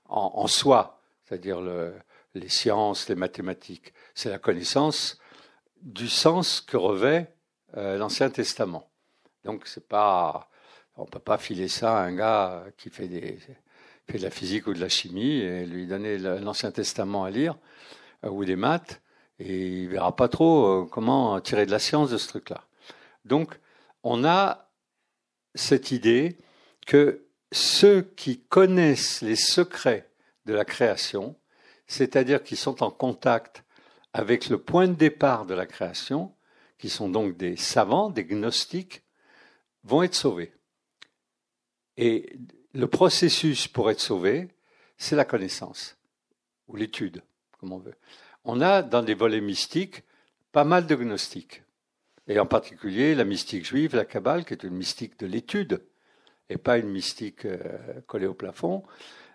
[0.07, 1.61] en, soi, c'est-à-dire
[2.35, 3.93] les sciences, les mathématiques.
[4.13, 5.17] C'est la connaissance
[5.81, 7.33] du sens que revêt
[7.77, 8.90] euh, l'Ancien Testament.
[9.43, 10.49] Donc c'est pas,
[10.95, 13.37] on peut pas filer ça à un gars qui fait, des,
[14.07, 17.57] fait de la physique ou de la chimie et lui donner l'Ancien Testament à lire
[18.25, 19.01] euh, ou des maths
[19.39, 22.63] et il verra pas trop euh, comment tirer de la science de ce truc-là.
[23.25, 23.59] Donc
[24.03, 24.69] on a
[25.55, 26.37] cette idée
[26.85, 30.09] que ceux qui connaissent les secrets
[30.45, 31.35] de la création,
[31.87, 33.63] c'est-à-dire qui sont en contact
[34.13, 36.33] avec le point de départ de la création,
[36.77, 39.03] qui sont donc des savants, des gnostiques,
[39.83, 40.53] vont être sauvés.
[41.97, 42.37] Et
[42.73, 44.47] le processus pour être sauvé,
[44.97, 45.97] c'est la connaissance,
[46.67, 47.21] ou l'étude,
[47.59, 47.95] comme on veut.
[48.45, 50.03] On a dans des volets mystiques
[50.51, 51.63] pas mal de gnostiques,
[52.27, 55.81] et en particulier la mystique juive, la Kabbale, qui est une mystique de l'étude,
[56.49, 57.57] et pas une mystique euh,
[58.07, 58.83] collée au plafond.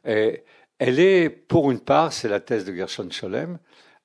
[0.04, 0.44] Et
[0.78, 3.58] elle est, pour une part, c'est la thèse de Gershon Scholem,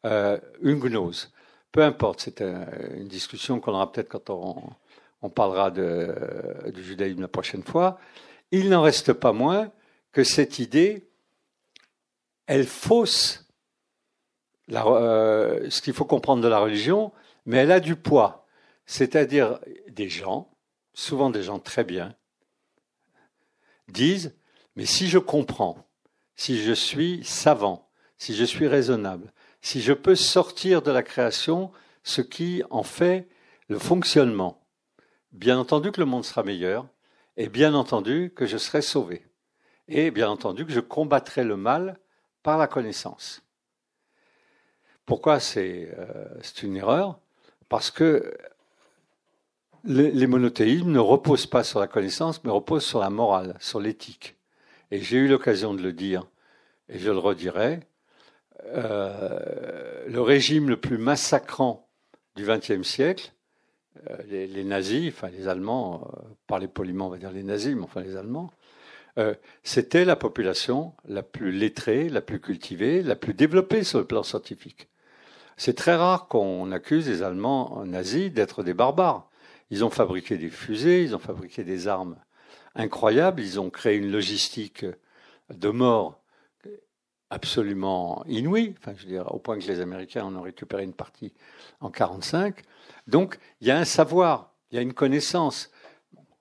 [0.05, 1.31] euh, une gnose.
[1.71, 4.73] Peu importe, c'est une discussion qu'on aura peut-être quand on,
[5.29, 6.15] parlera de,
[6.73, 7.99] du judaïsme la prochaine fois.
[8.51, 9.71] Il n'en reste pas moins
[10.11, 11.07] que cette idée,
[12.47, 13.45] elle fausse
[14.71, 17.11] euh, ce qu'il faut comprendre de la religion,
[17.45, 18.47] mais elle a du poids.
[18.85, 20.49] C'est-à-dire des gens,
[20.93, 22.15] souvent des gens très bien,
[23.87, 24.35] disent,
[24.75, 25.85] mais si je comprends,
[26.35, 29.31] si je suis savant, si je suis raisonnable,
[29.61, 31.71] si je peux sortir de la création
[32.03, 33.27] ce qui en fait
[33.67, 34.60] le fonctionnement.
[35.31, 36.87] Bien entendu que le monde sera meilleur,
[37.37, 39.25] et bien entendu que je serai sauvé.
[39.87, 41.97] et bien entendu que je combattrai le mal
[42.43, 43.41] par la connaissance.
[45.05, 45.93] Pourquoi c'est
[46.63, 47.19] une erreur?
[47.67, 48.33] Parce que
[49.83, 54.35] les, monothéismes ne reposent pas sur la connaissance, mais reposent sur la morale, sur l'éthique.
[54.91, 56.27] Et j'ai eu l'occasion de le dire,
[56.89, 57.79] et je le redirai,
[58.65, 61.89] euh, le régime le plus massacrant
[62.35, 63.33] du XXe siècle,
[64.09, 67.83] euh, les, nazis, enfin les Allemands, euh, parler poliment, on va dire les nazis, mais
[67.83, 68.51] enfin les Allemands,
[69.61, 74.23] c'était la population la plus lettrée, la plus cultivée, la plus développée sur le plan
[74.23, 74.87] scientifique.
[75.57, 79.29] C'est très rare qu'on accuse les Allemands nazis d'être des barbares.
[79.69, 82.15] Ils ont fabriqué des fusées, ils ont fabriqué des armes
[82.73, 84.85] incroyables, ils ont créé une logistique
[85.49, 86.21] de mort
[87.31, 88.75] absolument inouïe,
[89.27, 91.33] au point que les Américains en ont récupéré une partie
[91.79, 92.61] en 1945.
[93.07, 95.71] Donc, il y a un savoir, il y a une connaissance.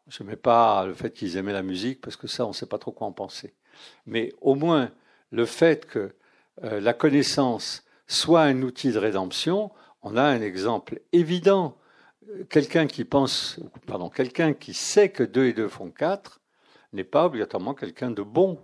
[0.08, 2.54] Je ne mets pas le fait qu'ils aimaient la musique, parce que ça, on ne
[2.54, 3.54] sait pas trop quoi en penser.
[4.06, 4.90] Mais au moins,
[5.30, 6.14] le fait que
[6.64, 9.70] euh, la connaissance soit un outil de rédemption,
[10.02, 11.76] on a un exemple évident
[12.48, 16.40] quelqu'un qui pense, pardon, quelqu'un qui sait que 2 et 2 font 4
[16.92, 18.58] n'est pas obligatoirement quelqu'un de bon.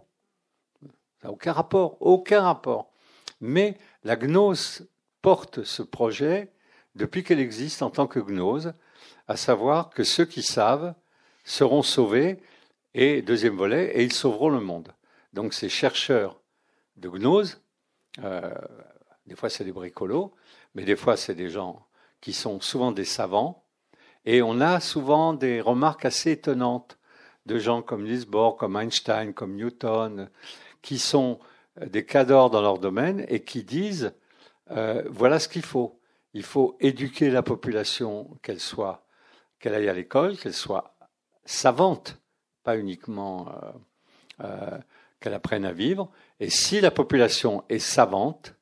[1.21, 2.93] Ça n'a aucun rapport, aucun rapport.
[3.41, 4.89] Mais la gnose
[5.23, 6.53] porte ce projet
[6.97, 8.73] depuis qu'elle existe en tant que gnose,
[9.29, 10.95] à savoir que ceux qui savent
[11.45, 12.43] seront sauvés,
[12.95, 14.93] et deuxième volet, et ils sauveront le monde.
[15.35, 16.41] Donc ces chercheurs
[16.97, 17.61] de gnose,
[18.25, 18.55] euh,
[19.27, 20.35] des fois c'est des bricolos,
[20.75, 21.87] mais des fois c'est des gens
[22.23, 23.65] qui sont souvent des savants,
[24.25, 26.99] et on a souvent des remarques assez étonnantes
[27.45, 28.25] de gens comme Niels
[28.59, 30.31] comme Einstein, comme Newton,
[30.81, 31.39] qui sont
[31.85, 34.15] des cadors dans leur domaine et qui disent
[34.71, 35.96] euh, voilà ce qu'il faut.
[36.37, 39.07] Il faut éduquer la population, qu'elle soit,
[39.59, 40.95] qu'elle aille à l'école, qu'elle soit
[41.47, 42.21] savante,
[42.63, 44.79] pas uniquement euh, euh,
[45.19, 46.11] qu'elle apprenne à vivre.
[46.39, 48.55] Et si la population est savante,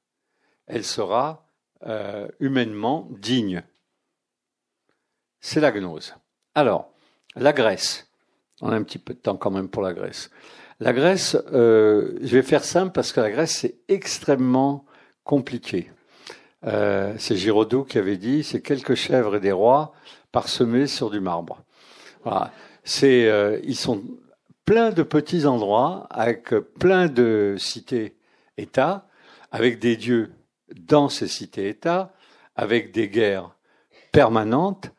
[0.69, 1.49] elle sera
[1.85, 3.65] euh, humainement digne.
[5.41, 6.15] C'est la gnose.
[6.55, 6.93] Alors,
[7.35, 8.09] la Grèce.
[8.61, 10.31] On a un petit peu de temps quand même pour la Grèce.
[10.79, 14.87] La Grèce, je vais faire simple parce que la Grèce, c'est extrêmement
[15.25, 15.91] compliqué.
[16.67, 19.93] Euh, c'est Giraudoux qui avait dit, c'est quelques chèvres et des rois
[20.33, 21.63] parsemés sur du marbre.
[22.25, 22.53] Voilà.
[22.85, 24.03] C'est, ils sont
[24.65, 29.07] plein de petits endroits avec plein de cités-États,
[29.53, 30.33] avec des dieux
[30.75, 32.13] dans ces cités-États,
[32.57, 33.55] avec des guerres
[34.13, 34.91] permanentes,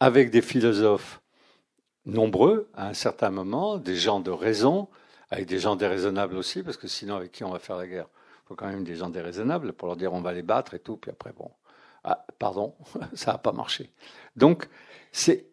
[0.00, 1.20] avec des philosophes
[2.04, 4.88] nombreux à un certain moment, des gens de raison,
[5.30, 8.08] avec des gens déraisonnables aussi, parce que sinon, avec qui on va faire la guerre?
[8.56, 11.10] Quand même des gens déraisonnables pour leur dire on va les battre et tout, puis
[11.10, 11.50] après, bon,
[12.04, 12.74] ah, pardon,
[13.14, 13.90] ça n'a pas marché.
[14.36, 14.68] Donc,
[15.12, 15.46] c'est,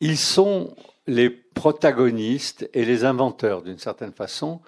[0.00, 0.74] ils sont
[1.06, 4.60] les protagonistes et les inventeurs, d'une certaine façon,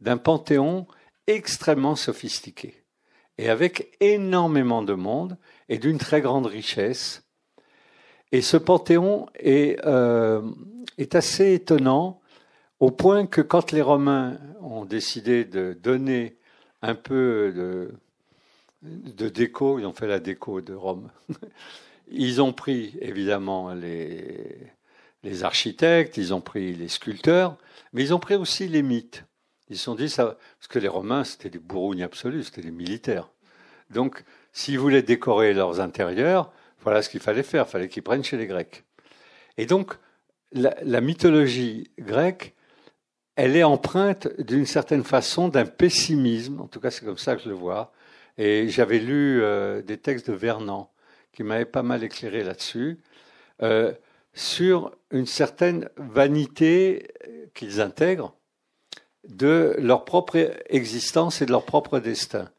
[0.00, 0.86] d'un panthéon
[1.26, 2.84] extrêmement sophistiqué
[3.38, 5.36] et avec énormément de monde
[5.68, 7.24] et d'une très grande richesse.
[8.32, 10.42] Et ce panthéon est, euh,
[10.98, 12.20] est assez étonnant
[12.80, 16.38] au point que quand les Romains ont décidé de donner
[16.86, 17.90] un peu
[18.82, 21.10] de, déco, ils ont fait la déco de Rome,
[22.10, 24.72] ils ont pris évidemment les,
[25.22, 27.56] les architectes, ils ont pris les sculpteurs,
[27.92, 29.24] mais ils ont pris aussi les mythes.
[29.68, 32.70] Ils se sont dit ça, parce que les Romains, c'était des bourrougnes absolus, c'était des
[32.70, 33.30] militaires.
[33.90, 36.52] Donc, s'ils voulaient décorer leurs intérieurs,
[36.82, 38.84] voilà ce qu'il fallait faire, il fallait qu'ils prennent chez les Grecs.
[39.58, 39.96] Et donc,
[40.52, 42.54] la, mythologie grecque,
[43.36, 47.42] elle est empreinte d'une certaine façon d'un pessimisme, en tout cas c'est comme ça que
[47.42, 47.92] je le vois,
[48.38, 50.88] et j'avais lu euh, des textes de Vernon
[51.32, 52.98] qui m'avaient pas mal éclairé là-dessus,
[53.62, 53.92] euh,
[54.32, 57.08] sur une certaine vanité
[57.54, 58.34] qu'ils intègrent
[59.28, 62.50] de leur propre existence et de leur propre destin.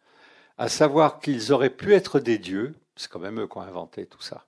[0.57, 4.05] À savoir qu'ils auraient pu être des dieux, c'est quand même eux qui ont inventé
[4.05, 4.45] tout ça.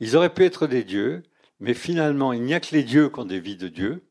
[0.00, 1.22] Ils auraient pu être des dieux,
[1.60, 4.02] mais finalement, il n'y a que les dieux qui ont des vies de dieux,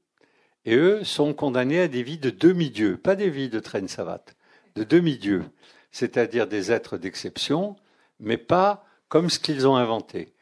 [0.65, 4.35] et eux sont condamnés à des vies de demi-dieux, pas des vies de traîne savate,
[4.75, 5.43] de demi-dieux,
[5.91, 7.75] c'est-à-dire des êtres d'exception,
[8.19, 10.33] mais pas comme ce qu'ils ont inventé.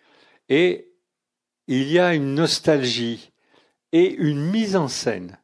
[0.50, 0.92] Et
[1.68, 3.32] il y a une nostalgie
[3.92, 5.38] et une mise en scène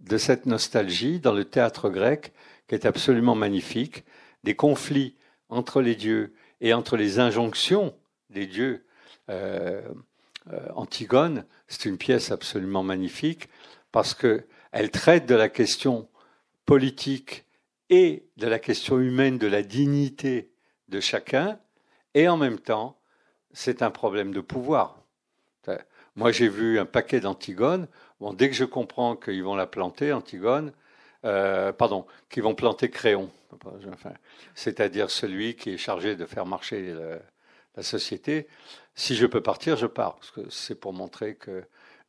[0.00, 2.32] de cette nostalgie dans le théâtre grec
[2.68, 4.04] qui est absolument magnifique,
[4.42, 5.16] des conflits
[5.48, 7.94] entre les dieux et entre les injonctions
[8.30, 8.86] des dieux.
[9.30, 9.82] Euh,
[10.52, 13.48] euh, Antigone, c'est une pièce absolument magnifique
[13.94, 16.08] parce qu'elle traite de la question
[16.66, 17.44] politique
[17.90, 20.50] et de la question humaine de la dignité
[20.88, 21.60] de chacun,
[22.14, 22.98] et en même temps,
[23.52, 24.98] c'est un problème de pouvoir.
[26.16, 27.86] Moi, j'ai vu un paquet d'Antigone.
[28.18, 30.72] Bon, dès que je comprends qu'ils vont la planter, Antigone,
[31.22, 33.30] pardon, qui vont planter Créon,
[34.56, 36.96] c'est-à-dire celui qui est chargé de faire marcher
[37.76, 38.48] la société.
[38.96, 41.64] Si je peux partir, je pars, parce que c'est pour montrer que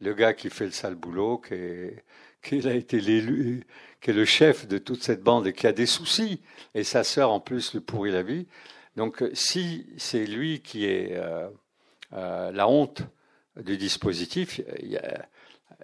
[0.06, 3.66] le gars qui fait le sale boulot, qui, a été l'élu,
[4.00, 6.42] qui est le chef de toute cette bande et qui a des soucis,
[6.76, 8.46] et sa sœur en plus lui pourrit la vie.
[8.96, 11.50] Donc si c'est lui qui est euh,
[12.14, 13.02] euh, la honte
[13.58, 15.00] du dispositif, il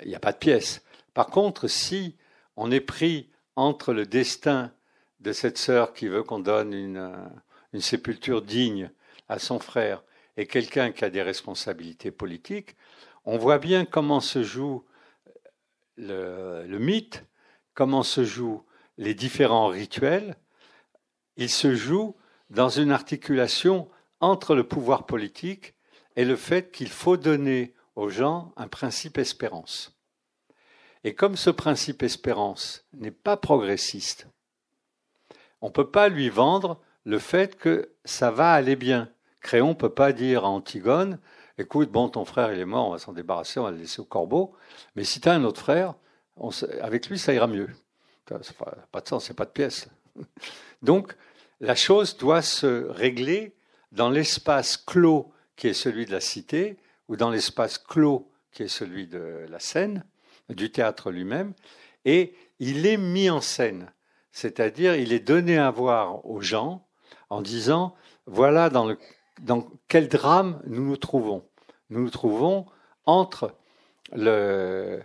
[0.05, 0.83] n'y a, pas de pièce.
[1.13, 2.15] Par contre, si
[2.55, 4.71] on est pris entre le destin
[5.19, 7.13] de cette sœur qui veut qu'on donne une,
[7.73, 8.91] une sépulture digne
[9.29, 10.03] à son frère
[10.37, 12.75] et quelqu'un qui a des responsabilités politiques,
[13.25, 14.83] on voit bien comment se joue
[15.97, 17.25] le, mythe,
[17.73, 18.63] comment se jouent
[18.97, 20.35] les différents rituels.
[21.37, 22.15] Il se joue
[22.49, 23.89] dans une articulation
[24.19, 25.75] entre le pouvoir politique
[26.15, 29.95] et le fait qu'il faut donner aux gens un principe espérance.
[31.03, 34.27] Et comme ce principe espérance n'est pas progressiste,
[35.61, 39.09] on ne peut pas lui vendre le fait que ça va aller bien.
[39.39, 41.19] Créon ne peut pas dire à Antigone
[41.61, 44.01] écoute, bon, ton frère, il est mort, on va s'en débarrasser, on va le laisser
[44.01, 44.53] au corbeau.
[44.95, 45.95] Mais si tu as un autre frère,
[46.81, 47.69] avec lui, ça ira mieux.
[48.25, 49.87] Pas de sens, c'est pas de pièce.
[50.81, 51.15] Donc,
[51.59, 53.55] la chose doit se régler
[53.91, 56.77] dans l'espace clos qui est celui de la cité,
[57.07, 60.03] ou dans l'espace clos qui est celui de la scène,
[60.49, 61.53] du théâtre lui-même,
[62.05, 63.91] et il est mis en scène.
[64.31, 66.87] C'est-à-dire, il est donné à voir aux gens
[67.29, 71.43] en disant, voilà dans quel drame nous nous trouvons
[71.91, 72.65] nous nous trouvons
[73.05, 73.53] entre
[74.13, 75.01] le,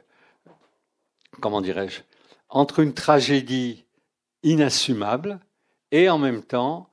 [1.41, 2.01] comment dirais-je,
[2.49, 3.85] entre une tragédie
[4.43, 5.41] inassumable
[5.91, 6.89] et en même temps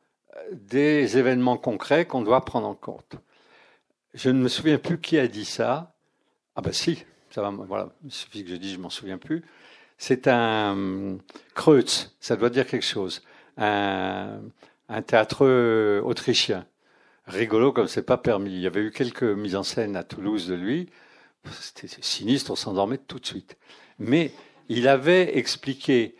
[0.52, 3.16] des événements concrets qu'on doit prendre en compte.
[4.14, 5.96] Je ne me souviens plus qui a dit ça.
[6.56, 9.44] Ah ben si, ça va, voilà, il suffit que je dise, je m'en souviens plus.
[9.98, 11.18] C'est un
[11.54, 13.22] Kreutz, ça doit dire quelque chose,
[13.58, 14.42] un,
[14.90, 16.66] un théâtre autrichien
[17.26, 18.52] rigolo comme c'est pas permis.
[18.52, 20.90] Il y avait eu quelques mises en scène à Toulouse de lui.
[21.60, 23.58] C'était sinistre, on s'endormait tout de suite.
[24.00, 24.32] Mais
[24.70, 26.16] il avait expliqué,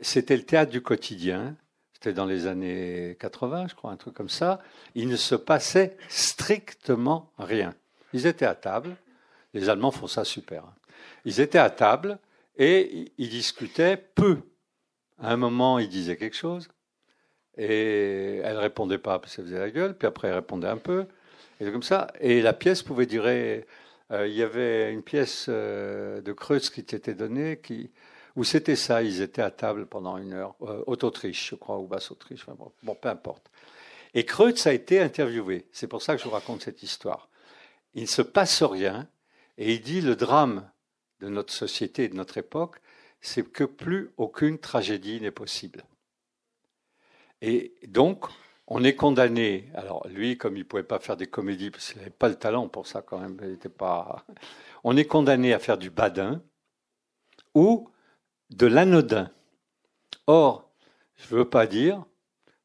[0.00, 1.56] c'était le théâtre du quotidien,
[1.92, 4.60] c'était dans les années 80, je crois, un truc comme ça.
[4.94, 7.74] Il ne se passait strictement rien.
[8.12, 8.96] Ils étaient à table.
[9.54, 10.64] Les Allemands font ça super.
[10.64, 10.74] Hein.
[11.24, 12.18] Ils étaient à table
[12.56, 14.38] et ils discutaient peu.
[15.20, 16.68] À un moment, ils disaient quelque chose.
[17.58, 21.06] Et elle répondait pas parce qu'elle faisait la gueule, puis après elle répondait un peu,
[21.60, 22.08] et comme ça.
[22.20, 23.66] Et la pièce pouvait durer.
[24.10, 27.90] Euh, il y avait une pièce euh, de Kreutz qui t'était donnée, qui,
[28.36, 31.86] où c'était ça, ils étaient à table pendant une heure, euh, Haute-Autriche, je crois, ou
[31.86, 32.46] Basse-Autriche,
[32.82, 33.50] bon, peu importe.
[34.14, 37.28] Et Kreutz a été interviewé, c'est pour ça que je vous raconte cette histoire.
[37.94, 39.08] Il ne se passe rien,
[39.58, 40.68] et il dit le drame
[41.20, 42.76] de notre société et de notre époque,
[43.20, 45.84] c'est que plus aucune tragédie n'est possible.
[47.42, 48.26] Et donc,
[48.68, 49.68] on est condamné.
[49.74, 52.36] Alors, lui, comme il ne pouvait pas faire des comédies, parce qu'il n'avait pas le
[52.36, 54.24] talent pour ça quand même, il pas.
[54.84, 56.42] On est condamné à faire du badin
[57.54, 57.88] ou
[58.50, 59.30] de l'anodin.
[60.26, 60.72] Or,
[61.16, 62.04] je ne veux pas dire,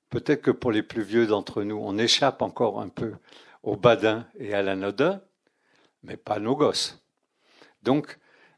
[0.10, 3.14] peut-être que pour les plus vieux d'entre nous, on échappe encore un peu
[3.62, 5.22] au badin et à l'anodin,
[6.02, 7.04] mais pas nos gosses.
[7.84, 8.18] Donc,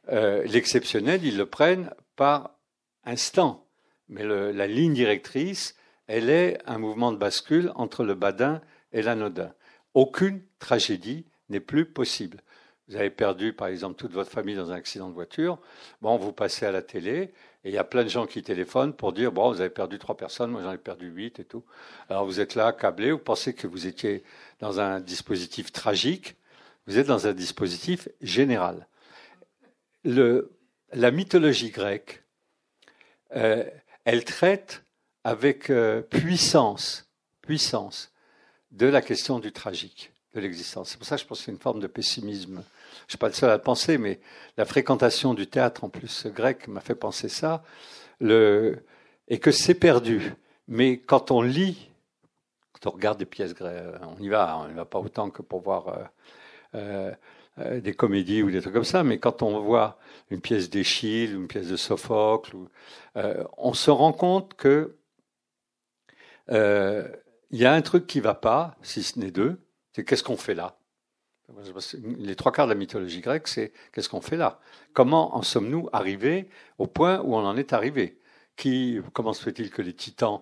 [0.09, 2.55] euh, l'exceptionnel, ils le prennent par
[3.03, 3.67] instant.
[4.07, 5.75] Mais la ligne directrice,
[6.09, 8.61] elle est un mouvement de bascule entre le badin
[8.91, 9.53] et l'anodin.
[9.93, 12.41] Aucune tragédie n'est plus possible.
[12.87, 15.59] Vous avez perdu, par exemple, toute votre famille dans un accident de voiture.
[16.01, 17.31] Bon, vous passez à la télé
[17.63, 19.99] et il y a plein de gens qui téléphonent pour dire bon, vous avez perdu
[19.99, 21.63] trois personnes, moi j'en ai perdu huit et tout.
[22.09, 24.23] Alors vous êtes là, câblé, vous pensez que vous étiez
[24.59, 26.37] dans un dispositif tragique.
[26.87, 28.87] Vous êtes dans un dispositif général.
[30.03, 32.23] La mythologie grecque,
[33.35, 33.63] euh,
[34.05, 34.83] elle traite
[35.23, 37.07] avec euh, puissance,
[37.41, 38.11] puissance
[38.71, 40.89] de la question du tragique, de l'existence.
[40.89, 42.55] C'est pour ça que je pense que c'est une forme de pessimisme.
[42.55, 44.19] Je ne suis pas le seul à le penser, mais
[44.57, 47.63] la fréquentation du théâtre, en plus grec, m'a fait penser ça,
[48.21, 50.33] et que c'est perdu.
[50.67, 51.89] Mais quand on lit,
[52.73, 53.83] quand on regarde des pièces grecques,
[54.17, 56.07] on y va, on n'y va pas autant que pour voir
[56.75, 57.11] euh,
[57.57, 59.97] euh, des comédies ou des trucs comme ça, mais quand on voit
[60.29, 62.55] une pièce d'Échille une pièce de Sophocle,
[63.57, 64.95] on se rend compte que
[66.51, 67.07] euh,
[67.51, 69.59] il y a un truc qui va pas, si ce n'est deux,
[69.93, 70.77] c'est qu'est-ce qu'on fait là?
[72.03, 74.59] Les trois quarts de la mythologie grecque, c'est qu'est-ce qu'on fait là?
[74.93, 76.47] Comment en sommes-nous arrivés
[76.77, 78.19] au point où on en est arrivé?
[79.13, 80.41] Comment se fait-il que les titans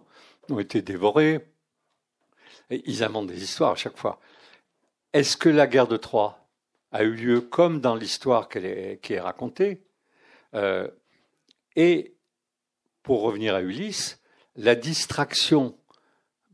[0.49, 1.47] ont été dévorés?
[2.69, 4.19] Ils inventent des histoires à chaque fois.
[5.13, 6.45] Est-ce que la guerre de Troie
[6.91, 9.84] a eu lieu comme dans l'histoire qui est racontée?
[10.55, 10.89] Euh,
[11.77, 12.17] Et
[13.03, 14.19] pour revenir à Ulysse,
[14.55, 15.77] la distraction,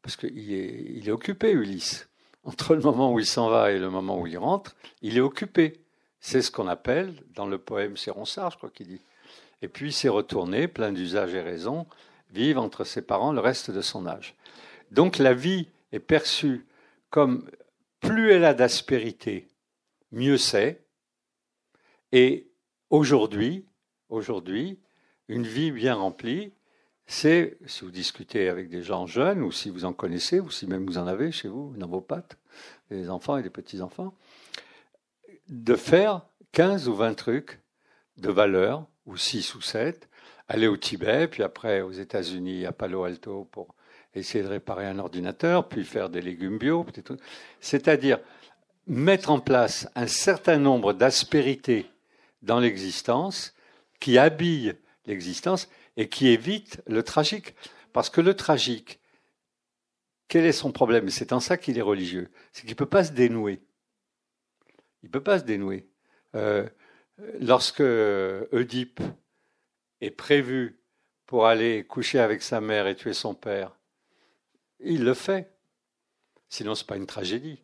[0.03, 2.09] parce qu'il est, occupé, Ulysse,
[2.43, 5.21] entre le moment où il s'en va et le moment où il rentre, il est
[5.21, 5.79] occupé.
[6.19, 9.01] C'est ce qu'on appelle, dans le poème C'est Ronsard, je crois qu'il dit.
[9.61, 11.87] Et puis il s'est retourné, plein d'usage et raison,
[12.31, 14.35] vivre entre ses parents le reste de son âge.
[14.91, 16.65] Donc la vie est perçue
[17.09, 17.49] comme
[18.01, 19.47] plus elle a d'aspérité,
[20.11, 20.83] mieux c'est.
[22.11, 22.51] Et
[22.89, 23.65] aujourd'hui,
[24.09, 24.79] aujourd'hui,
[25.29, 26.51] une vie bien remplie,
[27.05, 30.67] c'est, si vous discutez avec des gens jeunes, ou si vous en connaissez, ou si
[30.67, 32.37] même vous en avez chez vous, dans vos pattes,
[32.89, 34.13] des enfants et des petits-enfants,
[35.49, 36.21] de faire
[36.53, 37.59] 15 ou 20 trucs
[38.17, 40.07] de valeur, ou 6 ou 7,
[40.47, 43.75] aller au Tibet, puis après aux États-Unis, à Palo Alto, pour
[44.15, 46.85] essayer de réparer un ordinateur, puis faire des légumes bio,
[47.59, 48.19] c'est-à-dire
[48.87, 51.87] mettre en place un certain nombre d'aspérités
[52.41, 53.53] dans l'existence
[53.99, 54.75] qui habillent
[55.05, 57.55] l'existence et qui évite le tragique.
[57.91, 58.99] Parce que le tragique,
[60.27, 61.09] quel est son problème?
[61.09, 62.31] C'est en ça qu'il est religieux.
[62.51, 63.61] C'est qu'il ne peut pas se dénouer.
[65.03, 65.87] Il ne peut pas se dénouer.
[66.35, 66.67] Euh,
[67.39, 69.01] lorsque Oedipe
[70.01, 70.79] est prévu
[71.25, 73.77] pour aller coucher avec sa mère et tuer son père,
[74.79, 75.53] il le fait.
[76.49, 77.61] Sinon, ce n'est pas une tragédie.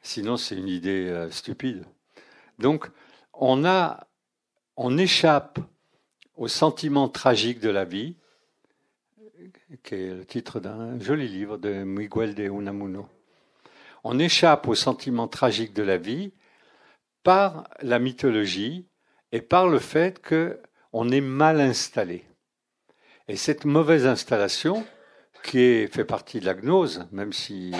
[0.00, 1.84] Sinon, c'est une idée euh, stupide.
[2.58, 2.90] Donc,
[3.32, 4.08] on, a,
[4.76, 5.58] on échappe
[6.36, 8.16] au sentiment tragique de la vie,
[9.82, 13.08] qui est le titre d'un joli livre de Miguel de Unamuno.
[14.04, 16.32] On échappe au sentiment tragique de la vie
[17.22, 18.86] par la mythologie
[19.30, 22.24] et par le fait qu'on est mal installé.
[23.28, 24.84] Et cette mauvaise installation,
[25.42, 27.72] qui fait partie de la gnose, même si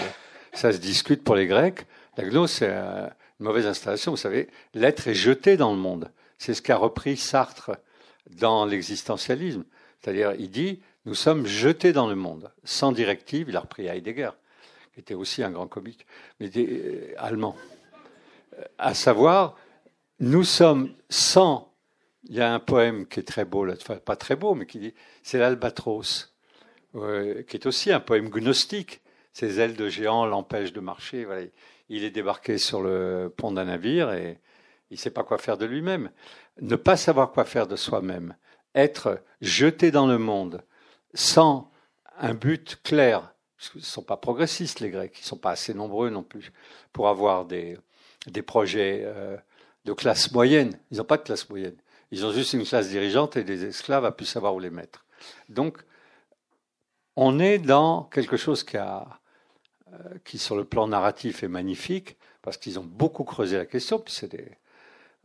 [0.53, 1.85] ça se discute pour les Grecs,
[2.17, 4.11] la gnose, c'est une mauvaise installation.
[4.11, 6.11] Vous savez, l'être est jeté dans le monde.
[6.37, 7.71] C'est ce qu'a repris Sartre
[8.35, 9.63] dans l'existentialisme.
[9.99, 13.49] C'est-à-dire, il dit, nous sommes jetés dans le monde, sans directive.
[13.49, 14.31] Il a repris Heidegger,
[14.93, 16.05] qui était aussi un grand comique,
[16.39, 17.55] mais euh, allemand.
[18.57, 19.57] Euh, à savoir,
[20.19, 21.73] nous sommes sans.
[22.25, 23.67] Il y a un poème qui est très beau,
[24.05, 24.93] pas très beau, mais qui dit,
[25.23, 26.33] c'est l'albatros,
[26.93, 29.01] qui est aussi un poème gnostique.
[29.33, 31.27] Ses ailes de géant l'empêchent de marcher.
[31.89, 34.39] Il est débarqué sur le pont d'un navire et
[34.89, 36.11] il ne sait pas quoi faire de lui-même
[36.61, 38.35] ne pas savoir quoi faire de soi-même,
[38.75, 40.63] être jeté dans le monde
[41.13, 41.71] sans
[42.17, 45.73] un but clair, parce ne sont pas progressistes les Grecs, ils ne sont pas assez
[45.73, 46.51] nombreux non plus
[46.91, 47.77] pour avoir des,
[48.45, 49.37] projets euh,
[49.85, 50.79] de classe moyenne.
[50.91, 51.75] Ils n'ont pas de classe moyenne.
[52.11, 55.05] Ils ont juste une classe dirigeante et des esclaves à plus savoir où les mettre.
[55.49, 55.79] Donc,
[57.15, 59.19] on est dans quelque chose qui, a,
[59.93, 63.99] euh, qui sur le plan narratif, est magnifique, parce qu'ils ont beaucoup creusé la question,
[63.99, 64.57] puis c'est des,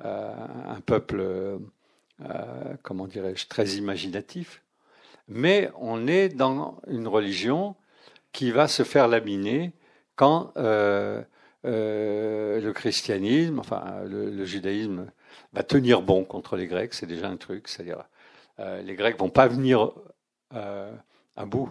[0.00, 4.62] un peuple, euh, comment dirais-je, très imaginatif.
[5.28, 7.76] Mais on est dans une religion
[8.32, 9.72] qui va se faire laminer
[10.16, 11.22] quand euh,
[11.64, 15.10] le christianisme, enfin le, judaïsme,
[15.52, 16.94] va tenir bon contre les Grecs.
[16.94, 18.04] C'est déjà un truc, c'est-à-dire
[18.58, 19.92] les Grecs vont pas venir
[20.50, 21.70] à bout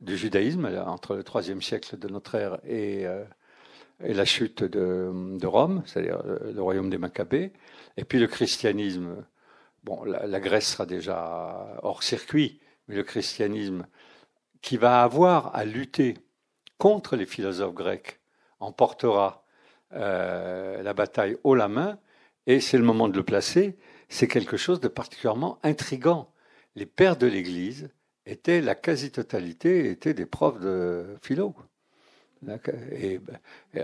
[0.00, 3.06] du judaïsme entre le IIIe siècle de notre ère et
[4.04, 7.52] et la chute de, Rome, c'est-à-dire le, royaume des Maccabées,
[7.96, 9.24] et puis le christianisme.
[10.06, 13.86] La, Grèce sera déjà hors circuit, mais le christianisme
[14.62, 16.16] qui va avoir à lutter
[16.78, 18.18] contre les philosophes grecs
[18.60, 19.44] emportera
[19.92, 21.98] euh, la bataille haut la main,
[22.46, 23.76] et c'est le moment de le placer.
[24.08, 26.32] C'est quelque chose de particulièrement intrigant.
[26.76, 27.90] Les pères de l'Église
[28.26, 31.54] étaient, la quasi-totalité, étaient des profs de philo.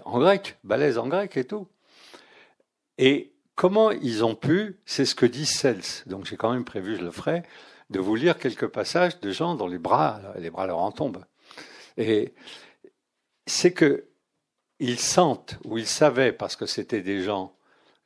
[0.05, 1.67] En grec, balèze en grec et tout.
[2.99, 6.97] Et comment ils ont pu, c'est ce que dit Cels, donc j'ai quand même prévu,
[6.97, 7.43] je le ferai,
[7.91, 11.25] de vous lire quelques passages de gens dont les bras, les bras leur en tombent.
[11.97, 12.35] Et
[13.47, 14.07] c'est que
[14.79, 17.55] ils sentent ou ils savaient, parce que c'était des gens,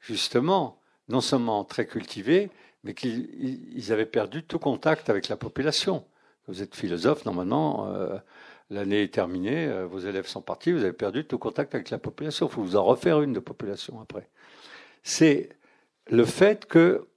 [0.00, 2.50] justement, non seulement très cultivés,
[2.82, 6.04] mais qu'ils avaient perdu tout contact avec la population.
[6.48, 8.18] Vous êtes philosophe, normalement, euh,
[8.70, 11.98] l'année est terminée, euh, vos élèves sont partis, vous avez perdu tout contact avec la
[11.98, 12.46] population.
[12.48, 14.28] Il faut vous en refaire une de population après.
[15.02, 15.50] C'est
[16.08, 17.08] le fait que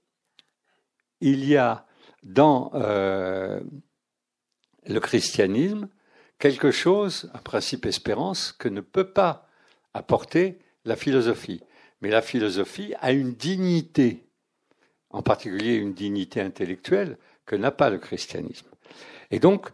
[1.20, 1.86] il y a
[2.22, 3.60] dans euh,
[4.86, 5.88] le christianisme
[6.38, 9.48] quelque chose, un principe espérance, que ne peut pas
[9.94, 11.60] apporter la philosophie.
[12.00, 14.24] Mais la philosophie a une dignité,
[15.10, 18.68] en particulier une dignité intellectuelle, que n'a pas le christianisme.
[19.30, 19.70] Et donc,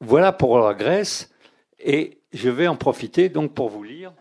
[0.00, 1.30] voilà pour la Grèce,
[1.78, 4.12] et je vais en profiter donc pour vous lire.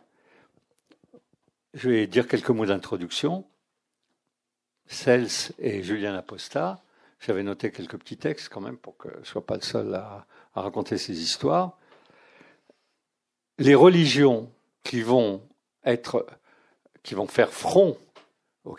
[1.73, 3.45] Je vais dire quelques mots d'introduction.
[4.87, 6.81] Cels et Julien Aposta,
[7.19, 9.93] J'avais noté quelques petits textes quand même pour que je ne sois pas le seul
[9.95, 11.77] à, à raconter ces histoires.
[13.57, 14.51] Les religions
[14.83, 15.41] qui vont
[15.83, 16.25] être,
[17.03, 17.97] qui vont faire front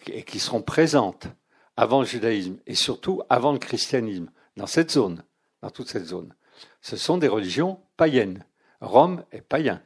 [0.06, 1.27] et qui seront présentes
[1.77, 5.23] avant le judaïsme et surtout avant le christianisme dans cette zone,
[5.62, 6.35] dans toute cette zone,
[6.87, 8.45] ce sont des religions païennes.
[8.81, 9.83] Rome est païen.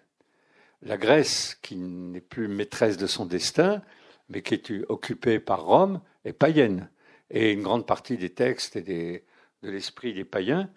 [0.82, 3.80] La Grèce, qui n'est plus maîtresse de son destin,
[4.28, 6.90] mais qui est occupée par Rome, est païenne.
[7.30, 9.24] Et une grande partie des textes et
[9.62, 10.68] de l'esprit des païens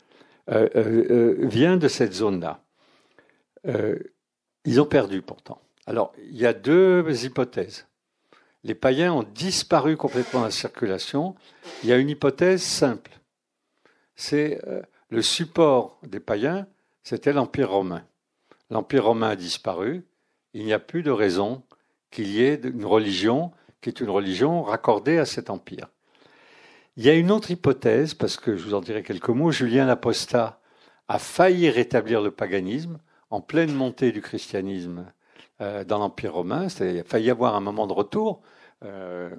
[0.49, 2.63] euh, euh, euh, vient de cette zone-là.
[4.63, 5.61] ils ont perdu pourtant.
[5.87, 7.85] Alors, il y a deux hypothèses.
[8.63, 11.35] Les païens ont disparu complètement de la circulation.
[11.83, 13.11] Il y a une hypothèse simple.
[14.15, 14.61] C'est
[15.13, 16.65] le support des païens,
[17.03, 18.03] c'était l'Empire romain.
[18.71, 20.07] L'Empire romain a disparu.
[20.55, 21.61] Il n'y a plus de raison
[22.09, 25.89] qu'il y ait une religion qui est une religion raccordée à cet empire.
[26.97, 29.51] Il y a une autre hypothèse, parce que je vous en dirai quelques mots.
[29.51, 30.59] Julien l'Apostat
[31.07, 32.97] a failli rétablir le paganisme
[33.29, 35.11] en pleine montée du christianisme
[35.61, 36.67] euh, dans l'Empire romain.
[36.79, 38.41] Il a failli y avoir un moment de retour.
[38.83, 39.29] Euh,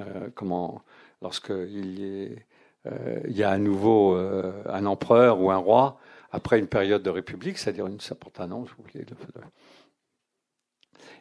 [0.00, 0.82] euh, comment,
[1.22, 2.36] lorsqu'il y,
[2.84, 5.98] il y a à nouveau un empereur ou un roi
[6.30, 9.06] après une période de république, c'est-à-dire une, voulais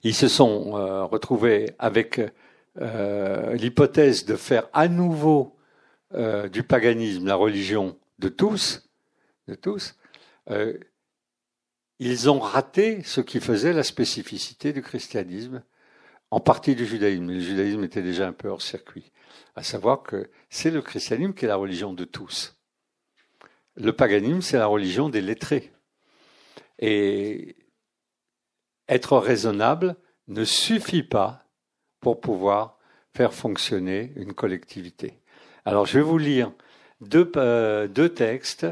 [0.04, 0.72] Ils se sont
[1.08, 2.20] retrouvés avec
[2.78, 5.56] l'hypothèse de faire à nouveau
[6.52, 8.90] du paganisme la religion de tous,
[9.48, 9.96] de tous.
[10.50, 10.78] Euh,
[12.00, 15.64] ils ont raté ce qui faisait la spécificité du christianisme,
[16.32, 17.28] en partie du judaïsme.
[17.28, 19.12] Le judaïsme était déjà un peu hors circuit.
[19.56, 22.56] À savoir que c'est le christianisme qui est la religion de tous.
[23.76, 25.72] Le paganisme, c'est la religion des lettrés.
[26.80, 27.56] Et
[28.88, 29.95] être raisonnable
[30.28, 31.45] ne suffit pas
[31.99, 32.78] pour pouvoir
[33.16, 35.20] faire fonctionner une collectivité.
[35.66, 36.52] Alors je vais vous lire
[37.02, 38.66] deux, euh, textes.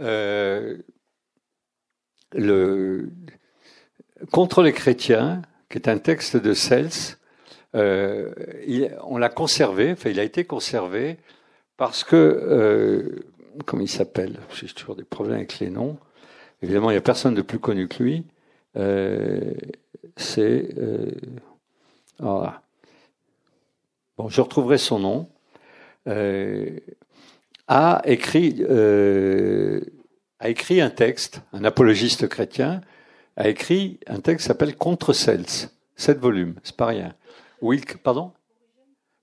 [0.00, 0.78] Euh,
[2.32, 3.10] le,
[4.32, 7.18] contre les chrétiens, qui est un texte de Cels,
[7.76, 8.32] euh,
[9.04, 11.18] on l'a conservé, enfin il a été conservé
[11.76, 13.24] parce que, euh,
[13.66, 14.38] comment il s'appelle?
[14.54, 15.98] J'ai toujours des problèmes avec les noms.
[16.62, 18.24] Évidemment, il n'y a personne de plus connu que lui.
[18.76, 19.52] Euh,
[20.16, 21.10] c'est euh,
[22.18, 22.62] voilà.
[24.16, 25.28] Bon, je retrouverai son nom.
[27.68, 28.64] A écrit
[30.38, 32.80] a écrit un texte, un apologiste chrétien,
[33.36, 37.14] a écrit un texte qui s'appelle Contre Cels, sept volumes, c'est pas rien.
[37.60, 38.32] Wilk, pardon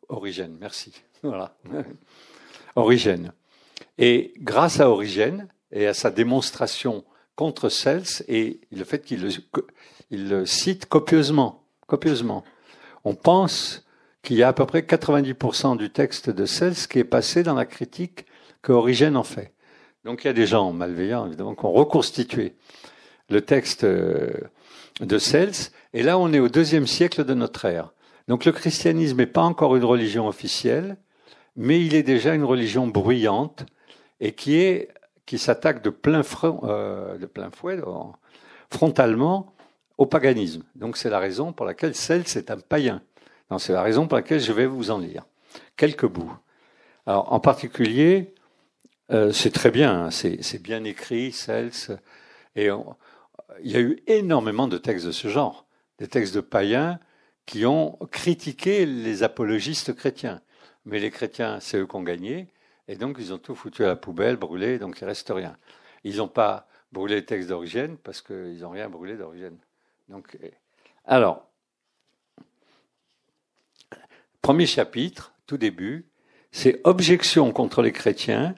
[0.10, 0.94] Origène, merci.
[1.24, 1.56] Voilà.
[2.76, 3.32] Origène.
[3.98, 7.06] Et grâce à Origène et à sa démonstration
[7.36, 9.30] contre Cels et le fait qu'il
[10.12, 12.44] le, cite copieusement, copieusement,
[13.06, 13.86] on pense
[14.22, 17.56] qu'il y a à peu près 90% du texte de Cels qui est passé dans
[17.56, 18.26] la critique
[18.62, 19.54] que Origène en fait.
[20.04, 22.56] Donc il y a des gens malveillants, évidemment, qui ont reconstitué
[23.30, 24.34] le texte euh,
[25.00, 25.72] de Cels.
[25.94, 27.94] Et là, on est au deuxième siècle de notre ère.
[28.28, 30.98] Donc le christianisme n'est pas encore une religion officielle,
[31.56, 33.66] mais il est déjà une religion bruyante
[34.20, 34.90] et qui est
[35.26, 37.80] qui s'attaque de plein front, euh, de plein fouet,
[38.70, 39.54] frontalement
[39.98, 40.64] au paganisme.
[40.76, 43.02] Donc c'est la raison pour laquelle Cels est un païen.
[43.60, 45.24] C'est la raison pour laquelle je vais vous en lire
[45.78, 46.36] quelques bouts.
[47.06, 48.34] Alors en particulier,
[49.12, 52.00] euh, c'est très bien, hein, c'est bien écrit, Cels.
[52.56, 52.70] Et
[53.64, 55.66] il y a eu énormément de textes de ce genre,
[56.00, 57.00] des textes de païens
[57.46, 60.42] qui ont critiqué les apologistes chrétiens.
[60.86, 62.48] Mais les chrétiens, c'est eux qui ont gagné,
[62.88, 65.58] et donc ils ont tout foutu à la poubelle, brûlé, donc il reste rien.
[66.04, 69.58] Ils n'ont pas brûlé les textes d'origine parce qu'ils n'ont rien brûlé d'origine.
[70.10, 70.38] Donc,
[71.06, 71.48] alors,
[74.42, 76.06] premier chapitre, tout début,
[76.52, 78.56] c'est objection contre les chrétiens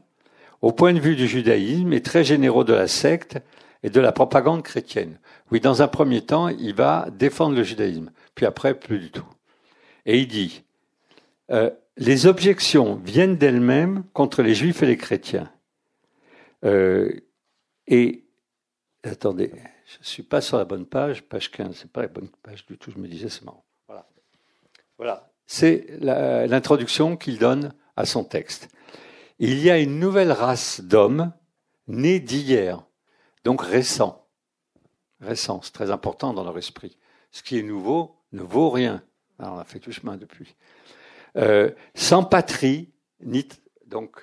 [0.62, 3.38] au point de vue du judaïsme et très généraux de la secte
[3.84, 5.20] et de la propagande chrétienne.
[5.52, 9.26] Oui, dans un premier temps, il va défendre le judaïsme, puis après, plus du tout.
[10.06, 10.64] Et il dit,
[11.52, 15.52] euh, les objections viennent d'elles-mêmes contre les juifs et les chrétiens.
[16.64, 17.12] Euh,
[17.88, 18.26] et,
[19.04, 19.52] attendez,
[19.86, 22.66] je ne suis pas sur la bonne page, page 15, c'est pas la bonne page
[22.66, 23.66] du tout, je me disais, c'est marrant.
[23.88, 24.08] Voilà.
[24.98, 25.32] Voilà.
[25.48, 28.70] C'est l'introduction qu'il donne à son texte.
[29.38, 31.32] Il y a une nouvelle race d'hommes
[31.88, 32.84] nés d'hier,
[33.44, 34.28] donc récents.
[35.22, 36.98] Récents, c'est très important dans leur esprit.
[37.32, 39.04] Ce qui est nouveau ne vaut rien.
[39.40, 40.56] Alors, on a fait tout chemin depuis.
[41.38, 42.90] Euh, sans patrie,
[43.88, 44.22] donc,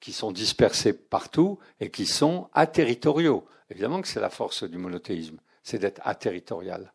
[0.00, 3.46] qui sont dispersés partout et qui sont aterritoriaux.
[3.70, 6.92] Évidemment que c'est la force du monothéisme, c'est d'être aterritorial.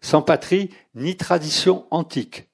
[0.00, 2.48] Sans patrie, ni tradition antique.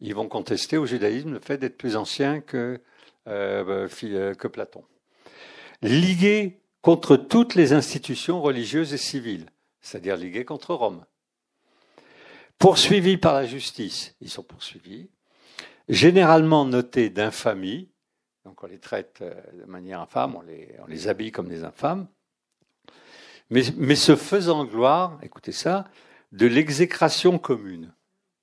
[0.00, 2.80] ils vont contester au judaïsme le fait d'être plus ancien que,
[3.26, 4.84] euh, euh, que Platon.
[5.82, 9.50] Ligués contre toutes les institutions religieuses et civiles,
[9.80, 11.04] c'est-à-dire ligués contre Rome.
[12.58, 15.10] Poursuivis par la justice, ils sont poursuivis,
[15.88, 17.90] généralement notés d'infamie,
[18.44, 22.06] donc on les traite euh, de manière infâme, on les, habille comme des infâmes,
[23.50, 25.84] mais, mais se faisant gloire, écoutez ça,
[26.32, 27.92] de l'exécration commune.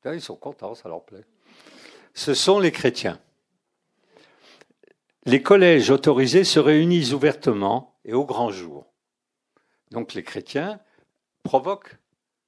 [0.05, 1.25] Ils sont contents, ça leur plaît.
[2.13, 3.19] Ce sont les chrétiens.
[5.25, 8.93] Les collèges autorisés se réunissent ouvertement et au grand jour.
[9.91, 10.79] Donc les chrétiens
[11.43, 11.97] provoquent,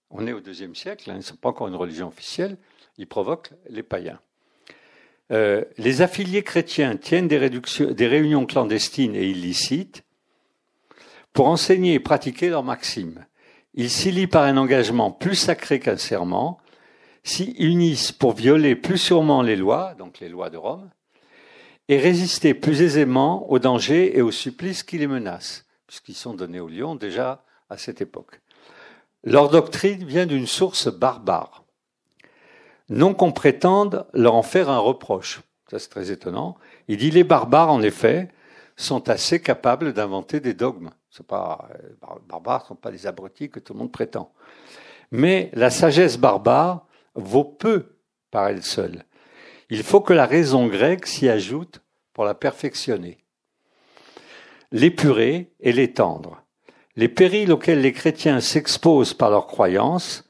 [0.10, 2.58] on est au deuxième siècle, hein, ils ne sont pas encore une religion officielle,
[2.98, 4.20] ils provoquent les païens.
[5.32, 10.04] Euh, les affiliés chrétiens tiennent des, des, réunions clandestines et illicites
[11.34, 13.26] pour enseigner et pratiquer leurs maximes.
[13.74, 16.60] Ils s'y lient par un engagement plus sacré qu'un serment,
[17.24, 20.90] s'y unissent pour violer plus sûrement les lois, donc les lois de Rome,
[21.90, 26.60] et résister plus aisément aux dangers et aux supplices qui les menacent, puisqu'ils sont donnés
[26.60, 28.42] aux lions déjà à cette époque.
[29.26, 31.64] Leur doctrine vient d'une source barbare.
[32.90, 35.42] Non qu'on prétende leur en faire un reproche.
[35.70, 36.58] Ça, c'est très étonnant.
[36.88, 38.30] Il dit les barbares, en effet,
[38.76, 40.92] sont assez capables d'inventer des dogmes.
[41.10, 44.32] C'est pas, euh, barbares sont pas des abrutis que tout le monde prétend.
[45.10, 46.86] Mais la sagesse barbare
[47.16, 47.98] vaut peu
[48.30, 49.06] par elle seule.
[49.72, 51.82] Il faut que la raison grecque s'y ajoute
[52.14, 53.24] pour la perfectionner.
[54.72, 56.45] L'épurer et l'étendre.
[56.96, 60.24] Les périls auxquels les chrétiens s'exposent par leurs croyances,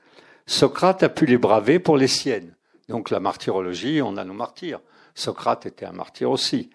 [0.48, 2.56] Socrate a pu les braver pour les siennes.
[2.90, 4.80] Donc la martyrologie, on a nos martyrs.
[5.14, 6.70] Socrate était un martyr aussi.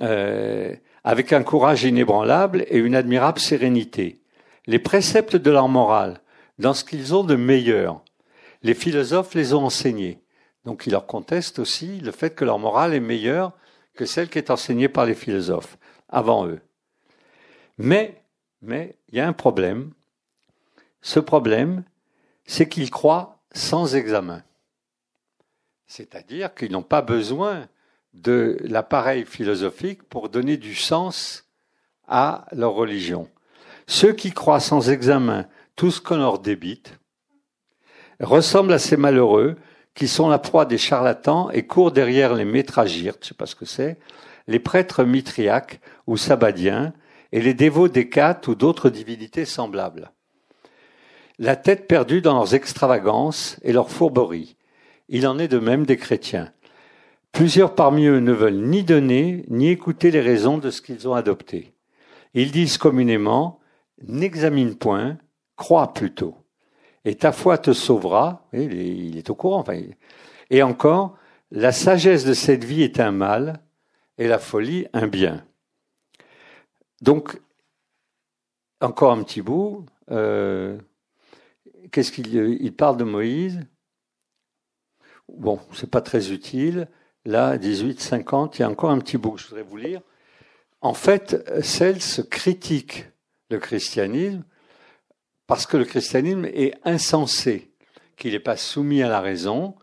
[0.00, 4.20] Euh, avec un courage inébranlable et une admirable sérénité.
[4.66, 6.20] Les préceptes de leur morale,
[6.58, 8.02] dans ce qu'ils ont de meilleur,
[8.62, 10.22] les philosophes les ont enseignés.
[10.64, 13.52] Donc ils leur contestent aussi le fait que leur morale est meilleure
[13.94, 15.76] que celle qui est enseignée par les philosophes
[16.08, 16.60] avant eux.
[17.78, 18.21] Mais,
[18.62, 19.92] mais, il y a un problème.
[21.00, 21.82] Ce problème,
[22.46, 24.42] c'est qu'ils croient sans examen.
[25.86, 27.68] C'est-à-dire qu'ils n'ont pas besoin
[28.14, 31.46] de l'appareil philosophique pour donner du sens
[32.08, 33.28] à leur religion.
[33.86, 36.98] Ceux qui croient sans examen tout ce qu'on leur débite
[38.20, 39.56] ressemblent à ces malheureux
[39.94, 43.46] qui sont la proie des charlatans et courent derrière les métragyrtes, je ne sais pas
[43.46, 43.98] ce que c'est,
[44.46, 46.92] les prêtres mitriaques ou sabadiens
[47.32, 50.12] et les dévots d'Hécate ou d'autres divinités semblables.
[51.38, 54.56] La tête perdue dans leurs extravagances et leurs fourberies.
[55.08, 56.52] Il en est de même des chrétiens.
[57.32, 61.14] Plusieurs parmi eux ne veulent ni donner ni écouter les raisons de ce qu'ils ont
[61.14, 61.74] adopté.
[62.34, 63.58] Ils disent communément
[64.06, 65.18] N'examine point,
[65.56, 66.36] crois plutôt.
[67.04, 68.48] Et ta foi te sauvera.
[68.52, 69.64] Il est au courant.
[70.50, 71.16] Et encore,
[71.50, 73.60] la sagesse de cette vie est un mal
[74.18, 75.44] et la folie un bien.
[77.02, 77.40] Donc,
[78.80, 79.84] encore un petit bout.
[80.10, 80.78] Euh,
[81.90, 83.60] qu'est-ce qu'il il parle de Moïse?
[85.28, 86.88] Bon, c'est pas très utile.
[87.24, 90.00] Là, 18, 50, il y a encore un petit bout que je voudrais vous lire.
[90.80, 93.06] En fait, Cels critique
[93.50, 94.44] le christianisme
[95.48, 97.72] parce que le christianisme est insensé,
[98.16, 99.74] qu'il n'est pas soumis à la raison,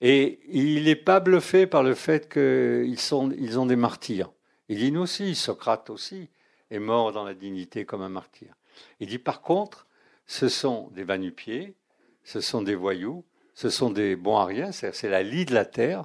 [0.00, 4.32] et il n'est pas bluffé par le fait qu'ils ont des martyrs.
[4.68, 6.28] Il dit nous aussi, Socrate aussi
[6.70, 8.54] est mort dans la dignité comme un martyr.
[9.00, 9.86] Il dit par contre,
[10.26, 11.74] ce sont des vanupiers,
[12.24, 13.24] ce sont des voyous,
[13.54, 16.04] ce sont des bons à rien, c'est la lie de la terre,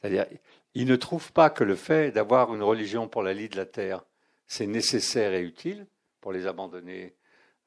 [0.00, 0.26] c'est-à-dire,
[0.74, 3.64] ils ne trouvent pas que le fait d'avoir une religion pour la lie de la
[3.64, 4.04] terre,
[4.46, 5.86] c'est nécessaire et utile
[6.20, 7.14] pour les abandonner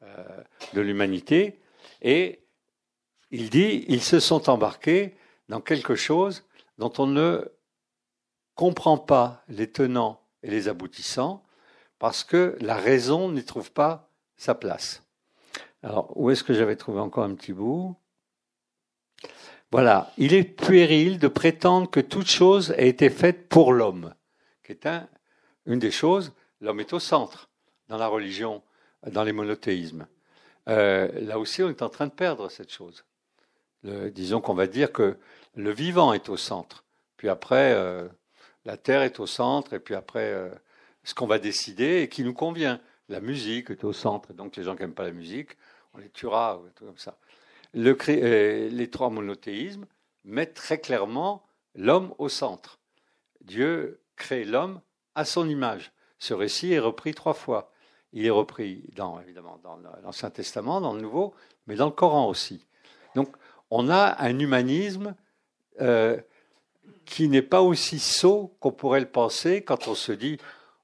[0.04, 0.24] euh,
[0.74, 1.60] de l'humanité.
[2.02, 2.42] Et
[3.32, 5.16] il dit, ils se sont embarqués
[5.50, 6.46] dans quelque chose
[6.78, 7.50] dont on ne
[8.56, 11.44] comprend pas les tenants et les aboutissants,
[12.00, 15.04] parce que la raison n'y trouve pas sa place.
[15.84, 17.96] Alors, où est-ce que j'avais trouvé encore un petit bout?
[19.72, 24.14] Voilà, il est puéril de prétendre que toute chose a été faite pour l'homme,
[24.64, 24.88] qui est
[25.66, 27.50] une des choses, l'homme est au centre
[27.90, 28.64] dans la religion,
[29.06, 30.08] dans les monothéismes.
[30.70, 33.06] Euh, là aussi, on est en train de perdre cette chose.
[33.84, 35.18] disons qu'on va dire que
[35.56, 36.86] le vivant est au centre,
[37.18, 38.08] puis après, euh,
[38.66, 40.50] la terre est au centre, et puis après, euh,
[41.08, 42.82] ce qu'on va décider et qui nous convient.
[43.08, 45.52] La musique est au centre, donc les gens qui n'aiment pas la musique,
[45.94, 47.18] on les tuera, ou tout comme ça.
[47.78, 49.86] Euh, les trois monothéismes
[50.26, 51.44] mettent très clairement
[51.76, 52.80] l'homme au centre.
[53.40, 54.82] Dieu crée l'homme
[55.16, 55.94] à son image.
[56.20, 57.72] Ce récit est repris trois fois.
[58.12, 61.34] Il est repris dans, évidemment dans l'Ancien Testament, dans le Nouveau,
[61.68, 62.66] mais dans le Coran aussi.
[63.16, 63.34] Donc
[63.72, 65.16] on a un humanisme
[65.80, 66.20] euh,
[67.06, 70.38] qui n'est pas aussi sot qu'on pourrait le penser quand on se dit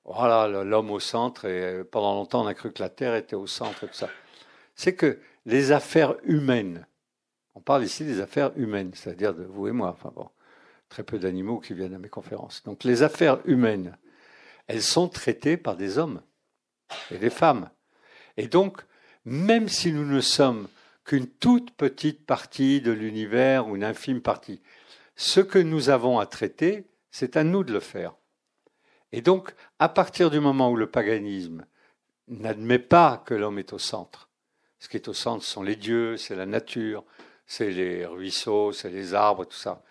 [0.05, 3.47] voilà l'homme au centre et pendant longtemps on a cru que la Terre était au
[3.47, 4.09] centre et tout ça.
[4.75, 6.88] C'est que les affaires humaines,
[7.55, 10.30] on parle ici des affaires humaines, c'est-à-dire de vous et moi, enfin bon,
[10.89, 12.63] très peu d'animaux qui viennent à mes conférences.
[12.63, 13.97] Donc les affaires humaines,
[14.67, 16.21] elles sont traitées par des hommes
[17.11, 17.69] et des femmes.
[18.38, 18.81] Et donc,
[19.25, 20.67] même si nous ne sommes
[21.05, 24.61] qu'une toute petite partie de l'univers ou une infime partie,
[25.15, 28.15] ce que nous avons à traiter, c'est à nous de le faire.
[29.14, 31.65] Et donc, à partir du moment où le paganisme
[32.27, 34.27] n'admet pas que l'homme est au centre,
[34.80, 37.06] ce qui est au centre sont les dieux, c'est la nature,
[37.45, 39.84] c'est les ruisseaux, c'est les arbres, tout ça,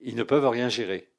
[0.00, 1.10] ils ne peuvent rien gérer.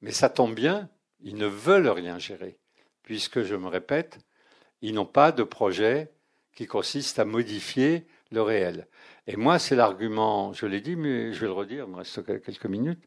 [0.00, 0.88] Mais ça tombe bien,
[1.20, 2.56] ils ne veulent rien gérer,
[3.02, 4.20] puisque, je me répète,
[4.80, 6.12] ils n'ont pas de projet
[6.54, 8.86] qui consiste à modifier le réel.
[9.26, 12.24] Et moi, c'est l'argument, je l'ai dit, mais je vais le redire, il me reste
[12.24, 13.02] quelques minutes.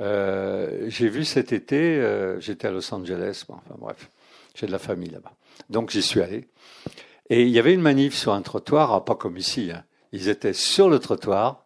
[0.00, 4.10] Euh, j'ai vu cet été, euh, j'étais à Los Angeles, enfin bref,
[4.54, 5.32] j'ai de la famille là-bas.
[5.70, 6.48] Donc j'y suis allé.
[7.30, 9.84] Et il y avait une manif sur un trottoir, ah, pas comme ici, hein.
[10.12, 11.64] ils étaient sur le trottoir,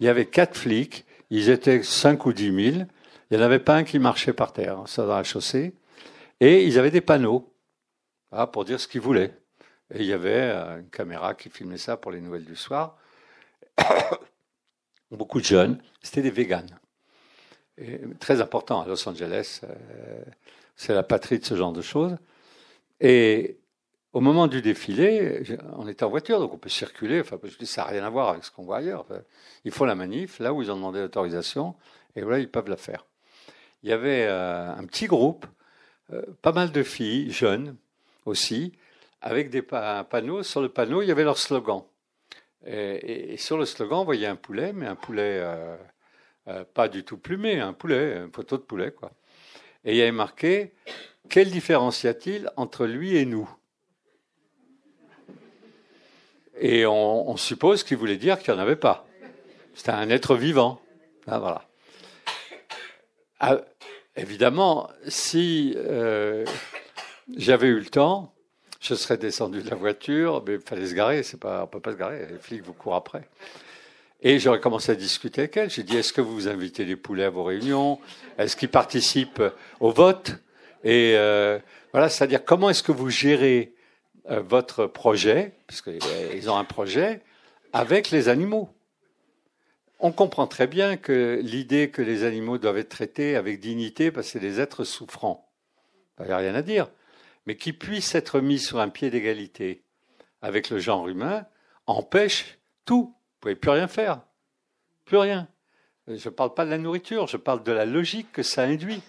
[0.00, 2.88] il y avait quatre flics, ils étaient cinq ou dix mille,
[3.30, 5.74] il n'y en avait pas un qui marchait par terre, ça dans la chaussée,
[6.40, 7.52] et ils avaient des panneaux
[8.32, 9.34] ah, pour dire ce qu'ils voulaient.
[9.94, 12.96] Et il y avait euh, une caméra qui filmait ça pour les nouvelles du soir.
[15.10, 16.78] Beaucoup de jeunes, c'était des véganes.
[18.20, 20.22] Très important à Los Angeles, euh,
[20.76, 22.16] c'est la patrie de ce genre de choses.
[23.00, 23.58] Et
[24.12, 25.42] au moment du défilé,
[25.76, 27.20] on était en voiture, donc on peut circuler.
[27.20, 29.06] Enfin, je dis, ça n'a rien à voir avec ce qu'on voit ailleurs.
[29.64, 31.74] il faut la manif, là où ils ont demandé l'autorisation,
[32.14, 33.04] et voilà, ils peuvent la faire.
[33.82, 35.46] Il y avait euh, un petit groupe,
[36.40, 37.76] pas mal de filles, jeunes
[38.26, 38.72] aussi,
[39.20, 40.42] avec des panneaux.
[40.42, 41.82] Sur le panneau, il y avait leur slogan.
[42.64, 45.76] Et, sur le slogan, on voyait un poulet, mais un poulet euh,
[46.48, 49.12] euh, pas du tout plumé, un poulet, une photo de poulet, quoi.
[49.84, 50.72] Et il y avait marqué
[51.28, 53.48] Quelle différence y a-t-il entre lui et nous?
[56.58, 59.06] Et on, suppose qu'il voulait dire qu'il n'y en avait pas.
[59.74, 60.80] C'était un être vivant.
[61.26, 61.68] Ah, voilà.
[63.40, 63.58] Ah,
[64.16, 66.46] évidemment, si euh,
[67.36, 68.34] j'avais eu le temps,
[68.80, 71.92] je serais descendu de la voiture, mais il fallait se garer, pas, on peut pas
[71.92, 73.28] se garer, les flics vous courent après.
[74.28, 75.70] Et j'aurais commencé à discuter avec elle.
[75.70, 78.00] J'ai dit, est-ce que vous invitez les poulets à vos réunions?
[78.38, 79.40] Est-ce qu'ils participent
[79.78, 80.32] au vote?
[80.82, 81.60] Et euh,
[81.92, 83.72] voilà, c'est-à-dire comment est-ce que vous gérez
[84.28, 87.22] euh, votre projet, parce qu'ils ont un projet,
[87.72, 88.68] avec les animaux.
[90.00, 94.26] On comprend très bien que l'idée que les animaux doivent être traités avec dignité, parce
[94.26, 95.48] que c'est des êtres souffrants,
[96.18, 96.90] il n'y a rien à dire.
[97.46, 99.84] Mais qui puisse être mis sur un pied d'égalité
[100.42, 101.46] avec le genre humain,
[101.86, 103.15] empêche tout.
[103.46, 104.22] Pouvez plus rien faire.
[105.04, 105.46] Plus rien.
[106.08, 109.00] Je ne parle pas de la nourriture, je parle de la logique que ça induit.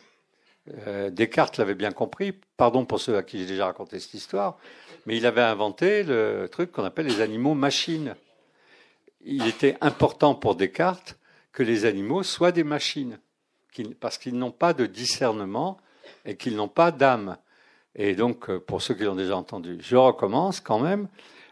[0.85, 4.59] Euh, Descartes l'avait bien compris, pardon pour ceux à qui j'ai déjà raconté cette histoire,
[5.07, 8.14] mais il avait inventé le truc qu'on appelle les animaux machines.
[9.22, 11.18] Il était important pour Descartes
[11.51, 13.18] que les animaux soient des machines,
[13.99, 15.80] parce qu'ils n'ont pas de discernement
[16.26, 17.38] et qu'ils n'ont pas d'âme.
[17.95, 21.07] Et donc, euh, pour ceux qui l'ont déjà entendu, je recommence quand même.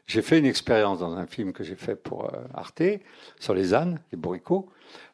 [0.08, 2.84] J'ai fait une expérience dans un film que j'ai fait pour euh, Arte
[3.40, 4.70] sur les ânes, les bourricots,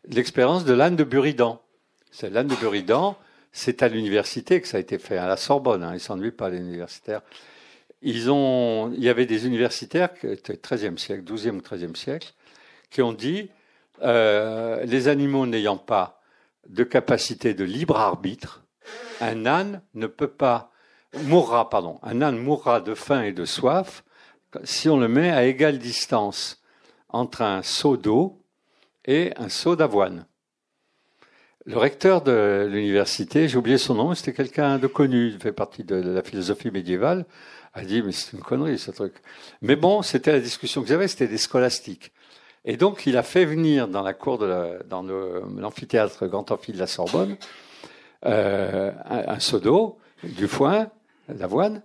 [0.08, 1.62] l'expérience de l'âne de Buridan.
[2.12, 3.16] C'est l'âne de Buridan,
[3.54, 5.84] c'est à l'université que ça a été fait, à la Sorbonne.
[5.84, 7.22] Hein, ils s'ennuient pas les universitaires.
[8.02, 12.34] Ils ont, il y avait des universitaires, 13e siècle, 12e ou 13e siècle,
[12.90, 13.50] qui ont dit
[14.02, 16.20] euh, les animaux n'ayant pas
[16.68, 18.64] de capacité de libre arbitre,
[19.22, 20.72] un âne ne peut pas
[21.24, 24.04] mourra, pardon, un âne mourra de faim et de soif
[24.64, 26.62] si on le met à égale distance
[27.10, 28.42] entre un seau d'eau
[29.06, 30.26] et un seau d'avoine.
[31.66, 35.84] Le recteur de l'université, j'ai oublié son nom, c'était quelqu'un de connu, il fait partie
[35.84, 37.26] de la philosophie médiévale,
[37.74, 39.14] a dit mais c'est une connerie ce truc.
[39.62, 42.12] Mais bon, c'était la discussion que avaient, c'était des scolastiques.
[42.66, 46.80] Et donc il a fait venir dans la cour de dans l'amphithéâtre Grand Amphi de
[46.80, 47.38] la Sorbonne
[48.26, 50.90] euh, un, un seau d'eau, du foin,
[51.28, 51.82] d'avoine,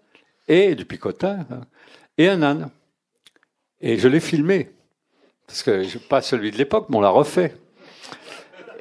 [0.49, 1.63] et du picotin, hein,
[2.19, 2.71] et un âne.
[3.81, 4.71] Et je l'ai filmé,
[5.47, 7.55] parce que pas celui de l'époque, mais on l'a refait.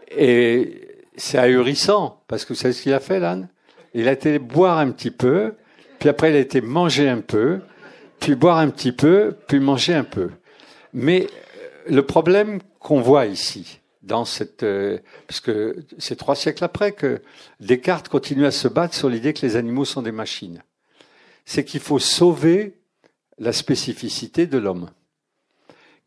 [0.10, 0.88] Et
[1.18, 3.50] c'est ahurissant, parce que vous savez ce qu'il a fait, l'âne?
[3.94, 5.54] Il a été boire un petit peu,
[6.00, 7.62] puis après il a été manger un peu,
[8.20, 10.32] puis boire un petit peu, puis manger un peu.
[10.94, 16.64] Mais euh, le problème qu'on voit ici, dans cette, euh, parce que c'est trois siècles
[16.64, 17.22] après que
[17.60, 20.64] Descartes continue à se battre sur l'idée que les animaux sont des machines.
[21.46, 22.76] C'est qu'il faut sauver
[23.38, 24.90] la spécificité de l'homme,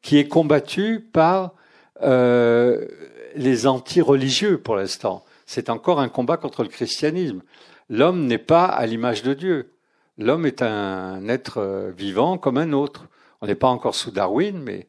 [0.03, 1.55] qui est combattu par
[2.03, 2.87] euh,
[3.35, 5.25] les anti-religieux pour l'instant.
[5.47, 7.43] C'est encore un combat contre le christianisme.
[7.89, 9.73] L'homme n'est pas à l'image de Dieu.
[10.17, 13.07] L'homme est un être euh, vivant comme un autre.
[13.41, 14.89] On n'est pas encore sous Darwin, mais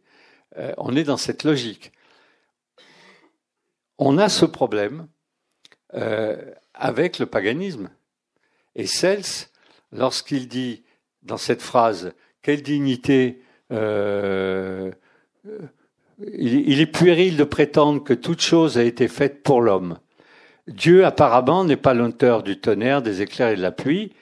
[0.57, 1.91] euh, on est dans cette logique.
[3.97, 5.07] On a ce problème
[6.75, 7.89] avec le paganisme.
[8.75, 9.49] Et Cels,
[9.91, 10.83] lorsqu'il dit
[11.23, 13.41] dans cette phrase quelle dignité
[13.71, 14.91] euh,
[16.33, 19.99] il, est puéril de prétendre que toute chose a été faite pour l'homme.
[20.67, 24.13] Dieu apparemment n'est pas l'auteur du tonnerre, des éclairs et de la pluie,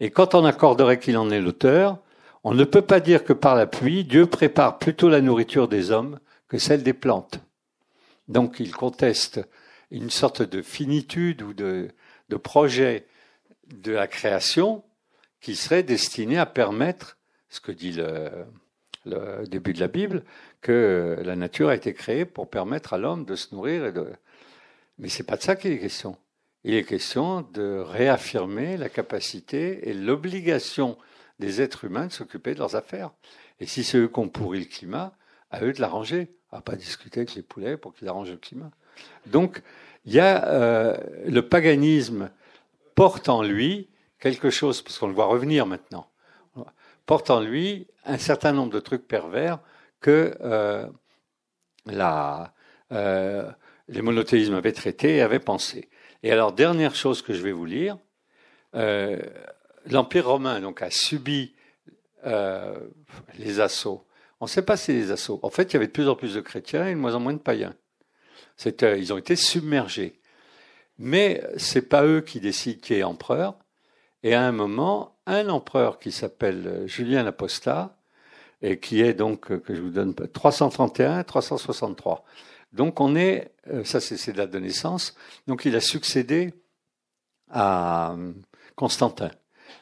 [0.00, 1.98] et quand on accorderait qu'il en est l'auteur,
[2.44, 5.92] on ne peut pas dire que par la pluie, Dieu prépare plutôt la nourriture des
[5.92, 6.18] hommes
[6.48, 7.40] que celle des plantes.
[8.26, 9.40] Donc il conteste
[9.90, 11.88] une sorte de finitude ou de,
[12.30, 13.06] de projet
[13.72, 14.82] de la création
[15.40, 17.18] qui serait destiné à permettre,
[17.52, 18.30] ce que dit le,
[19.04, 20.24] le début de la Bible,
[20.60, 24.06] que la nature a été créée pour permettre à l'homme de se nourrir et de.
[24.98, 26.16] Mais c'est pas de ça qu'il est question.
[26.64, 30.96] Il est question de réaffirmer la capacité et l'obligation
[31.40, 33.10] des êtres humains de s'occuper de leurs affaires.
[33.58, 35.12] Et si c'est eux qui ont pourri le climat,
[35.52, 36.34] à eux de l'arranger.
[36.50, 38.70] À pas discuter avec les poulets pour qu'ils arrangent le climat.
[39.26, 39.62] Donc,
[40.04, 40.96] il y a euh,
[41.26, 42.30] le paganisme
[42.94, 43.88] porte en lui
[44.18, 46.06] quelque chose, parce qu'on le voit revenir maintenant,
[47.06, 49.58] porte en lui un certain nombre de trucs pervers
[50.00, 50.86] que euh,
[51.86, 52.52] la,
[52.92, 53.50] euh,
[53.88, 55.88] les monothéismes avaient traités et avaient pensé.
[56.22, 57.98] Et alors, dernière chose que je vais vous lire,
[58.74, 59.20] euh,
[59.86, 61.54] l'Empire romain donc a subi
[63.38, 64.06] les assauts.
[64.40, 65.40] On ne sait pas si les assauts.
[65.42, 67.20] En fait, il y avait de plus en plus de chrétiens et de moins en
[67.20, 67.74] moins de païens.
[68.64, 70.20] Ils ont été submergés.
[70.98, 73.56] Mais c'est pas eux qui décident qui est empereur.
[74.22, 77.96] Et à un moment, un empereur qui s'appelle Julien l'Apostat,
[78.62, 82.24] et qui est donc, que je vous donne, 331, 363.
[82.72, 83.52] Donc on est,
[83.84, 85.14] ça c'est ses dates de naissance,
[85.46, 86.54] donc il a succédé
[87.50, 88.16] à
[88.76, 89.30] Constantin.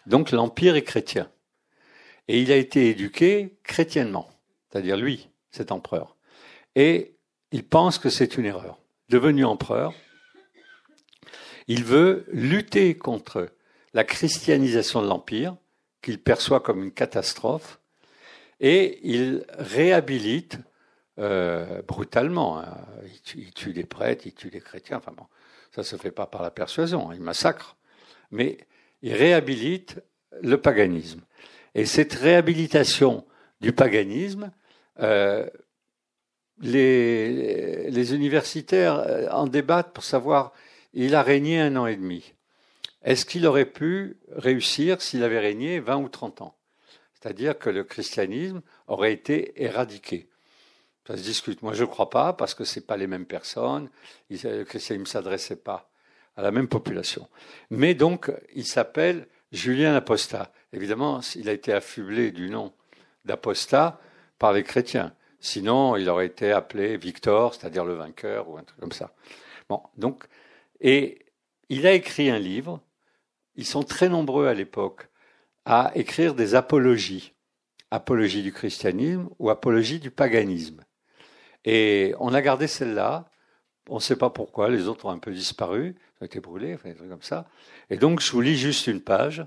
[0.06, 1.30] Donc l'Empire est chrétien.
[2.26, 4.30] Et il a été éduqué chrétiennement,
[4.70, 6.16] c'est-à-dire lui, cet empereur.
[6.74, 7.16] Et
[7.52, 8.78] il pense que c'est une erreur.
[9.08, 9.92] Devenu empereur,
[11.66, 13.48] il veut lutter contre
[13.94, 15.56] la christianisation de l'Empire,
[16.02, 17.80] qu'il perçoit comme une catastrophe,
[18.60, 20.58] et il réhabilite
[21.18, 22.60] euh, brutalement.
[22.60, 22.76] Hein.
[23.34, 24.98] Il, tue, des prêtres, il tue des chrétiens.
[24.98, 25.26] Enfin bon,
[25.74, 27.76] ça se fait pas par la persuasion, il massacre.
[28.30, 28.58] Mais
[29.02, 30.00] il réhabilite
[30.42, 31.22] le paganisme.
[31.74, 33.26] Et cette réhabilitation
[33.60, 34.50] du paganisme,
[35.00, 35.48] euh,
[36.60, 40.52] les, les, universitaires euh, en débattent pour savoir,
[40.92, 42.34] il a régné un an et demi.
[43.02, 46.56] Est-ce qu'il aurait pu réussir s'il avait régné 20 ou 30 ans?
[47.14, 50.28] C'est-à-dire que le christianisme aurait été éradiqué.
[51.06, 51.62] Ça se discute.
[51.62, 53.90] Moi, je ne crois pas, parce que ce pas les mêmes personnes.
[54.28, 55.90] Le christianisme ne s'adressait pas
[56.36, 57.28] à la même population.
[57.70, 60.52] Mais donc, il s'appelle Julien l'Apostat.
[60.72, 62.72] Évidemment, il a été affublé du nom
[63.24, 64.00] d'apostat
[64.38, 65.12] par les chrétiens.
[65.40, 69.12] Sinon, il aurait été appelé Victor, c'est-à-dire le vainqueur, ou un truc comme ça.
[69.68, 70.24] Bon, donc,
[70.80, 71.26] et
[71.68, 72.80] il a écrit un livre.
[73.60, 75.10] Ils sont très nombreux à l'époque
[75.66, 77.34] à écrire des apologies.
[77.90, 80.82] Apologie du christianisme ou apologie du paganisme.
[81.66, 83.28] Et on a gardé celle-là.
[83.90, 86.94] On ne sait pas pourquoi, les autres ont un peu disparu ont été brûlés, des
[86.94, 87.50] trucs comme ça.
[87.90, 89.44] Et donc, je vous lis juste une page.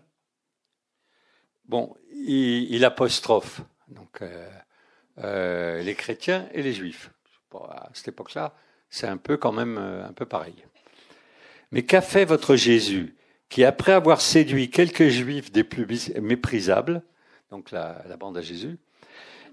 [1.66, 4.48] Bon, il, apostrophe donc, euh,
[5.24, 7.10] euh, les chrétiens et les juifs.
[7.56, 8.56] À cette époque-là,
[8.92, 10.64] c'est un peu quand même euh, un peu pareil.
[11.72, 13.16] Mais qu'a fait votre Jésus?
[13.54, 17.04] Qui, après avoir séduit quelques juifs des plus méprisables,
[17.52, 18.80] donc la, bande à Jésus,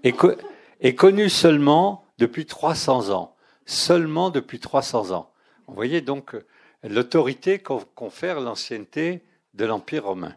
[0.03, 0.31] est, co
[0.79, 3.35] est connu seulement depuis 300 ans.
[3.67, 5.29] Seulement depuis 300 ans.
[5.67, 6.35] Vous voyez donc
[6.81, 9.21] l'autorité confère l'ancienneté
[9.53, 10.33] de l'Empire romain.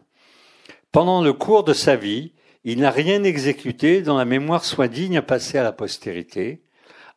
[0.91, 2.33] Pendant le cours de sa vie,
[2.65, 6.61] il n'a rien exécuté dont la mémoire soit digne à passer à la postérité,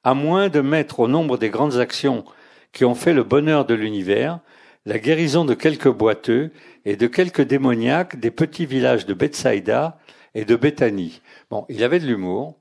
[0.03, 2.25] à moins de mettre au nombre des grandes actions
[2.73, 4.41] qui ont fait le bonheur de l'univers
[4.87, 6.51] la guérison de quelques boiteux
[6.85, 9.99] et de quelques démoniaques des petits villages de Bethsaïda
[10.35, 11.21] et de Béthanie.
[11.51, 12.57] Bon, il avait de l'humour.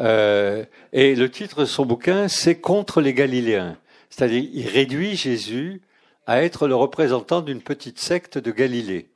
[0.00, 3.76] Euh, et le titre de son bouquin, c'est Contre les Galiléens.
[4.10, 5.82] C'est-à-dire, il réduit Jésus
[6.26, 9.08] à être le représentant d'une petite secte de Galilée.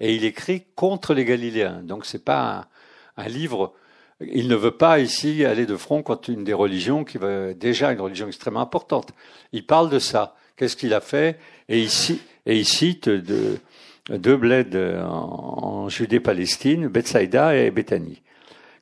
[0.00, 1.82] Et il écrit contre les Galiléens.
[1.82, 2.68] Donc c'est pas
[3.16, 3.72] un, livre.
[4.20, 7.90] Il ne veut pas ici aller de front contre une des religions qui va déjà
[7.90, 9.12] une religion extrêmement importante.
[9.52, 10.36] Il parle de ça.
[10.58, 11.38] Qu'est-ce qu'il a fait?
[11.68, 18.22] Et ici, et il cite deux, bleds en, Judée-Palestine, Bethsaïda et Bethanie.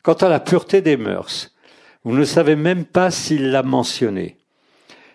[0.02, 1.54] Quant à la pureté des mœurs,
[2.02, 4.38] vous ne savez même pas s'il l'a mentionné.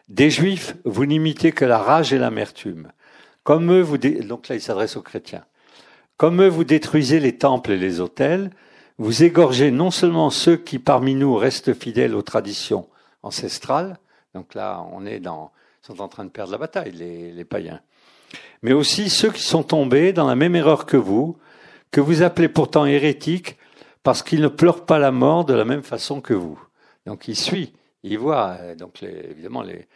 [0.07, 2.91] Des Juifs, vous n'imitez que la rage et l'amertume.
[3.43, 5.45] Comme eux, vous donc là, il s'adresse aux chrétiens.
[6.17, 8.51] Comme eux, vous détruisez les temples et les autels.
[8.99, 12.87] Vous égorgez non seulement ceux qui parmi nous restent fidèles aux traditions
[13.23, 13.97] ancestrales.
[14.35, 15.51] Donc là, on est dans,
[15.81, 17.81] sont en train de perdre la bataille, les, païens.
[18.61, 21.37] Mais aussi ceux qui sont tombés dans la même erreur que vous,
[21.91, 23.57] que vous appelez pourtant hérétiques
[24.03, 26.61] parce qu'ils ne pleurent pas la mort de la même façon que vous.
[27.05, 28.57] Donc il suit, il voit.
[28.61, 29.87] Euh, donc évidemment, les,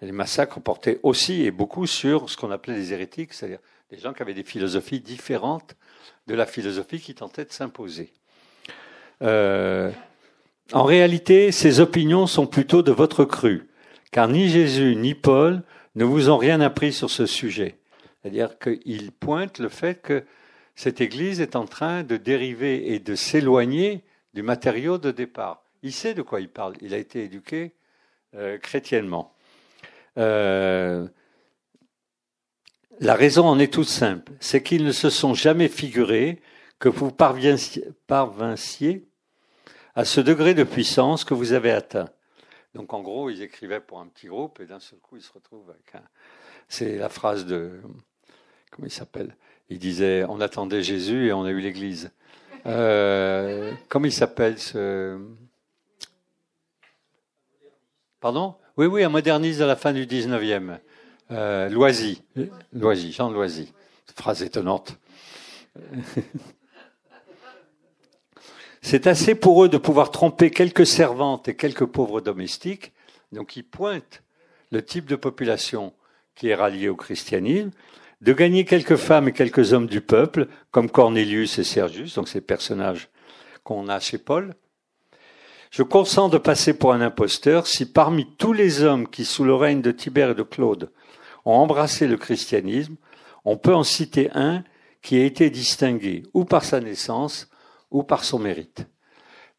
[0.00, 3.60] les massacres portaient aussi et beaucoup sur ce qu'on appelait les hérétiques, c'est-à-dire
[3.90, 5.76] des gens qui avaient des philosophies différentes
[6.26, 8.12] de la philosophie qui tentait de s'imposer.
[9.22, 9.90] Euh,
[10.72, 13.68] en réalité, ces opinions sont plutôt de votre cru,
[14.14, 15.64] car ni Jésus ni Paul
[15.96, 17.78] ne vous ont rien appris sur ce sujet.
[18.22, 20.22] C'est-à-dire qu'ils pointent le fait que
[20.76, 25.64] cette Église est en train de dériver et de s'éloigner du matériau de départ.
[25.82, 26.74] Il sait de quoi il parle.
[26.80, 27.72] Il a été éduqué
[28.36, 29.34] euh, chrétiennement.
[30.16, 31.08] Euh,
[33.00, 36.40] la raison en est toute simple, c'est qu'ils ne se sont jamais figurés
[36.78, 39.08] que vous parvinssiez
[39.96, 42.10] à ce degré de puissance que vous avez atteint.
[42.74, 45.32] Donc en gros, ils écrivaient pour un petit groupe et d'un seul coup, ils se
[45.32, 46.02] retrouvent avec un...
[46.68, 47.80] C'est la phrase de...
[48.70, 49.36] Comment il s'appelle?
[49.70, 52.10] Il disait, on attendait Jésus et on a eu l'Église.
[52.66, 55.18] Euh, comment il s'appelle ce...
[58.20, 58.56] Pardon?
[58.76, 60.78] Oui, oui, un moderniste à la fin du 19e.
[61.30, 62.22] Euh, Loisy.
[62.72, 63.72] Loisy, Jean Loisy.
[64.16, 64.98] Phrase étonnante.
[68.86, 72.92] C'est assez pour eux de pouvoir tromper quelques servantes et quelques pauvres domestiques.
[73.32, 74.22] Donc ils pointent
[74.70, 75.94] le type de population
[76.34, 77.70] qui est ralliée au christianisme,
[78.20, 82.42] de gagner quelques femmes et quelques hommes du peuple, comme Cornelius et Sergius, donc ces
[82.42, 83.08] personnages
[83.62, 84.54] qu'on a chez Paul.
[85.70, 89.54] Je consens de passer pour un imposteur si parmi tous les hommes qui, sous le
[89.54, 90.92] règne de Tibère et de Claude,
[91.46, 92.96] ont embrassé le christianisme,
[93.46, 94.62] on peut en citer un
[95.00, 97.48] qui a été distingué ou par sa naissance
[97.94, 98.86] ou par son mérite.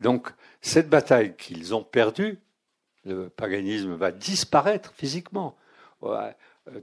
[0.02, 0.28] Donc,
[0.62, 2.38] cette bataille qu'ils ont perdue,
[3.06, 5.56] le paganisme va disparaître physiquement.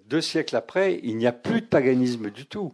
[0.06, 2.72] Deux siècles après, il n'y a plus de paganisme du tout.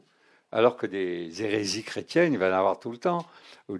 [0.52, 3.26] Alors que des hérésies chrétiennes, il va y en avoir tout le temps,
[3.68, 3.76] ou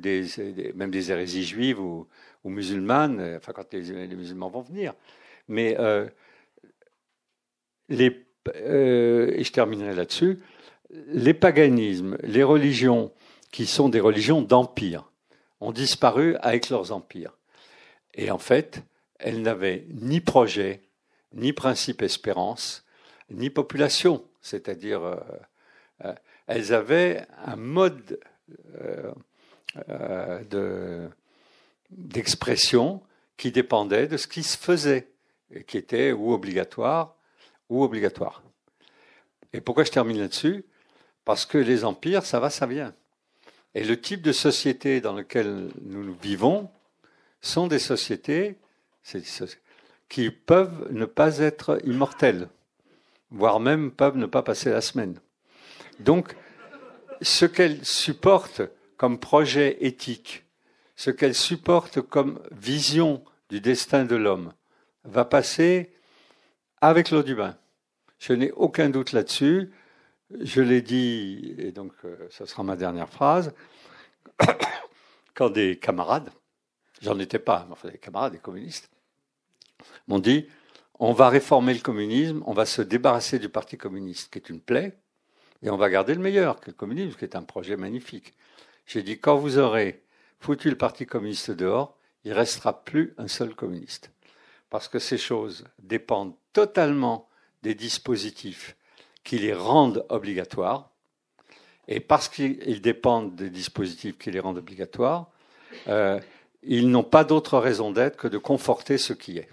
[0.74, 2.06] même des hérésies juives ou,
[2.44, 4.94] musulmanes, enfin quand les, musulmans vont venir.
[5.48, 6.06] Mais euh,
[7.90, 10.38] euh, et je terminerai là-dessus,
[10.90, 13.12] les paganismes, les religions
[13.50, 15.10] qui sont des religions d'empire,
[15.60, 17.36] ont disparu avec leurs empires.
[18.14, 18.82] Et en fait,
[19.18, 20.82] elles n'avaient ni projet,
[21.32, 22.84] ni principe espérance,
[23.30, 24.24] ni population.
[24.40, 25.16] C'est-à-dire, euh,
[26.04, 26.14] euh,
[26.46, 28.20] elles avaient un mode
[29.88, 31.08] euh,
[31.90, 33.02] d'expression
[33.36, 35.08] qui dépendait de ce qui se faisait,
[35.50, 37.14] et qui était ou obligatoire
[37.68, 38.42] ou obligatoire.
[39.52, 40.64] Et pourquoi je termine là-dessus?
[41.24, 42.94] Parce que les empires, ça va, ça vient.
[43.74, 46.70] Et le type de société dans lequel nous vivons
[47.40, 48.56] sont des sociétés
[50.08, 52.48] qui peuvent ne pas être immortelles,
[53.30, 55.20] voire même peuvent ne pas passer la semaine.
[56.00, 56.34] Donc,
[57.22, 58.62] ce qu'elles supportent
[58.96, 60.44] comme projet éthique,
[60.96, 64.52] ce qu'elles supportent comme vision du destin de l'homme,
[65.04, 65.92] va passer
[66.80, 67.56] avec l'eau du bain.
[68.18, 69.70] Je n'ai aucun doute là-dessus.
[70.30, 73.54] Je l'ai dit, et donc euh, ce sera ma dernière phrase,
[75.34, 76.30] quand des camarades,
[77.00, 78.90] j'en étais pas, mais enfin des camarades, des communistes,
[80.06, 80.46] m'ont dit,
[80.98, 84.60] on va réformer le communisme, on va se débarrasser du Parti communiste, qui est une
[84.60, 84.98] plaie,
[85.62, 88.34] et on va garder le meilleur, qui est le communisme, qui est un projet magnifique.
[88.86, 90.02] J'ai dit, quand vous aurez
[90.40, 94.10] foutu le Parti communiste dehors, il restera plus un seul communiste.
[94.70, 97.28] Parce que ces choses dépendent totalement
[97.62, 98.76] des dispositifs
[99.28, 100.88] qui les rendent obligatoires.
[101.86, 105.26] Et parce qu'ils dépendent des dispositifs qui les rendent obligatoires,
[105.86, 106.18] euh,
[106.62, 109.50] ils n'ont pas d'autre raison d'être que de conforter ce qui est.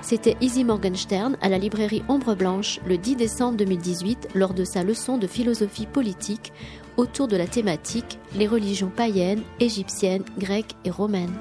[0.00, 4.84] C'était Izzy Morgenstern à la librairie Ombre Blanche le 10 décembre 2018 lors de sa
[4.84, 6.52] leçon de philosophie politique
[6.96, 11.34] autour de la thématique les religions païennes, égyptiennes, grecques et romaines.